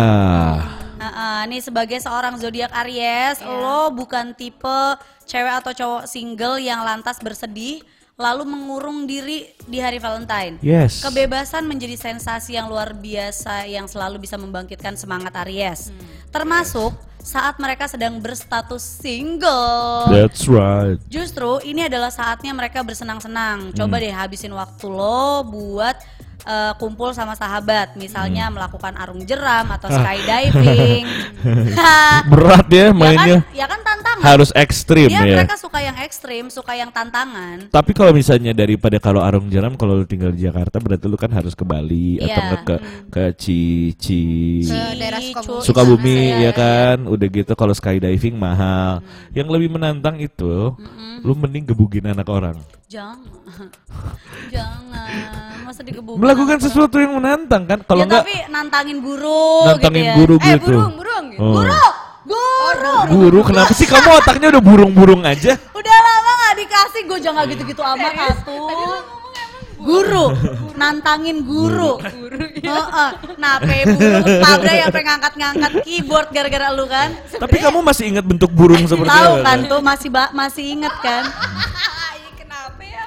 Heeh, 0.94 1.40
nih 1.52 1.60
sebagai 1.60 2.00
seorang 2.00 2.40
zodiak 2.40 2.72
Aries, 2.72 3.44
lo 3.44 3.92
bukan 3.92 4.32
tipe 4.32 4.96
cewek 5.28 5.60
atau 5.60 5.72
cowok 5.76 6.04
single 6.08 6.56
yang 6.56 6.80
lantas 6.80 7.20
bersedih 7.20 7.84
lalu 8.14 8.46
mengurung 8.46 9.10
diri 9.10 9.50
di 9.66 9.82
hari 9.82 9.98
Valentine. 9.98 10.62
Yes. 10.62 11.02
Kebebasan 11.02 11.66
menjadi 11.66 11.98
sensasi 11.98 12.54
yang 12.54 12.70
luar 12.70 12.94
biasa 12.94 13.66
yang 13.66 13.90
selalu 13.90 14.22
bisa 14.22 14.38
membangkitkan 14.38 14.94
semangat 14.94 15.34
Aries. 15.42 15.90
Termasuk 16.30 16.94
saat 17.18 17.56
mereka 17.56 17.88
sedang 17.88 18.20
berstatus 18.20 18.84
single. 18.84 20.12
That's 20.12 20.44
right. 20.46 21.00
Justru 21.08 21.58
ini 21.64 21.88
adalah 21.88 22.12
saatnya 22.12 22.52
mereka 22.52 22.84
bersenang-senang. 22.84 23.72
Coba 23.72 23.96
Hmm. 23.98 24.04
deh 24.04 24.12
habisin 24.14 24.52
waktu 24.52 24.86
lo 24.86 25.42
buat 25.42 25.96
eh, 26.44 26.72
kumpul 26.76 27.10
sama 27.10 27.32
sahabat, 27.32 27.92
misalnya 27.94 28.46
Hmm. 28.46 28.54
melakukan 28.54 28.92
arung 28.94 29.20
jeram 29.22 29.64
atau 29.66 29.88
skydiving. 29.88 31.04
Berat 32.32 32.66
ya 32.68 32.84
ya 32.84 32.92
mainnya. 32.92 33.38
kan, 33.42 33.56
ya 33.56 33.66
kan 33.66 33.80
tantangan. 33.80 34.22
Harus 34.24 34.50
ekstrim 34.54 35.08
Iya, 35.08 35.20
ya. 35.20 35.36
mereka 35.36 35.56
suka 35.56 35.78
yang 35.80 35.96
ekstrim, 35.98 36.44
suka 36.48 36.72
yang 36.72 36.88
tantangan. 36.88 37.68
Tapi 37.68 37.90
kalau 37.92 38.12
misalnya 38.12 38.52
daripada 38.52 38.96
kalau 38.96 39.20
arung 39.20 39.48
jeram 39.48 39.74
kalau 39.74 39.98
lu 39.98 40.06
tinggal 40.06 40.30
di 40.30 40.44
Jakarta 40.44 40.78
berarti 40.78 41.04
lu 41.04 41.16
kan 41.16 41.28
harus 41.28 41.52
ke 41.52 41.64
Bali 41.64 42.16
atau 42.18 42.28
Iya. 42.28 42.36
enggak 42.44 42.62
ke 42.64 42.76
ke 43.10 43.24
Cici 43.36 44.24
Ke 44.64 44.94
daerah 44.94 45.20
Sukabumi. 45.20 45.62
Sukabumi 45.64 46.18
Iya, 46.30 46.40
ya 46.40 46.50
kan 46.52 46.96
udah 47.04 47.26
gitu 47.26 47.52
kalau 47.54 47.72
skydiving 47.72 48.36
mahal 48.36 49.02
yang 49.32 49.48
lebih 49.48 49.68
menantang 49.68 50.16
itu 50.18 50.72
lu 51.20 51.32
mending 51.34 51.64
gebugin 51.66 52.06
anak 52.06 52.28
orang 52.28 52.56
Jangan. 52.84 53.26
Jangan. 54.54 55.66
Masa 55.66 55.80
digebukin. 55.82 56.20
Melakukan 56.36 56.58
sesuatu 56.60 56.96
yang 56.96 57.12
menantang 57.14 57.62
kan 57.64 57.78
kalau 57.80 58.00
ya, 58.00 58.06
enggak 58.06 58.22
tapi 58.22 58.36
nantangin 58.48 58.98
guru 58.98 59.46
nantangin 59.64 59.94
gitu 59.96 60.04
ya. 60.04 60.14
guru 60.14 60.34
Eh 60.34 60.46
gitu 60.50 60.66
burung, 60.66 60.92
burung. 60.94 61.24
gitu. 61.30 61.40
Oh. 61.40 61.52
Guru, 61.54 61.84
guru. 62.24 62.94
guru 63.06 63.40
kenapa 63.44 63.72
sih 63.72 63.84
kamu 63.84 64.08
otaknya 64.16 64.48
udah 64.50 64.62
burung-burung 64.62 65.22
aja 65.22 65.60
Udah 65.70 65.96
lama 66.00 66.30
gak 66.34 66.54
dikasih, 66.58 67.02
gue 67.04 67.18
jangan 67.20 67.44
gitu-gitu 67.46 67.82
amat 67.84 68.12
atuh. 68.16 68.68
Guru, 69.76 70.32
nantangin 70.80 71.44
guru. 71.44 72.00
Heeh. 72.00 73.10
Nape 73.36 73.76
burung 73.84 74.24
Pabra 74.40 74.72
yang 74.72 74.88
pengen 74.88 75.06
ngangkat-ngangkat 75.12 75.72
keyboard 75.84 76.28
gara-gara 76.32 76.72
lu 76.72 76.88
kan? 76.88 77.12
tapi 77.28 77.60
kamu 77.60 77.84
masih 77.84 78.04
ingat 78.08 78.24
bentuk 78.24 78.48
burung 78.48 78.80
seperti 78.82 79.12
Tahu 79.12 79.32
apa 79.34 79.44
kan 79.44 79.58
tuh 79.68 79.80
masih 79.84 80.08
ba- 80.08 80.32
masih 80.32 80.64
inget 80.72 80.94
kan? 80.98 81.28
Kenapa 82.40 82.80
ya? 82.80 83.04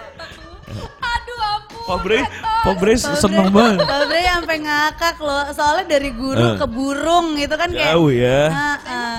Aduh 1.02 1.40
ampun. 1.42 1.86
Pak 1.90 2.47
Bre, 2.58 2.66
Pak 2.66 2.76
Bre 2.76 2.94
seneng 2.98 3.48
banget. 3.50 3.78
Pak 3.80 4.02
Bre 4.06 4.20
sampai 4.24 4.58
ngakak 4.60 5.16
loh, 5.20 5.44
soalnya 5.52 5.86
dari 5.88 6.12
guru 6.12 6.42
Eh. 6.44 6.56
ke 6.56 6.66
burung 6.66 7.28
gitu 7.34 7.54
kan 7.54 7.70
kayak. 7.70 7.94
Jauh 7.94 8.10
ya. 8.10 8.42
Heeh. 8.48 9.18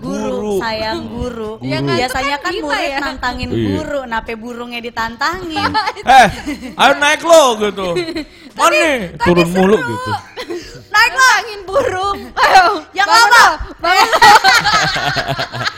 Guru, 0.00 0.32
Guru. 0.32 0.54
sayang 0.58 1.00
guru. 1.06 1.50
Ya 1.60 1.76
kan, 1.78 1.92
Biasanya 1.92 2.34
itu 2.34 2.40
kan 2.40 2.48
kan 2.50 2.64
murid 2.64 2.88
ya. 2.88 2.98
nantangin 3.04 3.48
Iya. 3.50 3.66
guru, 3.68 4.00
nape 4.06 4.32
burungnya 4.34 4.80
ditantangin. 4.80 5.70
Eh, 6.16 6.26
ayo 6.74 6.92
naik 6.96 7.20
lo 7.20 7.42
gitu. 7.60 7.88
Mana 8.50 8.72
nih? 8.72 8.96
Turun 9.18 9.48
mulu 9.50 9.76
gitu. 9.76 10.10
Naik 10.90 11.14
lah, 11.14 11.32
Angin 11.38 11.60
burung. 11.62 12.18
Ayo. 12.34 12.64
yang 12.90 13.06
bangun 13.06 13.28
lama. 13.28 13.38
lo, 13.38 13.46
bangun 13.78 14.08
lo. 14.08 14.20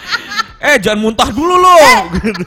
Eh, 0.63 0.79
jangan 0.79 0.99
muntah 1.03 1.27
dulu 1.29 1.59
lo. 1.59 1.75
Gitu. 2.15 2.47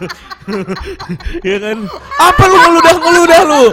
ya 1.44 1.58
kan? 1.60 1.78
Apa 2.16 2.42
lu 2.46 2.56
ngeludah-ngeludah 2.56 3.42
lu? 3.44 3.64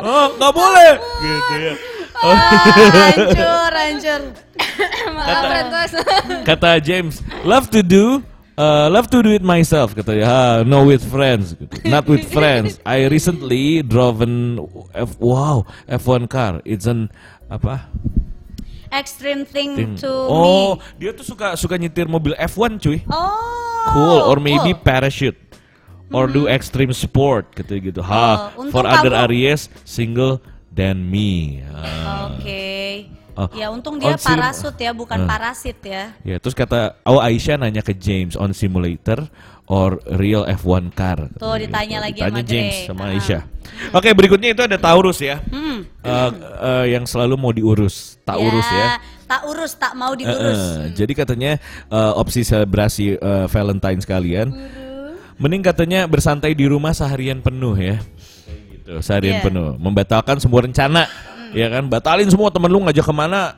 Oh, 0.00 0.26
nggak 0.36 0.52
boleh. 0.52 0.92
Gitu 1.20 1.54
ya. 1.60 1.74
Oh, 2.20 2.36
hancur, 2.36 3.72
hancur. 3.72 4.22
Maaf 5.16 5.44
Rentos. 5.48 5.92
kata 6.48 6.80
James, 6.80 7.24
love 7.44 7.68
to 7.72 7.80
do 7.80 8.20
Uh, 8.60 8.92
love 8.92 9.08
to 9.08 9.24
do 9.24 9.32
it 9.32 9.40
myself 9.40 9.96
katanya. 9.96 10.26
Ah, 10.28 10.58
no 10.68 10.84
with 10.84 11.00
friends, 11.00 11.56
gitu. 11.56 11.80
not 11.88 12.04
with 12.04 12.28
friends. 12.36 12.76
I 12.84 13.08
recently 13.08 13.80
drove 13.80 14.20
an 14.20 14.60
F, 14.92 15.16
wow 15.16 15.64
F1 15.88 16.28
car. 16.28 16.60
It's 16.68 16.84
an 16.84 17.08
apa? 17.48 17.88
Extreme 18.92 19.48
thing, 19.48 19.70
Thing. 19.80 19.96
to 20.04 20.12
oh, 20.12 20.76
me. 20.76 20.82
dia 21.00 21.16
tuh 21.16 21.24
suka 21.24 21.56
suka 21.56 21.80
nyetir 21.80 22.04
mobil 22.04 22.36
F1 22.36 22.76
cuy. 22.84 23.00
Oh. 23.08 23.96
Cool, 23.96 24.18
or 24.28 24.36
maybe 24.36 24.76
cool. 24.76 24.84
parachute. 24.84 25.40
Or 26.10 26.26
do 26.26 26.44
extreme 26.44 26.90
sport 26.90 27.54
gitu 27.54 27.78
gitu. 27.80 28.00
Ha, 28.00 28.50
Oh, 28.52 28.66
untung 28.66 28.72
for 28.72 28.84
other 28.84 29.10
kamu- 29.10 29.24
areas 29.24 29.60
single 29.82 30.42
than 30.68 31.02
me. 31.04 31.62
Ah. 31.70 32.30
Oke. 32.32 33.06
Oh. 33.32 33.46
Ya 33.52 33.70
untung 33.70 33.96
dia 33.96 34.18
parasut 34.18 34.74
ya, 34.74 34.90
bukan 34.90 35.24
Ah. 35.24 35.28
parasit 35.28 35.78
ya. 35.80 36.12
Ya, 36.20 36.36
terus 36.36 36.52
kata 36.52 36.98
oh 37.02 37.18
Aisyah 37.18 37.56
nanya 37.56 37.80
ke 37.80 37.94
James 37.94 38.34
on 38.34 38.50
simulator 38.50 39.30
or 39.64 39.96
real 40.10 40.42
F1 40.44 40.90
car. 40.90 41.30
Tuh, 41.32 41.56
ditanya 41.56 42.02
lagi 42.02 42.18
Ditanya 42.18 42.36
sama 42.36 42.42
James 42.44 42.74
Dre. 42.74 42.86
sama 42.86 43.02
Ah. 43.02 43.12
Aisyah. 43.12 43.42
Oke, 43.92 44.10
berikutnya 44.10 44.50
itu 44.50 44.60
ada 44.60 44.76
Taurus 44.76 45.18
ya. 45.20 45.38
Hmm. 45.40 45.86
Eh, 46.02 46.30
eh, 46.60 46.86
yang 46.92 47.06
selalu 47.06 47.34
mau 47.34 47.50
diurus, 47.50 48.18
Taurus 48.20 48.66
ya. 48.66 48.98
Tak 49.24 49.46
urus, 49.46 49.78
tak 49.78 49.94
mau 49.94 50.10
diurus. 50.12 50.58
eh, 50.58 50.90
jadi 50.92 51.12
katanya 51.14 51.52
eh, 51.86 52.12
opsi 52.18 52.42
selebrasi 52.42 53.14
eh, 53.14 53.46
Valentine 53.46 54.02
sekalian, 54.02 54.50
mending 55.40 55.64
katanya 55.64 56.04
bersantai 56.04 56.52
di 56.52 56.68
rumah 56.68 56.92
seharian 56.92 57.40
penuh 57.40 57.74
ya. 57.74 57.96
Kayak 58.44 58.60
gitu, 58.76 58.92
seharian 59.00 59.36
Iya. 59.40 59.44
penuh, 59.48 59.68
membatalkan 59.80 60.36
semua 60.36 60.60
rencana, 60.68 61.08
ya 61.56 61.66
kan? 61.72 61.88
Batalin 61.88 62.28
semua 62.28 62.52
temen 62.52 62.68
lu 62.68 62.84
ngajak 62.84 63.08
ke 63.08 63.14
mana, 63.16 63.56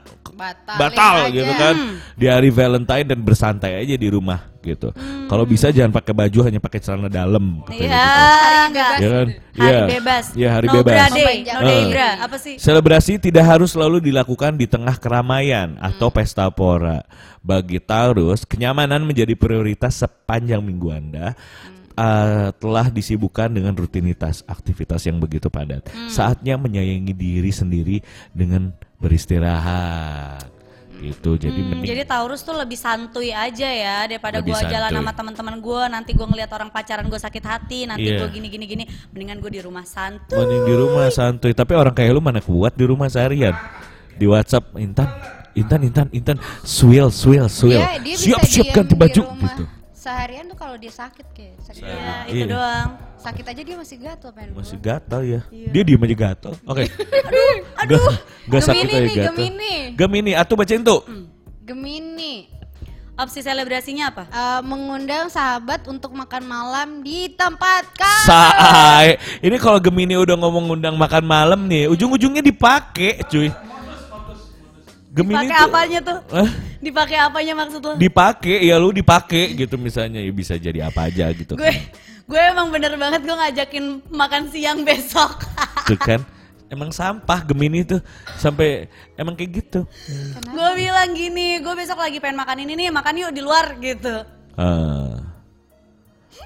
Batal 0.79 1.15
aja. 1.27 1.31
gitu 1.31 1.53
kan 1.55 1.75
di 2.19 2.27
hari 2.27 2.51
Valentine 2.51 3.07
dan 3.07 3.19
bersantai 3.23 3.79
aja 3.79 3.95
di 3.95 4.09
rumah 4.11 4.53
gitu. 4.63 4.95
Kalau 5.27 5.43
bisa 5.43 5.75
jangan 5.75 5.91
pakai 5.91 6.15
baju 6.15 6.39
hanya 6.47 6.63
pakai 6.63 6.79
celana 6.79 7.11
dalam. 7.11 7.67
Iya, 7.67 7.75
gitu. 7.75 8.69
enggak. 8.71 8.93
Ya 8.95 9.09
kan? 9.11 9.27
Hari 9.53 9.67
Iya. 9.67 9.81
bebas. 9.99 10.25
Iya, 10.39 10.51
hari 10.55 10.67
no 10.71 10.75
bebas. 10.81 10.95
Bra 10.95 11.07
day, 11.11 11.37
no 11.43 11.61
day 11.67 11.83
bra. 11.91 12.11
Apa 12.23 12.37
sih? 12.39 12.55
Selebrasi 12.63 13.13
tidak 13.19 13.45
harus 13.45 13.75
selalu 13.75 13.99
dilakukan 13.99 14.55
di 14.55 14.71
tengah 14.71 14.95
keramaian 15.03 15.75
atau 15.83 16.09
pesta 16.15 16.47
pora. 16.55 17.03
Bagi 17.43 17.83
Taurus, 17.83 18.47
kenyamanan 18.47 19.03
menjadi 19.03 19.35
prioritas 19.35 19.99
sepanjang 19.99 20.63
minggu 20.63 20.89
Anda. 20.95 21.35
Uh, 21.95 22.49
telah 22.57 22.87
disibukkan 22.89 23.53
dengan 23.53 23.73
rutinitas 23.77 24.43
aktivitas 24.45 25.05
yang 25.07 25.21
begitu 25.21 25.49
padat. 25.49 25.87
Saatnya 26.09 26.57
menyayangi 26.57 27.13
diri 27.13 27.53
sendiri 27.53 27.97
dengan 28.33 28.73
beristirahat. 28.99 30.49
Gitu. 31.03 31.35
Jadi 31.35 31.59
Hmm, 31.59 31.69
mending 31.75 31.91
jadi 31.99 32.03
Taurus 32.07 32.47
tuh 32.47 32.55
lebih 32.55 32.79
santuy 32.79 33.35
aja 33.35 33.67
ya 33.67 34.07
daripada 34.07 34.39
Lebih 34.39 34.55
gua 34.55 34.71
jalan 34.71 34.91
sama 35.03 35.11
teman-teman 35.11 35.57
gua 35.59 35.91
nanti 35.91 36.15
gua 36.15 36.31
ngeliat 36.31 36.47
orang 36.55 36.71
pacaran 36.71 37.11
gua 37.11 37.19
sakit 37.19 37.43
hati 37.43 37.91
nanti 37.91 38.07
Iya. 38.07 38.23
gua 38.23 38.31
gini 38.31 38.47
gini 38.47 38.65
gini 38.71 38.85
mendingan 39.11 39.43
gua 39.43 39.51
di 39.51 39.59
rumah 39.59 39.83
santuy. 39.83 40.39
mending 40.39 40.63
di 40.63 40.75
rumah 40.79 41.11
santuy. 41.11 41.51
Tapi 41.59 41.75
orang 41.75 41.91
kayak 41.91 42.15
lu 42.15 42.23
mana 42.23 42.39
kuat 42.39 42.79
di 42.79 42.87
rumah 42.87 43.11
seharian. 43.11 43.51
Di 44.15 44.31
WhatsApp 44.31 44.79
Intan, 44.79 45.11
Intan, 45.59 45.81
Intan, 45.83 46.07
Intan, 46.15 46.37
swil, 46.63 47.11
swil, 47.11 47.51
swil. 47.51 47.83
Iya, 47.83 47.99
dia 47.99 48.15
bisa 48.15 48.39
siap, 48.39 48.41
siap 48.47 48.67
ganti 48.71 48.95
baju 48.95 49.23
gitu. 49.43 49.65
Seharian 50.03 50.45
tuh 50.45 50.59
kalau 50.59 50.75
dia 50.75 50.91
sakit 50.91 51.27
kayak 51.31 51.55
sakit, 51.63 51.79
Ya, 51.79 51.95
Iya. 52.27 52.27
itu 52.27 52.45
doang. 52.51 52.91
sakit 53.15 53.45
aja 53.47 53.61
dia 53.63 53.77
masih 53.79 53.97
gatel 53.97 54.31
pengen 54.35 54.51
Masih 54.53 54.75
gatal 54.77 55.21
ya. 55.23 55.41
Dia 55.47 55.83
diem 55.87 56.03
aja 56.03 56.17
gatal. 56.19 56.53
Oke. 56.67 56.91
aduh, 57.23 57.55
aduh. 57.79 58.03
Gak 58.51 58.63
sakit 58.65 58.83
Gemini 58.83 58.91
aja 58.91 58.99
nih, 58.99 59.15
gatal. 59.15 59.31
Gemini. 59.31 59.75
Gemini, 59.95 60.31
atuh 60.35 60.57
bacain 60.59 60.83
tuh. 60.83 61.07
Gemini 61.63 62.51
Opsi 63.13 63.39
selebrasinya 63.39 64.11
apa? 64.11 64.25
eh, 64.25 64.61
mengundang 64.65 65.29
sahabat 65.29 65.87
untuk 65.87 66.11
makan 66.11 66.43
malam 66.43 66.89
di 67.05 67.31
tempat 67.31 67.85
kau. 67.95 68.25
Say. 68.25 69.21
Ini 69.39 69.55
kalau 69.57 69.79
Gemini 69.79 70.17
udah 70.17 70.35
ngomong 70.35 70.67
ngundang 70.67 70.97
makan 70.97 71.23
malam 71.23 71.69
nih, 71.69 71.87
ujung-ujungnya 71.87 72.43
dipakai, 72.43 73.23
cuy. 73.29 73.53
Gemini 75.13 75.45
Pakai 75.45 75.55
tuh 75.55 75.69
apanya 75.69 75.99
tuh? 76.01 76.19
Dipakai 76.83 77.15
apanya 77.15 77.55
maksud 77.55 77.79
lo? 77.79 77.95
dipakai 77.95 78.67
ya 78.67 78.75
lu 78.75 78.91
dipakai 78.91 79.55
gitu 79.55 79.79
misalnya 79.79 80.19
ya 80.19 80.33
bisa 80.35 80.59
jadi 80.59 80.91
apa 80.91 81.07
aja 81.07 81.31
gitu 81.31 81.55
gue 81.55 81.75
gue 82.27 82.41
emang 82.43 82.75
bener 82.75 82.99
banget 82.99 83.23
gue 83.23 83.37
ngajakin 83.39 83.85
makan 84.11 84.51
siang 84.51 84.83
besok. 84.89 85.47
tuh 85.87 85.95
kan 85.95 86.27
emang 86.67 86.91
sampah 86.91 87.47
Gemini 87.47 87.87
tuh 87.87 88.03
sampai 88.35 88.91
emang 89.15 89.39
kayak 89.39 89.63
gitu 89.63 89.87
gue 90.43 90.69
bilang 90.75 91.15
gini, 91.15 91.63
gue 91.63 91.75
besok 91.77 92.03
lagi 92.03 92.19
pengen 92.19 92.43
makan 92.43 92.67
ini 92.67 92.73
nih, 92.75 92.89
makan 92.91 93.15
yuk 93.15 93.31
di 93.31 93.43
luar 93.47 93.79
gitu. 93.79 94.27
Ah. 94.59 95.23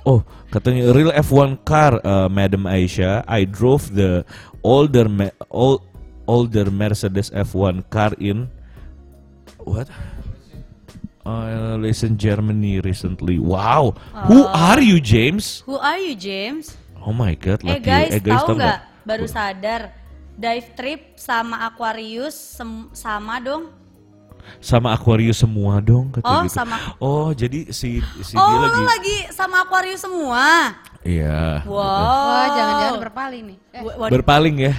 oh 0.04 0.20
katanya 0.52 0.92
real 0.92 1.16
F1 1.16 1.64
car 1.64 1.96
uh, 2.02 2.28
Madam 2.28 2.68
Aisyah 2.68 3.24
I 3.24 3.48
drove 3.48 3.88
the 3.90 4.22
older 4.60 5.08
me- 5.08 5.34
old, 5.48 5.80
older 6.26 6.68
Mercedes 6.68 7.32
F1 7.32 7.88
car 7.88 8.12
in 8.20 8.46
what 9.62 9.86
I 11.26 11.50
listen 11.76 12.14
Germany 12.14 12.78
recently 12.78 13.36
wow 13.36 13.90
who 14.30 14.46
are 14.46 14.78
you 14.78 14.96
James 14.96 15.66
Who 15.66 15.74
are 15.74 15.98
you 15.98 16.14
James? 16.14 16.78
oh 16.96 17.10
my 17.10 17.34
god 17.34 17.60
Eh 17.62 17.78
guys, 17.78 18.14
you. 18.14 18.22
tahu 18.22 18.46
tau 18.46 18.54
nggak? 18.54 18.78
Baru 19.02 19.26
sadar, 19.26 19.90
dive 20.32 20.68
trip 20.72 21.00
sama 21.14 21.62
Aquarius 21.64 22.34
sem- 22.34 22.90
sama 22.90 23.38
dong. 23.38 23.70
sama 24.58 24.94
Aquarius 24.94 25.38
semua 25.38 25.78
dong 25.78 26.10
kata 26.10 26.22
Oh, 26.22 26.42
gitu. 26.42 26.54
sama- 26.54 26.78
Oh, 26.98 27.28
jadi 27.30 27.70
si 27.70 27.98
si 28.22 28.34
Oh, 28.34 28.46
dia 28.46 28.58
lu 28.58 28.62
lagi 28.62 28.82
lagi 28.86 29.16
sama 29.30 29.62
Aquarius 29.62 30.02
semua. 30.02 30.70
Iya. 31.02 31.66
Wow. 31.66 31.78
Wah, 31.78 32.46
jangan-jangan 32.50 32.98
berpaling 33.00 33.42
nih. 33.44 33.58
Eh. 33.74 33.82
Berpaling 34.10 34.56
ya. 34.60 34.74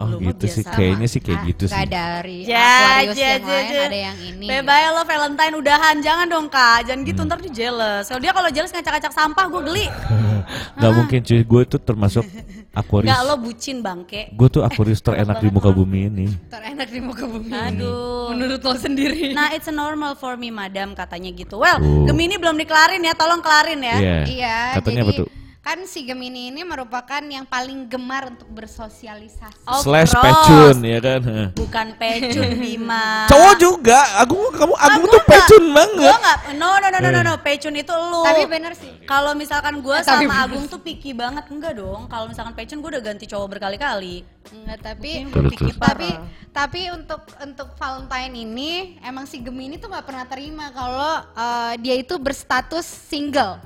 Oh, 0.00 0.06
Lu 0.06 0.16
mah 0.16 0.32
gitu 0.32 0.48
sih 0.48 0.64
kayaknya 0.64 1.04
sih 1.04 1.20
kayak 1.20 1.38
ah, 1.38 1.46
gitu 1.46 1.64
sih. 1.68 1.84
dari 1.84 2.38
Ya, 2.42 2.56
Aquarius 2.96 3.14
ja, 3.14 3.28
yang 3.28 3.42
ja, 3.42 3.52
lain 3.52 3.68
ja. 3.68 3.82
ada 3.84 3.98
yang 4.00 4.18
ini. 4.18 4.46
Bye-bye 4.48 4.86
lo 4.90 5.02
Valentine 5.04 5.54
udahan, 5.54 5.96
jangan 6.00 6.24
dong 6.24 6.46
kak, 6.48 6.78
jangan 6.82 7.00
Hmm. 7.00 7.10
gitu 7.10 7.20
ntar 7.22 7.38
dia 7.38 7.52
jealous. 7.54 8.08
Kalau 8.08 8.18
dia 8.18 8.32
kalau 8.32 8.48
jealous 8.48 8.72
ngacak-ngacak 8.72 9.12
sampah 9.12 9.44
gue 9.46 9.62
geli. 9.62 9.86
Gak 10.80 10.90
mungkin 10.90 11.20
cuy, 11.20 11.40
gue 11.42 11.62
tuh 11.68 11.78
termasuk 11.78 12.24
Aquarius. 12.72 13.06
Nggak 13.06 13.22
lo 13.22 13.34
bucin 13.36 13.76
bangke. 13.80 14.32
Gue 14.32 14.48
tuh 14.48 14.62
Aquarius 14.62 14.98
terenak 14.98 15.36
di 15.36 15.48
muka 15.48 15.68
bumi 15.68 16.08
ini. 16.08 16.26
Terenak 16.48 16.88
di 16.88 16.98
muka 16.98 17.28
bumi. 17.28 17.52
Aduh. 17.52 18.32
Menurut 18.32 18.58
lo 18.58 18.74
sendiri. 18.74 19.30
Nah, 19.30 19.52
it's 19.52 19.66
a 19.66 19.74
normal 19.74 20.14
for 20.14 20.34
me, 20.34 20.48
madam, 20.48 20.94
katanya 20.94 21.28
gitu. 21.30 21.58
Well, 21.58 21.76
Oh. 21.76 22.04
Gemini 22.04 22.34
belum 22.34 22.56
dikelarin 22.56 23.00
ya, 23.00 23.12
tolong 23.12 23.40
kelarin 23.40 23.80
ya. 23.80 23.96
Iya. 23.96 24.16
Iya, 24.24 24.56
Katanya 24.78 25.02
jadi 25.02 25.06
apa 25.06 25.20
tuh? 25.20 25.28
Kan 25.60 25.84
si 25.84 26.02
Gemini 26.02 26.48
ini 26.48 26.64
merupakan 26.64 27.20
yang 27.20 27.44
paling 27.44 27.84
gemar 27.84 28.32
untuk 28.32 28.48
bersosialisasi. 28.48 29.68
Of 29.68 29.84
Slash 29.84 30.16
pecun 30.16 30.76
ya 30.80 30.98
kan. 30.98 31.20
Bukan 31.52 31.86
pecun, 32.00 32.48
Bima. 32.64 33.28
Cowok 33.28 33.54
juga, 33.60 34.00
Agung 34.16 34.40
kamu 34.50 34.72
Agung 34.72 35.04
Ah, 35.04 35.12
tuh 35.12 35.20
gua 35.20 35.28
pecun 35.28 35.64
banget. 35.70 36.08
Gua 36.08 36.16
nggak, 36.16 36.38
no 36.56 36.68
no 36.74 36.86
no 36.88 36.98
no 36.98 37.08
no, 37.08 37.20
Eh. 37.20 37.24
no. 37.28 37.34
pecun 37.38 37.74
itu 37.76 37.92
lu. 37.92 38.24
Tapi 38.24 38.42
bener 38.48 38.72
sih. 38.72 38.88
Kalau 39.04 39.36
misalkan 39.36 39.84
gue 39.84 39.92
Eh, 39.92 40.02
sama 40.02 40.24
bener 40.24 40.40
Agung 40.48 40.64
tuh 40.64 40.80
picky 40.80 41.12
banget, 41.12 41.44
enggak 41.52 41.76
dong. 41.76 42.08
Kalau 42.08 42.24
misalkan 42.24 42.56
pecun 42.56 42.80
gue 42.80 42.90
udah 42.96 43.04
ganti 43.04 43.28
cowok 43.28 43.48
berkali-kali. 43.54 44.24
Enggak, 44.50 44.78
tapi 44.80 45.28
picky 45.28 45.76
tapi 45.76 46.10
tapi 46.50 46.80
untuk 46.90 47.20
untuk 47.38 47.68
Valentine 47.76 48.32
ini 48.34 48.72
emang 49.00 49.22
si 49.22 49.38
Gemini 49.38 49.76
tuh 49.76 49.86
nggak 49.86 50.02
pernah 50.02 50.24
terima 50.24 50.72
kalau 50.72 51.20
eh, 51.30 51.72
dia 51.78 51.94
itu 51.94 52.16
berstatus 52.16 52.88
single 52.88 53.60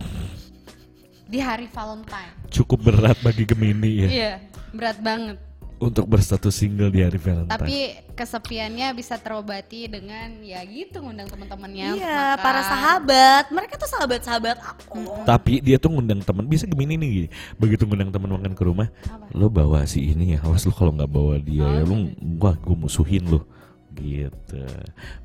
di 1.24 1.38
hari 1.40 1.66
Valentine. 1.68 2.32
Cukup 2.52 2.78
berat 2.84 3.16
bagi 3.24 3.44
Gemini 3.48 4.04
ya. 4.04 4.08
Iya, 4.08 4.32
berat 4.72 4.98
banget. 5.00 5.38
untuk 5.84 6.06
berstatus 6.08 6.54
single 6.54 6.88
di 6.88 7.04
hari 7.04 7.18
Valentine. 7.20 7.50
Tapi 7.50 7.76
kesepiannya 8.14 8.94
bisa 8.96 9.18
terobati 9.20 9.90
dengan 9.90 10.40
ya 10.40 10.62
gitu 10.64 11.02
ngundang 11.02 11.28
teman-temannya. 11.28 11.98
Iya, 11.98 12.38
makan. 12.38 12.44
para 12.46 12.60
sahabat. 12.64 13.44
Mereka 13.52 13.74
tuh 13.76 13.90
sahabat-sahabat 13.90 14.56
aku. 14.64 15.04
Tapi 15.26 15.60
dia 15.60 15.76
tuh 15.76 15.92
ngundang 15.92 16.24
teman 16.24 16.46
bisa 16.46 16.64
gini 16.64 16.96
nih 16.96 17.08
gini. 17.10 17.28
Begitu 17.58 17.84
ngundang 17.84 18.14
teman 18.14 18.32
makan 18.38 18.54
ke 18.56 18.64
rumah, 18.64 18.88
lo 19.34 19.50
bawa 19.52 19.84
si 19.84 20.14
ini 20.14 20.38
ya. 20.38 20.46
Awas 20.46 20.64
lo 20.64 20.72
kalau 20.72 20.94
nggak 20.94 21.10
bawa 21.10 21.36
dia 21.42 21.66
ya 21.66 21.82
lo 21.84 21.94
gua 22.40 22.56
gua 22.56 22.76
musuhin 22.88 23.26
lo 23.28 23.44
gitu. 23.95 24.62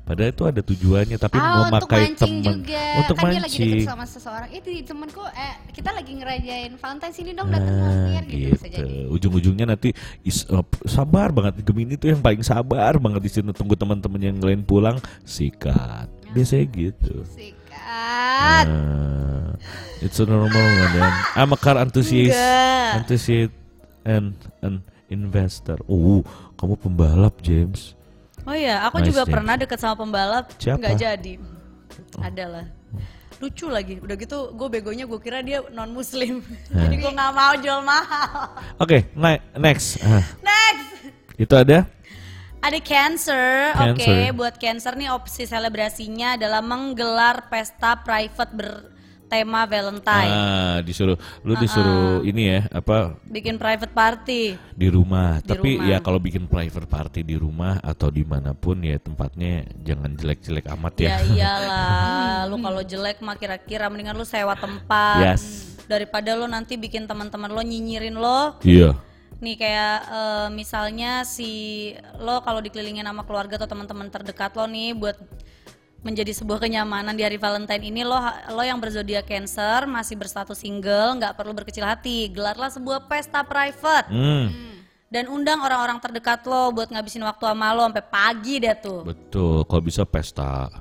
Padahal 0.02 0.30
itu 0.30 0.42
ada 0.46 0.60
tujuannya 0.62 1.18
tapi 1.18 1.36
Ah, 1.36 1.66
mau 1.68 1.82
mancing 1.82 2.14
teman 2.16 2.42
juga. 2.62 2.84
untuk 2.98 3.14
kan 3.14 3.24
dia 3.28 3.40
lagi 3.40 3.58
mancing. 3.58 3.70
deket 3.76 3.90
sama 3.90 4.04
seseorang. 4.04 4.50
Itu 4.50 4.68
temenku 4.82 5.22
eh 5.26 5.54
kita 5.70 5.90
lagi 5.90 6.12
ngerayain 6.14 6.72
Valentine 6.74 7.12
sini 7.12 7.30
dong 7.34 7.50
datang 7.50 7.74
Nah, 7.74 8.22
gitu, 8.24 8.54
gitu. 8.62 8.86
Ujung-ujungnya 9.10 9.66
nanti 9.68 9.90
is- 10.22 10.46
eh, 10.46 10.64
sabar 10.86 11.30
banget 11.30 11.60
Gemini 11.62 11.94
tuh 11.94 12.10
yang 12.10 12.22
paling 12.22 12.40
sabar 12.40 12.96
banget 12.96 13.20
di 13.20 13.30
sini 13.30 13.50
tunggu 13.50 13.74
teman-teman 13.74 14.22
yang 14.22 14.38
lain 14.38 14.62
pulang 14.62 14.96
sikat. 15.22 16.06
Biasanya 16.30 16.66
gitu. 16.70 17.26
Sikat. 17.26 18.66
Nah, 18.66 19.52
it's 19.98 20.16
a 20.16 20.24
normal 20.24 20.50
man. 20.94 21.12
I'm 21.34 21.50
a 21.50 21.58
car 21.58 21.74
enthusiast, 21.76 22.38
enthusiast 22.96 23.50
and 24.02 24.32
an 24.62 24.80
investor. 25.06 25.76
Oh, 25.84 26.22
kamu 26.54 26.78
pembalap 26.78 27.34
James. 27.42 27.98
Oh 28.50 28.56
iya, 28.58 28.82
aku 28.82 28.98
Nice, 28.98 29.14
juga 29.14 29.22
James. 29.22 29.30
pernah 29.30 29.54
deket 29.54 29.78
sama 29.78 29.94
pembalap, 29.94 30.50
nggak 30.58 30.94
jadi. 30.98 31.34
Adalah. 32.18 32.66
Lucu 33.38 33.70
lagi, 33.70 33.96
udah 33.96 34.16
gitu 34.18 34.52
gue 34.52 34.68
begonya 34.68 35.06
gue 35.06 35.16
kira 35.16 35.40
dia 35.40 35.62
non 35.70 35.88
muslim, 35.88 36.42
jadi 36.68 36.92
gue 36.92 37.08
nggak 37.08 37.32
mau 37.32 37.54
jual 37.56 37.80
mahal. 37.80 38.52
Oke, 38.76 39.08
ne- 39.14 39.40
next. 39.56 40.02
Ah, 40.02 40.20
Next, 40.42 40.88
itu 41.38 41.54
ada 41.54 41.86
ada 42.60 42.78
cancer. 42.84 43.72
Oke, 43.72 44.04
Cancer. 44.04 44.36
buat 44.36 44.54
cancer 44.60 44.92
nih 44.92 45.08
opsi 45.08 45.48
selebrasinya 45.48 46.36
adalah 46.36 46.60
menggelar 46.60 47.48
pesta 47.48 47.96
private 47.96 48.52
bertema 49.30 49.62
Valentine, 49.62 50.26
ah 50.28 50.78
disuruh 50.82 51.14
lu 51.46 51.54
disuruh 51.54 52.18
ini 52.26 52.50
ya 52.50 52.60
apa 52.74 53.14
bikin 53.22 53.62
private 53.62 53.94
party. 53.94 54.58
di 54.74 54.88
rumah. 54.90 55.38
Di 55.38 55.54
Tapi 55.54 55.78
rumah. 55.78 55.86
ya 55.86 55.96
kalau 56.02 56.18
bikin 56.18 56.50
private 56.50 56.90
party 56.90 57.22
di 57.22 57.38
rumah 57.38 57.78
atau 57.78 58.10
di 58.10 58.26
mana 58.26 58.50
pun 58.52 58.82
ya 58.82 58.98
tempatnya 58.98 59.62
jangan 59.78 60.18
jelek-jelek 60.18 60.66
amat 60.74 60.94
ya. 60.98 61.08
Ya 61.14 61.18
iyalah, 61.30 62.50
lu 62.50 62.58
kalau 62.58 62.82
jelek 62.82 63.22
mah 63.22 63.38
kira-kira 63.38 63.86
mendingan 63.86 64.18
lu 64.18 64.26
sewa 64.26 64.58
tempat 64.58 65.22
Yes. 65.22 65.78
daripada 65.86 66.34
lu 66.34 66.50
nanti 66.50 66.74
bikin 66.74 67.06
teman-teman 67.06 67.54
lo 67.54 67.62
nyinyirin 67.62 68.18
lo. 68.18 68.58
Iya. 68.66 68.98
Nih 69.38 69.54
kayak 69.54 69.96
eh, 70.10 70.48
misalnya 70.50 71.22
si 71.22 71.94
lo 72.18 72.42
kalau 72.42 72.58
dikelilingin 72.58 73.06
sama 73.06 73.22
keluarga 73.22 73.54
atau 73.56 73.70
teman-teman 73.70 74.10
terdekat 74.10 74.50
lo 74.52 74.66
nih 74.66 74.90
buat 74.90 75.14
menjadi 76.00 76.32
sebuah 76.32 76.58
kenyamanan 76.58 77.12
di 77.12 77.20
hari 77.20 77.36
Valentine 77.36 77.82
ini 77.82 78.00
lo 78.00 78.16
lo 78.50 78.62
yang 78.62 78.80
berzodiak 78.80 79.24
Cancer 79.24 79.84
masih 79.84 80.16
berstatus 80.16 80.56
single 80.58 81.16
nggak 81.16 81.34
perlu 81.34 81.52
berkecil 81.52 81.84
hati 81.84 82.26
gelarlah 82.26 82.68
sebuah 82.68 83.04
pesta 83.04 83.44
private 83.44 84.08
Hmm, 84.08 84.48
dan 85.06 85.28
undang 85.28 85.60
orang-orang 85.60 85.98
terdekat 85.98 86.40
lo 86.42 86.70
buat 86.70 86.88
ngabisin 86.88 87.20
waktu 87.20 87.44
sama 87.44 87.70
lo 87.70 87.84
sampai 87.84 88.00
pagi 88.02 88.54
deh 88.58 88.72
tuh 88.74 89.04
betul. 89.04 89.62
Kalau 89.62 89.82
bisa 89.82 90.02
pesta. 90.04 90.72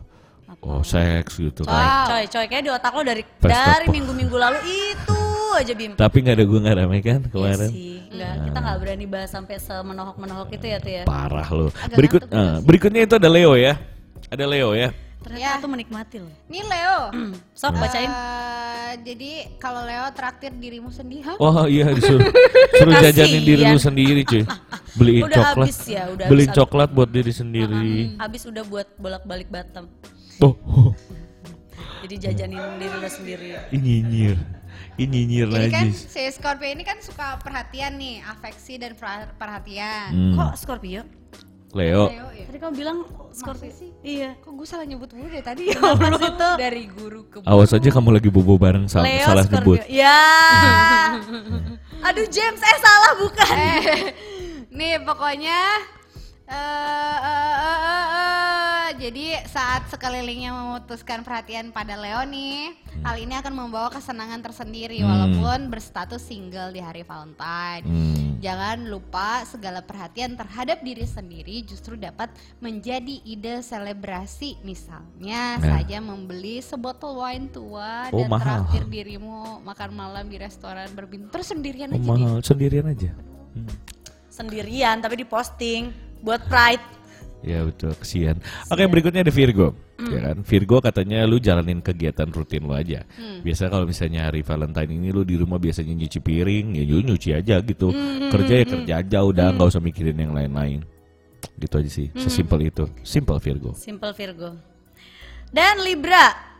Oh, 0.59 0.84
seks 0.84 1.39
gitu 1.39 1.63
coy 1.63 1.72
kan. 1.72 2.03
coy 2.05 2.24
coy 2.28 2.45
kayak 2.45 2.63
di 2.63 2.70
otak 2.70 2.91
lo 2.91 2.99
dari 2.99 3.24
Pesta 3.24 3.80
dari 3.80 3.88
minggu-minggu 3.88 4.36
lalu 4.36 4.59
itu 4.91 5.20
aja 5.55 5.72
bim 5.72 5.95
Tapi 5.95 6.17
nggak 6.20 6.36
ada 6.36 6.43
gue 6.43 6.59
nggak 6.59 6.76
rame 6.76 6.97
kan 6.99 7.20
Iya 7.22 7.32
kemarin. 7.32 7.70
sih, 7.72 7.95
nggak, 8.11 8.34
kita 8.43 8.57
nggak 8.59 8.78
berani 8.78 9.05
bahas 9.07 9.30
sampai 9.30 9.55
semenohok-menohok 9.55 10.49
itu 10.51 10.65
ya 10.67 10.78
tuh 10.78 10.91
ya. 10.91 11.03
Parah 11.07 11.47
lo. 11.47 11.72
Berikut 11.89 12.28
eh, 12.28 12.55
berikutnya 12.59 13.01
itu 13.03 13.15
ada 13.15 13.30
Leo 13.32 13.55
ya. 13.55 13.80
Ada 14.28 14.45
Leo 14.45 14.76
ya. 14.76 14.91
Ternyata 15.20 15.51
Ya. 15.51 15.59
tuh 15.59 15.67
menikmati 15.67 16.17
loh. 16.17 16.32
Nih 16.45 16.63
Leo. 16.63 16.99
Sok 17.59 17.76
bacain. 17.76 18.07
Eh, 18.07 18.93
jadi 19.03 19.32
kalau 19.57 19.84
Leo 19.84 20.07
traktir 20.09 20.49
dirimu 20.49 20.88
sendiri? 20.89 21.36
Wah 21.36 21.67
iya 21.72 21.91
disuruh 21.91 22.24
suruh 22.80 22.93
jajanin 22.97 23.43
diri 23.43 23.61
lu 23.61 23.76
Kasian. 23.76 23.86
sendiri 23.86 24.22
cuy. 24.24 24.43
Beliin 24.91 25.24
Udah 25.26 25.36
coklat. 25.45 25.65
habis 25.65 25.80
ya, 25.86 26.03
udah 26.07 26.26
Beliin 26.26 26.47
habis. 26.47 26.57
coklat 26.57 26.89
buat 26.89 27.09
diri 27.09 27.32
sendiri. 27.32 28.15
Habis 28.15 28.43
udah 28.45 28.63
buat 28.63 28.88
bolak-balik 28.95 29.47
Batam. 29.47 29.91
Oh, 30.39 30.55
oh, 30.65 30.95
Jadi 32.01 32.15
jajanin 32.17 32.80
diri 32.80 32.95
lo 32.95 33.09
sendiri. 33.09 33.47
nyinyir. 33.70 34.39
Ini 34.95 35.03
nyinyir 35.05 35.47
Jadi 35.47 35.67
kan 35.70 35.86
lagi. 35.86 35.95
si 35.95 36.22
Scorpio 36.30 36.67
ini 36.67 36.84
kan 36.84 36.99
suka 36.99 37.39
perhatian 37.39 37.95
nih, 37.95 38.20
afeksi 38.22 38.76
dan 38.76 38.95
per- 38.95 39.36
perhatian. 39.36 40.11
Hmm. 40.11 40.34
Kok 40.34 40.51
Scorpio? 40.55 41.03
Leo. 41.72 42.07
Leo 42.07 42.28
ya. 42.32 42.43
Tadi 42.45 42.57
kamu 42.57 42.74
bilang 42.76 42.97
Scorpio 43.30 43.70
sih? 43.70 43.93
Iya. 44.01 44.34
Kok 44.38 44.51
gue 44.53 44.65
salah 44.65 44.84
nyebut 44.84 45.09
mulu 45.11 45.28
dari 45.28 45.43
tadi 45.43 45.63
ya? 45.70 45.78
Tuh? 45.78 46.55
Dari 46.55 46.84
guru 46.88 47.22
ke 47.26 47.38
Awas 47.43 47.72
aja 47.72 47.89
kamu 47.89 48.09
lagi 48.11 48.28
bobo 48.28 48.55
bareng 48.55 48.86
sal- 48.86 49.03
Leo 49.03 49.22
salah 49.24 49.43
Scorpio. 49.43 49.78
nyebut. 49.78 49.80
Ya. 49.88 50.17
Aduh 52.07 52.26
James, 52.26 52.57
eh 52.57 52.78
salah 52.80 53.13
bukan. 53.17 53.53
Eh, 53.53 54.01
nih 54.72 54.97
pokoknya 54.99 55.59
eh 56.47 56.57
eh, 56.57 57.17
eh, 57.22 57.80
eh, 57.86 58.05
eh, 58.09 58.59
jadi 58.92 59.46
saat 59.46 59.86
sekelilingnya 59.88 60.50
memutuskan 60.50 61.22
perhatian 61.22 61.70
pada 61.70 61.94
Leo 61.94 62.24
nih, 62.24 62.74
hal 63.02 63.16
ini 63.16 63.34
akan 63.34 63.54
membawa 63.54 63.90
kesenangan 63.90 64.42
tersendiri 64.42 64.98
Hmm. 64.98 65.08
walaupun 65.08 65.70
berstatus 65.70 66.22
single 66.22 66.70
di 66.70 66.80
hari 66.80 67.02
Valentine. 67.02 67.84
Hmm. 67.84 68.18
Jangan 68.40 68.88
lupa 68.88 69.44
segala 69.44 69.80
perhatian 69.80 70.34
terhadap 70.34 70.80
diri 70.80 71.04
sendiri 71.04 71.60
justru 71.62 71.94
dapat 71.94 72.32
menjadi 72.58 73.20
ide 73.22 73.60
selebrasi. 73.60 74.64
Misalnya 74.64 75.60
Nah. 75.60 75.76
saja 75.76 76.00
membeli 76.00 76.58
sebotol 76.60 77.20
wine 77.20 77.48
tua 77.48 78.08
Oh, 78.10 78.18
dan 78.18 78.30
mahal. 78.30 78.64
traktir 78.64 78.88
dirimu 78.88 79.60
makan 79.60 79.92
malam 79.92 80.26
di 80.26 80.38
restoran 80.38 80.88
berbintang. 80.90 81.30
Terus 81.32 81.48
sendirian 81.48 81.92
Oh, 81.92 81.96
aja 81.96 82.06
deh. 82.06 82.10
mahal 82.16 82.40
sendirian 82.40 82.86
aja. 82.88 83.12
Hmm. 83.52 83.68
Sendirian 84.30 84.98
tapi 84.98 85.20
diposting 85.20 85.92
buat 86.20 86.40
pride. 86.48 86.99
Ya 87.40 87.64
betul, 87.64 87.96
kesian. 87.96 88.44
Oke 88.68 88.84
berikutnya 88.84 89.24
ada 89.24 89.32
Virgo, 89.32 89.72
ya 89.96 90.20
kan? 90.20 90.44
Virgo 90.44 90.84
katanya 90.84 91.24
lu 91.24 91.40
jalanin 91.40 91.80
kegiatan 91.80 92.28
rutin 92.28 92.68
lu 92.68 92.76
aja. 92.76 93.08
Biasa 93.40 93.72
kalau 93.72 93.88
misalnya 93.88 94.28
hari 94.28 94.44
Valentine 94.44 94.92
ini 94.92 95.16
lu 95.16 95.24
di 95.24 95.40
rumah 95.40 95.56
biasanya 95.56 95.96
nyuci 95.96 96.20
piring, 96.20 96.76
ya 96.76 96.84
lu 96.84 97.00
nyuci 97.00 97.32
aja 97.32 97.64
gitu. 97.64 97.96
Kerja 98.28 98.54
ya 98.60 98.66
kerja 98.68 98.94
aja, 99.00 99.18
udah 99.24 99.56
nggak 99.56 99.72
usah 99.72 99.80
mikirin 99.80 100.20
yang 100.20 100.36
lain-lain. 100.36 100.84
Gitu 101.56 101.76
aja 101.80 101.88
sih, 101.88 102.12
sesimpel 102.20 102.68
itu. 102.68 102.92
Simple 103.08 103.40
Virgo. 103.40 103.72
Simple 103.72 104.12
Virgo. 104.12 104.60
Dan 105.48 105.80
Libra. 105.80 106.52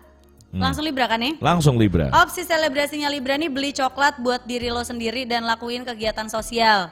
Langsung 0.50 0.82
Libra 0.82 1.06
kan 1.06 1.22
nih? 1.22 1.38
Langsung 1.44 1.76
Libra. 1.78 2.10
Opsi 2.24 2.42
selebrasinya 2.42 3.06
Libra 3.12 3.38
nih 3.38 3.52
beli 3.54 3.70
coklat 3.70 4.18
buat 4.18 4.48
diri 4.50 4.74
lo 4.74 4.82
sendiri 4.82 5.28
dan 5.28 5.46
lakuin 5.46 5.86
kegiatan 5.86 6.26
sosial. 6.26 6.90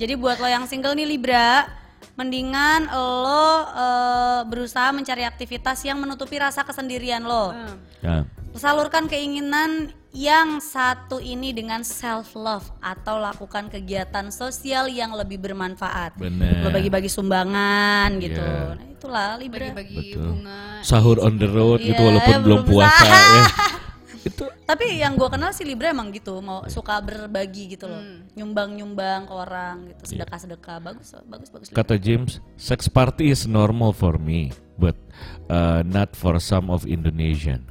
Jadi 0.00 0.16
buat 0.16 0.40
lo 0.40 0.48
yang 0.48 0.64
single 0.64 0.96
nih 0.96 1.04
Libra, 1.04 1.68
mendingan 2.16 2.88
lo 2.88 3.68
eh, 3.76 4.40
berusaha 4.48 4.90
mencari 4.90 5.22
aktivitas 5.22 5.84
yang 5.84 6.00
menutupi 6.00 6.40
rasa 6.40 6.64
kesendirian 6.64 7.22
lo. 7.22 7.52
Ya. 8.00 8.24
Salurkan 8.56 9.04
keinginan 9.04 9.92
yang 10.16 10.64
satu 10.64 11.20
ini 11.20 11.52
dengan 11.52 11.84
self 11.84 12.32
love 12.32 12.64
atau 12.80 13.20
lakukan 13.20 13.68
kegiatan 13.68 14.32
sosial 14.32 14.88
yang 14.88 15.12
lebih 15.12 15.36
bermanfaat. 15.36 16.16
Bener. 16.16 16.64
Lo 16.64 16.72
bagi-bagi 16.72 17.12
sumbangan 17.12 18.16
gitu. 18.16 18.40
Iya. 18.40 18.80
Nah, 18.80 18.88
itulah 18.88 19.28
Libra. 19.36 19.76
Bagi-bagi 19.76 20.16
bunga. 20.16 20.80
Sahur 20.80 21.20
on 21.20 21.36
the 21.36 21.44
road 21.44 21.84
gitu 21.84 22.00
Iya, 22.00 22.08
walaupun 22.08 22.34
belum 22.40 22.60
belum 22.64 22.72
puasa 22.72 23.04
ya. 23.04 23.44
Itu 24.26 24.50
Tapi 24.66 24.98
yang 24.98 25.14
gue 25.14 25.30
kenal 25.30 25.54
si 25.54 25.62
Libra 25.62 25.94
emang 25.94 26.10
gitu, 26.10 26.42
mau 26.42 26.66
suka 26.66 26.98
berbagi 26.98 27.70
gitu 27.70 27.86
loh, 27.86 28.02
nyumbang-nyumbang 28.34 29.30
ke 29.30 29.32
orang 29.32 29.76
gitu, 29.86 30.02
sedekah-sedekah, 30.12 30.82
bagus, 30.82 31.14
bagus, 31.24 31.48
bagus. 31.48 31.66
Libra. 31.70 31.78
kata 31.78 31.94
James, 31.94 32.42
sex 32.58 32.90
party 32.90 33.30
is 33.30 33.46
normal 33.46 33.94
for 33.94 34.18
me, 34.18 34.50
but 34.74 34.98
uh, 35.46 35.86
not 35.86 36.10
for 36.12 36.36
some 36.36 36.66
of 36.66 36.82
Indonesian. 36.84 37.62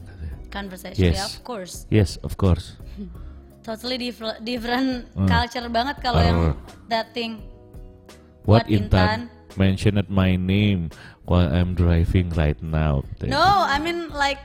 Conversation, 0.48 0.96
Yes. 1.12 1.20
ya, 1.20 1.26
of 1.28 1.38
course, 1.44 1.74
Yes, 1.92 2.16
of 2.24 2.40
course. 2.40 2.80
totally 3.68 4.00
different, 4.00 4.40
different 4.40 5.12
Hmm. 5.12 5.28
culture 5.28 5.68
banget 5.68 6.00
kalau 6.00 6.22
yang 6.24 6.40
Uh. 6.40 6.56
that 6.88 7.12
thing. 7.12 7.44
What 8.48 8.70
What, 8.70 8.72
Intan 8.72 9.28
mentioned 9.58 10.00
my 10.08 10.38
name 10.38 10.94
while 11.26 11.50
I'm 11.50 11.76
driving 11.76 12.32
right 12.32 12.56
now. 12.62 13.02
No, 13.20 13.42
I 13.66 13.82
mean 13.82 14.14
like 14.14 14.40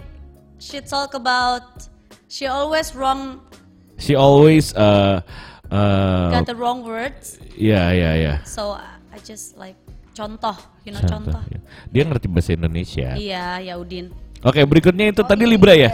she 0.56 0.80
talk 0.80 1.12
about 1.12 1.86
she 2.30 2.46
always 2.46 2.94
wrong, 2.94 3.42
She 3.98 4.14
always 4.16 4.72
uh 4.78 5.20
uh 5.68 6.30
got 6.32 6.46
the 6.46 6.56
wrong 6.56 6.86
words, 6.86 7.36
ya 7.58 7.90
ya 7.92 8.16
ya. 8.16 8.34
so 8.48 8.78
I 9.10 9.18
just 9.20 9.58
like 9.58 9.76
contoh, 10.16 10.56
you 10.86 10.94
know 10.94 11.02
contoh. 11.04 11.36
Contoh, 11.36 11.42
ya. 11.52 11.60
Dia 11.90 12.02
ngerti 12.08 12.26
bahasa 12.30 12.54
Indonesia. 12.56 13.18
Iya, 13.18 13.60
Yaudin. 13.74 14.14
Oke, 14.40 14.64
berikutnya 14.64 15.12
itu 15.12 15.20
tadi 15.20 15.44
Libra 15.44 15.76
ya. 15.76 15.90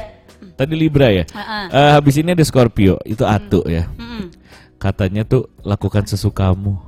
Tadi 0.54 0.78
Libra 0.78 1.10
ya. 1.10 1.26
Ah. 1.34 1.66
Eh, 1.66 1.90
habis 1.98 2.14
ini 2.20 2.30
ada 2.30 2.44
Scorpio, 2.46 3.00
itu 3.02 3.26
Atu 3.26 3.66
ya. 3.66 3.90
Mm-mm. 3.98 4.30
Katanya 4.78 5.26
tuh 5.26 5.50
lakukan 5.66 6.06
sesukamu. 6.06 6.78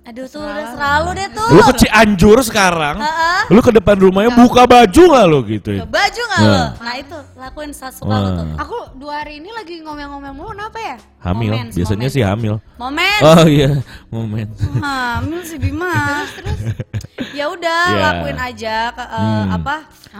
Aduh 0.00 0.24
tuh 0.24 0.40
udah 0.40 0.66
selalu 0.70 1.08
deh 1.12 1.28
tuh. 1.30 1.48
Lu 1.50 1.60
ke 1.62 1.74
Cianjur 1.78 2.38
sekarang, 2.40 2.96
Heeh. 2.98 3.40
lu 3.48 3.60
ke 3.60 3.68
depan 3.70 3.94
rumahnya 3.94 4.32
buka 4.32 4.64
baju 4.64 5.02
nggak 5.06 5.26
lu 5.28 5.38
gitu 5.46 5.70
ya? 5.76 5.84
Baju 5.84 6.22
nggak 6.24 6.40
Nah. 6.40 6.50
lo? 6.50 6.64
Nah 6.80 6.94
itu 6.96 7.16
lakuin 7.36 7.70
suka 7.70 7.92
lo 8.10 8.28
tuh. 8.34 8.46
Aku 8.58 8.76
dua 8.96 9.20
hari 9.20 9.38
ini 9.38 9.52
lagi 9.52 9.78
ngomel-ngomel 9.78 10.32
mulu, 10.32 10.50
kenapa 10.50 10.78
ya? 10.78 10.96
Hamil, 11.20 11.52
Moments, 11.52 11.74
biasanya 11.76 11.98
moments. 12.00 12.14
sih 12.16 12.22
hamil. 12.24 12.54
Momen. 12.74 13.20
Oh 13.22 13.44
iya, 13.46 13.70
momen. 14.08 14.48
Hamil 14.80 15.40
sih 15.44 15.58
Bima. 15.60 16.24
ya 17.30 17.44
udah 17.46 17.82
Ya. 17.86 18.00
lakuin 18.02 18.38
aja 18.40 18.76
ke, 18.90 19.04
eh, 19.04 19.20
Hmm. 19.20 19.46
apa 19.52 19.74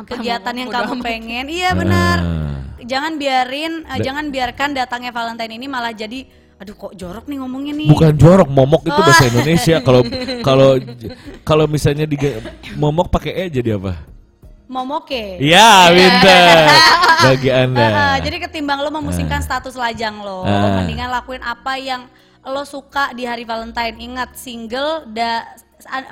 kegiatan 0.04 0.54
yang 0.54 0.68
kamu 0.68 0.92
amat. 0.94 1.02
pengen. 1.02 1.44
Iya 1.48 1.70
benar. 1.72 2.16
Ah. 2.20 2.56
Jangan 2.80 3.16
biarin 3.16 3.72
Da- 3.82 3.96
jangan 3.98 4.28
biarkan 4.28 4.72
datangnya 4.72 5.08
Valentine 5.10 5.52
ini 5.52 5.66
malah 5.66 5.90
jadi 5.90 6.28
aduh 6.60 6.76
kok 6.76 6.92
jorok 6.92 7.24
nih 7.24 7.40
ngomongnya 7.40 7.72
nih. 7.72 7.88
Bukan 7.88 8.12
jorok, 8.14 8.48
momok 8.48 8.84
itu 8.84 8.92
Oh. 8.92 9.00
bahasa 9.00 9.24
Indonesia. 9.26 9.76
Kalau 9.80 10.00
kalau 10.46 10.70
kalau 11.40 11.64
misalnya 11.64 12.04
di 12.04 12.20
momok 12.76 13.08
pakai 13.08 13.32
e 13.34 13.44
jadi 13.50 13.74
apa? 13.74 13.96
Momoke. 14.70 15.42
Iya, 15.42 15.90
pinter. 15.90 16.54
Bagi 17.20 17.50
Anda. 17.66 17.88
Ah, 17.90 18.16
jadi 18.22 18.38
ketimbang 18.38 18.78
lo 18.78 18.92
memusingkan 18.92 19.42
status 19.42 19.74
lajang 19.74 20.22
lo, 20.22 20.46
Ah. 20.46 20.78
mendingan 20.78 21.10
lakuin 21.10 21.42
apa 21.42 21.74
yang 21.74 22.06
lo 22.40 22.62
suka 22.62 23.10
di 23.10 23.26
hari 23.26 23.42
Valentine. 23.42 23.98
Ingat 23.98 24.38
single, 24.38 25.10
da, 25.10 25.42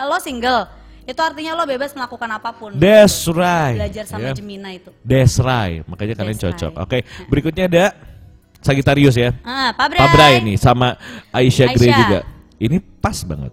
lo 0.03 0.19
single, 0.19 0.67
itu 1.05 1.21
artinya 1.23 1.55
lo 1.55 1.65
bebas 1.65 1.95
melakukan 1.95 2.27
apa 2.35 2.51
pun. 2.51 2.75
That's 2.75 3.31
right. 3.31 3.79
Belajar 3.79 4.05
sama 4.05 4.27
Ya. 4.27 4.35
Gemina 4.35 4.75
itu. 4.75 4.91
That's 5.01 5.39
right. 5.39 5.87
Makanya 5.87 6.19
kalian 6.19 6.35
That's 6.35 6.45
cocok. 6.51 6.73
right. 6.75 6.83
Oke, 6.83 6.99
berikutnya 7.31 7.65
ada 7.71 7.85
Sagittarius 8.61 9.15
ya. 9.15 9.31
Ah, 9.43 9.71
Pak 9.73 9.87
Bray. 9.91 10.01
Pak 10.01 10.09
Bray 10.13 10.35
nih 10.43 10.57
sama 10.59 10.99
Aisyah, 11.31 11.69
Grey 11.73 11.89
Aisyah. 11.89 11.99
juga. 12.03 12.19
Ini 12.59 12.77
pas 12.99 13.19
banget. 13.23 13.53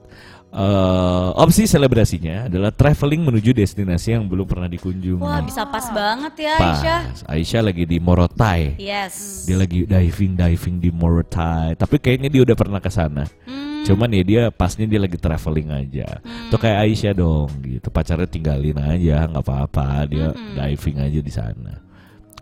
Eh, 0.56 1.30
opsi 1.36 1.68
selebrasinya 1.68 2.48
adalah 2.48 2.72
traveling 2.72 3.28
menuju 3.28 3.52
destinasi 3.52 4.16
yang 4.16 4.24
belum 4.24 4.48
pernah 4.48 4.72
dikunjungi. 4.72 5.20
Wah, 5.20 5.44
bisa 5.44 5.68
pas 5.68 5.92
banget 5.92 6.48
ya 6.48 6.56
pas. 6.56 6.80
Aisyah. 6.80 7.00
Aisyah 7.28 7.62
lagi 7.62 7.84
di 7.84 8.00
Morotai. 8.00 8.80
Yes. 8.80 9.44
Dia 9.44 9.60
lagi 9.60 9.84
diving 9.84 10.40
diving 10.40 10.80
di 10.80 10.90
Morotai. 10.96 11.76
Tapi 11.76 12.00
kayaknya 12.00 12.32
dia 12.32 12.42
udah 12.48 12.56
pernah 12.56 12.80
ke 12.80 12.88
sana. 12.88 13.28
Hmm. 13.44 13.84
Cuman 13.84 14.10
ya 14.10 14.24
dia 14.24 14.42
pasnya 14.48 14.88
dia 14.88 14.98
lagi 14.98 15.20
traveling 15.20 15.76
aja. 15.76 16.24
Tuh 16.48 16.58
kayak 16.58 16.88
Aisyah 16.88 17.14
dong 17.14 17.52
gitu. 17.60 17.92
Pacarnya 17.92 18.26
tinggalin 18.26 18.80
aja, 18.80 19.28
nggak 19.28 19.44
apa-apa. 19.44 20.08
Dia 20.08 20.32
Hmm. 20.32 20.56
diving 20.56 20.98
aja 21.04 21.20
di 21.20 21.34
sana. 21.36 21.84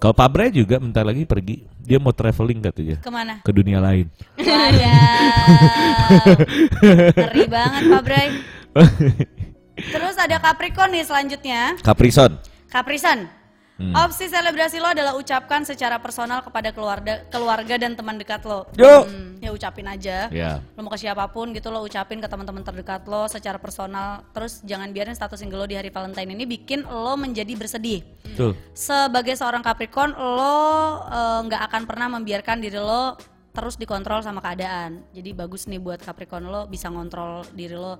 Kalau 0.04 0.12
Pak 0.12 0.30
Bray 0.36 0.52
juga 0.52 0.84
bentar 0.84 1.08
lagi 1.08 1.24
pergi. 1.24 1.64
Dia 1.80 1.96
mau 1.96 2.12
traveling 2.12 2.60
katanya 2.60 3.00
Ke 3.00 3.08
mana? 3.08 3.40
ke 3.40 3.52
dunia 3.56 3.80
lain. 3.80 4.12
Wadaw. 4.36 4.84
Ngeri 7.24 7.46
banget 7.48 7.82
Pak 7.88 8.02
Bray. 8.04 8.28
Terus 9.80 10.16
ada 10.20 10.44
Capricorn 10.44 10.92
nih 10.92 11.08
selanjutnya. 11.08 11.80
Caprison. 11.80 12.36
Capricorn. 12.68 13.32
Hmm. 13.74 13.90
Opsi 13.98 14.30
selebrasi 14.30 14.78
lo 14.78 14.94
adalah 14.94 15.18
ucapkan 15.18 15.66
secara 15.66 15.98
personal 15.98 16.46
kepada 16.46 16.70
keluarga 16.70 17.26
keluarga 17.34 17.82
dan 17.82 17.98
teman 17.98 18.22
dekat 18.22 18.46
lo. 18.46 18.70
Yo. 18.78 19.10
Hmm, 19.10 19.42
ya 19.42 19.50
ucapin 19.50 19.90
aja. 19.90 20.30
Ya. 20.30 20.62
Lo 20.78 20.86
mau 20.86 20.94
ke 20.94 21.02
siapa 21.02 21.26
pun 21.34 21.50
gitu 21.58 21.74
lo 21.74 21.82
ucapin 21.82 22.22
ke 22.22 22.30
teman-teman 22.30 22.62
terdekat 22.62 23.10
lo 23.10 23.26
secara 23.26 23.58
personal. 23.58 24.22
Terus 24.30 24.62
jangan 24.62 24.94
biarin 24.94 25.18
status 25.18 25.42
single 25.42 25.66
lo 25.66 25.66
di 25.66 25.74
hari 25.74 25.90
Valentine 25.90 26.38
ini 26.38 26.46
bikin 26.46 26.86
lo 26.86 27.18
menjadi 27.18 27.50
bersedih. 27.58 28.06
Tuh. 28.38 28.54
Sebagai 28.78 29.34
seorang 29.34 29.66
Capricorn 29.66 30.14
lo 30.14 30.58
eh, 31.10 31.40
nggak 31.50 31.62
akan 31.74 31.82
pernah 31.90 32.08
membiarkan 32.14 32.62
diri 32.62 32.78
lo 32.78 33.18
terus 33.58 33.78
dikontrol 33.82 34.22
sama 34.22 34.38
keadaan. 34.42 35.02
Jadi 35.18 35.34
bagus 35.34 35.66
nih 35.66 35.82
buat 35.82 35.98
Capricorn 35.98 36.46
lo 36.46 36.70
bisa 36.70 36.94
ngontrol 36.94 37.42
diri 37.58 37.74
lo 37.74 37.98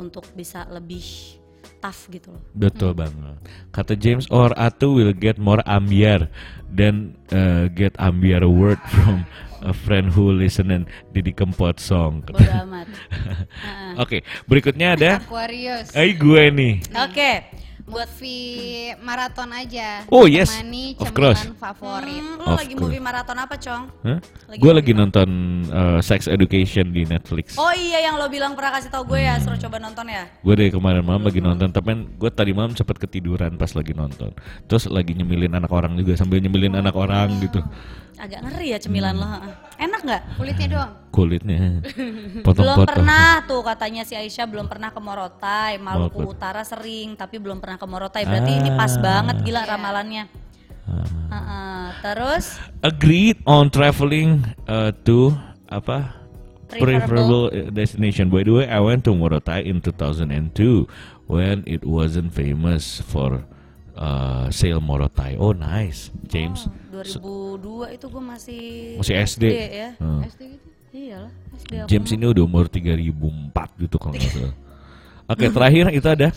untuk 0.00 0.24
bisa 0.32 0.64
lebih 0.72 1.36
tough 1.82 2.06
gitu 2.14 2.30
loh. 2.30 2.42
Betul 2.54 2.94
banget. 2.94 3.42
Kata 3.74 3.98
James 3.98 4.30
or 4.30 4.54
Atu 4.54 4.94
will 4.94 5.10
get 5.10 5.36
more 5.36 5.58
ambiar 5.66 6.30
than 6.70 7.18
uh, 7.34 7.66
get 7.74 7.98
ambiar 7.98 8.46
word 8.46 8.78
from 8.94 9.26
a 9.66 9.74
friend 9.74 10.14
who 10.14 10.30
listening 10.30 10.86
Didi 11.10 11.34
Kempot 11.34 11.82
song. 11.82 12.22
Bodo 12.22 12.38
amat. 12.38 12.86
Heeh. 13.10 13.92
Oke, 14.02 14.22
berikutnya 14.46 14.94
ada 14.94 15.10
Aquarius. 15.18 15.90
Ay 15.98 16.14
gue 16.14 16.42
nih. 16.54 16.74
Oke. 17.02 17.30
Buat 17.82 18.08
movie 18.14 18.94
maraton 19.02 19.50
aja. 19.50 20.06
Oh, 20.06 20.30
yes. 20.30 20.54
Temani 20.54 20.94
Of 21.02 21.10
course. 21.10 21.42
favorit. 21.58 22.22
Hmm, 22.22 22.38
lo 22.38 22.54
Of 22.54 22.58
lagi 22.62 22.74
course. 22.78 22.82
movie 22.86 23.02
maraton 23.02 23.36
apa, 23.36 23.54
Cong? 23.58 23.82
Hah? 24.06 24.18
Lagi 24.22 24.60
Gue 24.62 24.72
lagi 24.72 24.92
nonton 24.94 25.28
uh, 25.66 25.98
Sex 25.98 26.30
Education 26.30 26.94
di 26.94 27.02
Netflix. 27.02 27.58
Oh 27.58 27.74
iya 27.74 28.06
yang 28.06 28.22
lo 28.22 28.30
bilang 28.30 28.54
pernah 28.54 28.78
kasih 28.78 28.86
tau 28.88 29.02
gue 29.02 29.18
ya, 29.18 29.34
suruh 29.42 29.58
coba 29.58 29.82
nonton 29.82 30.06
ya. 30.06 30.30
Gue 30.46 30.54
dari 30.54 30.70
kemarin 30.70 31.02
malam 31.02 31.26
lagi 31.26 31.42
nonton, 31.42 31.74
tapi 31.74 32.06
gue 32.06 32.30
tadi 32.30 32.54
malam 32.54 32.70
cepet 32.70 32.96
ketiduran 33.02 33.58
pas 33.58 33.74
lagi 33.74 33.92
nonton. 33.92 34.30
Terus 34.70 34.86
lagi 34.86 35.18
nyemilin 35.18 35.50
anak 35.58 35.74
orang 35.74 35.98
juga 35.98 36.14
sambil 36.14 36.38
nyemilin 36.38 36.78
anak 36.78 36.94
orang 36.94 37.34
gitu. 37.42 37.58
Agak 38.22 38.46
ngeri 38.46 38.70
ya 38.70 38.78
cemilan 38.78 39.18
lo. 39.18 39.26
Enak 39.82 40.00
nggak? 40.06 40.22
Kulitnya 40.38 40.66
doang. 40.70 40.92
Kulitnya 41.10 41.58
Belum 41.82 42.40
potong-potong. 42.46 42.86
pernah 42.88 43.42
tuh 43.44 43.60
katanya 43.60 44.02
si 44.06 44.14
Aisyah 44.14 44.46
belum 44.46 44.70
pernah 44.70 44.94
ke 44.94 45.00
Morotai, 45.02 45.76
Maluku. 45.76 46.22
Utara 46.24 46.62
sering 46.62 47.18
tapi 47.18 47.42
belum 47.42 47.58
pernah 47.58 47.76
ke 47.76 47.84
Morotai. 47.84 48.22
Berarti 48.24 48.52
ini 48.54 48.70
pas 48.72 48.94
banget 48.96 49.42
gila 49.42 49.66
ramalannya. 49.66 50.24
Ah. 50.86 51.04
Heeh. 51.30 51.82
Terus 52.02 52.44
agreed 52.80 53.38
on 53.44 53.68
traveling 53.68 54.42
uh, 54.66 54.90
to 55.04 55.30
apa 55.66 56.18
Preferable. 56.66 56.88
preferable 56.88 57.44
destination. 57.70 58.32
By 58.32 58.42
the 58.42 58.52
way, 58.54 58.66
I 58.66 58.80
went 58.80 59.04
to 59.04 59.12
Morotai 59.12 59.62
in 59.62 59.84
2002 59.84 60.88
when 61.28 61.60
it 61.68 61.84
wasn't 61.84 62.32
famous 62.32 63.04
for 63.04 63.44
uh, 63.96 64.46
sail 64.52 64.78
Morotai. 64.80 65.36
Oh, 65.36 65.52
nice, 65.52 66.12
James. 66.28 66.68
oh, 67.20 67.56
2002 67.58 67.96
itu 67.96 68.06
gue 68.08 68.22
masih 68.22 68.62
Masih 69.00 69.14
SD. 69.18 69.44
ya. 69.52 69.90
Hmm. 69.98 70.22
SD 70.26 70.42
gitu. 70.56 70.68
Iyalah, 70.92 71.32
SD 71.56 71.72
James 71.88 72.10
ini 72.12 72.24
udah 72.28 72.44
umur 72.44 72.68
3004 72.68 73.80
gitu 73.80 73.96
kalau 73.96 74.12
nggak 74.12 74.28
salah. 74.28 74.54
Oke, 75.32 75.48
terakhir 75.48 75.88
itu 75.88 76.04
ada 76.04 76.28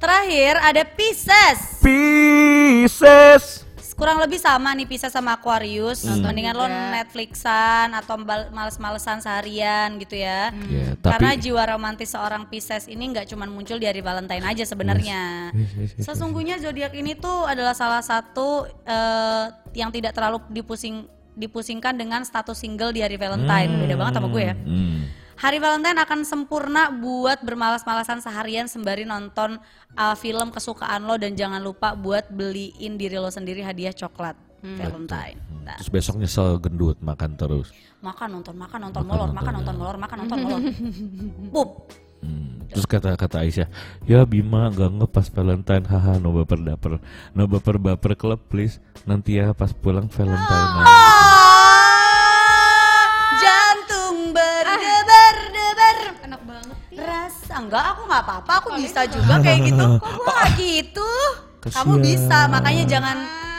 Terakhir 0.00 0.56
ada 0.56 0.82
Pisces. 0.88 1.84
Pisces. 1.84 3.68
Kurang 4.00 4.16
lebih 4.16 4.40
sama 4.40 4.72
nih 4.72 4.88
Pisces 4.88 5.12
sama 5.12 5.36
Aquarius. 5.36 6.08
Hmm. 6.08 6.24
Mendingan 6.24 6.56
lo. 6.56 6.64
Netflixan 6.66 7.92
atau 7.92 8.16
males-malesan 8.24 9.20
seharian 9.20 10.00
gitu 10.00 10.16
ya. 10.16 10.48
Ya, 10.72 10.96
Karena 11.04 11.36
tapi 11.36 11.44
jiwa 11.44 11.62
romantis 11.68 12.16
seorang 12.16 12.48
Pisces 12.48 12.88
ini 12.88 13.12
nggak 13.12 13.28
cuma 13.28 13.44
muncul 13.44 13.76
di 13.76 13.84
hari 13.84 14.00
Valentine 14.00 14.40
aja 14.40 14.64
sebenarnya. 14.64 15.52
Yes, 15.52 15.70
yes, 15.76 15.90
yes, 16.00 16.04
Sesungguhnya 16.08 16.56
zodiak 16.56 16.96
ini 16.96 17.12
tuh 17.12 17.44
adalah 17.44 17.76
salah 17.76 18.00
satu 18.00 18.64
eh, 18.88 19.44
yang 19.76 19.92
tidak 19.92 20.16
terlalu 20.16 20.40
dipusing 20.48 21.04
dipusingkan 21.36 21.94
dengan 21.94 22.24
status 22.24 22.58
single 22.58 22.90
di 22.96 23.04
hari 23.04 23.20
Valentine. 23.20 23.84
Beda 23.84 23.94
banget 24.00 24.12
sama 24.16 24.28
gue 24.32 24.42
ya. 24.44 24.54
Hmm. 24.56 25.19
Hari 25.40 25.56
Valentine 25.56 25.96
akan 26.04 26.20
sempurna 26.28 26.92
buat 26.92 27.40
bermalas-malasan 27.40 28.20
seharian 28.20 28.68
sembari 28.68 29.08
nonton 29.08 29.56
uh, 29.96 30.12
film 30.12 30.52
kesukaan 30.52 31.08
lo 31.08 31.16
dan 31.16 31.32
jangan 31.32 31.64
lupa 31.64 31.96
buat 31.96 32.28
beliin 32.28 33.00
diri 33.00 33.16
lo 33.16 33.32
sendiri 33.32 33.64
hadiah 33.64 33.96
coklat 33.96 34.36
Valentine. 34.60 35.40
Nah, 35.64 35.80
Terus 35.80 35.88
besok 35.88 36.20
nyesel 36.20 36.60
gendut 36.60 37.00
makan 37.00 37.40
terus. 37.40 37.72
makan 38.04 38.40
nonton 38.40 38.56
makan 38.56 38.80
nonton 38.88 39.04
molor 39.04 39.28
makan 39.32 39.52
nonton 39.60 39.74
molor 39.76 39.96
makan 39.96 40.16
nonton 40.24 40.38
molor. 40.44 40.60
Pup. 41.52 41.68
Hmm. 42.20 42.60
Terus 42.68 42.84
kata 42.84 43.16
kata 43.16 43.40
Aisyah, 43.40 43.68
ya 44.04 44.28
Bima 44.28 44.68
gak 44.68 44.92
ngepas 44.92 45.32
Valentine, 45.32 45.88
haha 45.88 46.20
no 46.20 46.36
baper 46.36 46.60
daper, 46.60 47.00
no 47.32 47.48
baper 47.48 47.80
baper 47.80 48.12
club 48.12 48.40
please, 48.46 48.76
nanti 49.08 49.40
ya 49.40 49.56
pas 49.56 49.72
pulang 49.72 50.04
Valentine. 50.06 50.68
Ah, 50.84 50.99
enggak 57.60 57.84
aku 57.94 58.02
nggak 58.08 58.22
apa-apa 58.24 58.52
aku 58.64 58.68
bisa 58.80 59.04
juga 59.06 59.38
kayak 59.44 59.60
gitu. 59.68 59.86
Kok 60.00 60.10
gua 60.16 60.32
nggak 60.32 60.50
gitu? 60.56 61.10
Kamu 61.60 61.94
Kasian. 62.00 62.04
bisa 62.04 62.38
makanya 62.48 62.84
jangan 62.88 63.16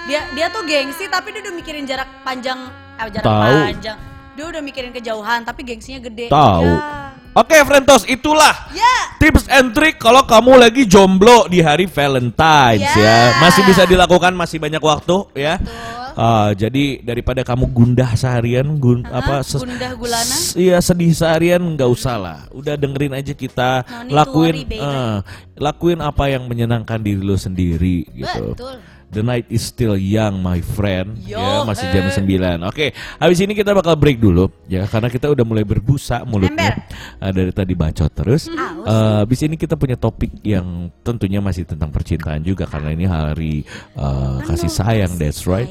dia 0.10 0.22
dia 0.34 0.46
tuh 0.50 0.66
gengsi 0.66 1.06
tapi 1.06 1.30
dia 1.30 1.42
udah 1.46 1.54
mikirin 1.54 1.86
jarak 1.86 2.10
panjang 2.26 2.60
eh, 2.98 3.08
jarak 3.14 3.30
Tahu. 3.30 3.58
panjang. 3.70 3.98
Dia 4.32 4.46
udah 4.48 4.62
mikirin 4.64 4.92
kejauhan 4.92 5.40
tapi 5.46 5.62
gengsinya 5.62 6.02
gede. 6.02 6.34
Tahu. 6.34 6.66
Ya. 6.66 7.01
Oke, 7.32 7.56
Frentos, 7.64 8.04
itulah 8.04 8.52
Ya. 8.76 9.16
tips 9.16 9.48
and 9.48 9.72
trick 9.72 9.96
kalau 9.96 10.28
kamu 10.28 10.60
lagi 10.60 10.84
jomblo 10.84 11.48
di 11.48 11.64
hari 11.64 11.88
Valentine's 11.88 12.92
Ya. 12.92 13.00
ya. 13.00 13.20
Masih 13.40 13.64
bisa 13.64 13.88
dilakukan, 13.88 14.36
masih 14.36 14.60
banyak 14.60 14.84
waktu 14.84 15.16
ya. 15.34 15.56
Betul. 15.56 16.02
Ah, 16.12 16.52
jadi 16.52 17.00
daripada 17.00 17.40
kamu 17.40 17.72
gundah 17.72 18.20
seharian, 18.20 18.68
gun, 18.76 19.08
apa 19.08 19.48
ses- 19.48 19.64
gundah 19.64 19.96
gulana? 19.96 20.36
Iya 20.60 20.84
sedih 20.84 21.16
seharian 21.16 21.64
nggak 21.64 21.88
usah 21.88 22.20
lah. 22.20 22.40
Udah 22.52 22.76
dengerin 22.76 23.16
aja 23.16 23.32
kita 23.32 23.88
No 24.12 24.20
lakuin, 24.20 24.52
worry, 24.60 24.76
eh, 24.76 25.18
lakuin 25.56 26.04
apa 26.04 26.28
yang 26.28 26.52
menyenangkan 26.52 27.00
diri 27.00 27.24
lo 27.24 27.40
sendiri 27.40 28.04
gitu. 28.12 28.52
Betul. 28.52 28.76
The 29.12 29.20
night 29.20 29.52
is 29.52 29.68
still 29.68 30.00
young, 30.00 30.40
my 30.40 30.64
friend. 30.64 31.20
Yo, 31.28 31.36
ya, 31.36 31.68
masih 31.68 31.92
jam 31.92 32.08
eh. 32.08 32.64
9. 32.64 32.72
Oke, 32.72 32.96
habis 33.20 33.44
ini 33.44 33.52
kita 33.52 33.76
bakal 33.76 34.00
break 34.00 34.24
dulu 34.24 34.48
ya 34.72 34.88
karena 34.88 35.12
kita 35.12 35.28
udah 35.28 35.44
mulai 35.44 35.68
berbusa 35.68 36.24
mulutnya. 36.24 36.88
Eh, 37.20 37.32
dari 37.36 37.52
tadi 37.52 37.76
bacot 37.76 38.08
terus. 38.16 38.48
Eh, 38.48 39.18
habis 39.20 39.44
ini 39.44 39.60
kita 39.60 39.76
punya 39.76 40.00
topik 40.00 40.32
yang 40.48 40.88
tentunya 41.04 41.44
masih 41.44 41.68
tentang 41.68 41.92
percintaan 41.92 42.40
juga 42.40 42.64
karena 42.64 42.96
ini 42.96 43.04
hari 43.04 43.68
eh, 44.00 44.38
kasih 44.48 44.72
sayang, 44.72 45.12
that's 45.20 45.44
right. 45.44 45.68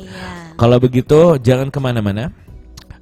Kalau 0.60 0.76
begitu 0.76 1.40
jangan 1.40 1.72
ke 1.72 1.80
mana-mana. 1.80 2.28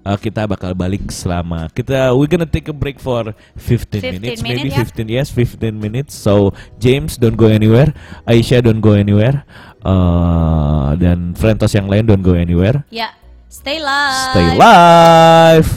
Uh, 0.09 0.17
kita 0.17 0.49
bakal 0.49 0.73
balik 0.73 1.05
selama 1.13 1.69
kita 1.75 2.17
we 2.17 2.25
gonna 2.25 2.49
take 2.49 2.65
a 2.65 2.73
break 2.73 2.97
for 2.97 3.35
15, 3.61 4.01
15 4.01 4.17
minutes, 4.17 4.41
minutes, 4.41 4.41
maybe 4.41 4.71
ya. 4.73 4.81
15 4.81 5.05
yes 5.05 5.29
15 5.29 5.75
minutes 5.75 6.17
so 6.17 6.55
James 6.81 7.21
don't 7.21 7.37
go 7.37 7.51
anywhere 7.51 7.93
Aisyah 8.25 8.65
don't 8.65 8.81
go 8.81 8.97
anywhere 8.97 9.45
uh, 9.83 10.95
dan 10.97 11.35
Frentos 11.35 11.71
yang 11.73 11.87
lain 11.87 12.07
don't 12.07 12.23
go 12.23 12.35
anywhere 12.35 12.83
Ya, 12.89 13.15
stay 13.47 13.79
live. 13.79 14.33
stay 14.33 14.47
live 14.57 15.69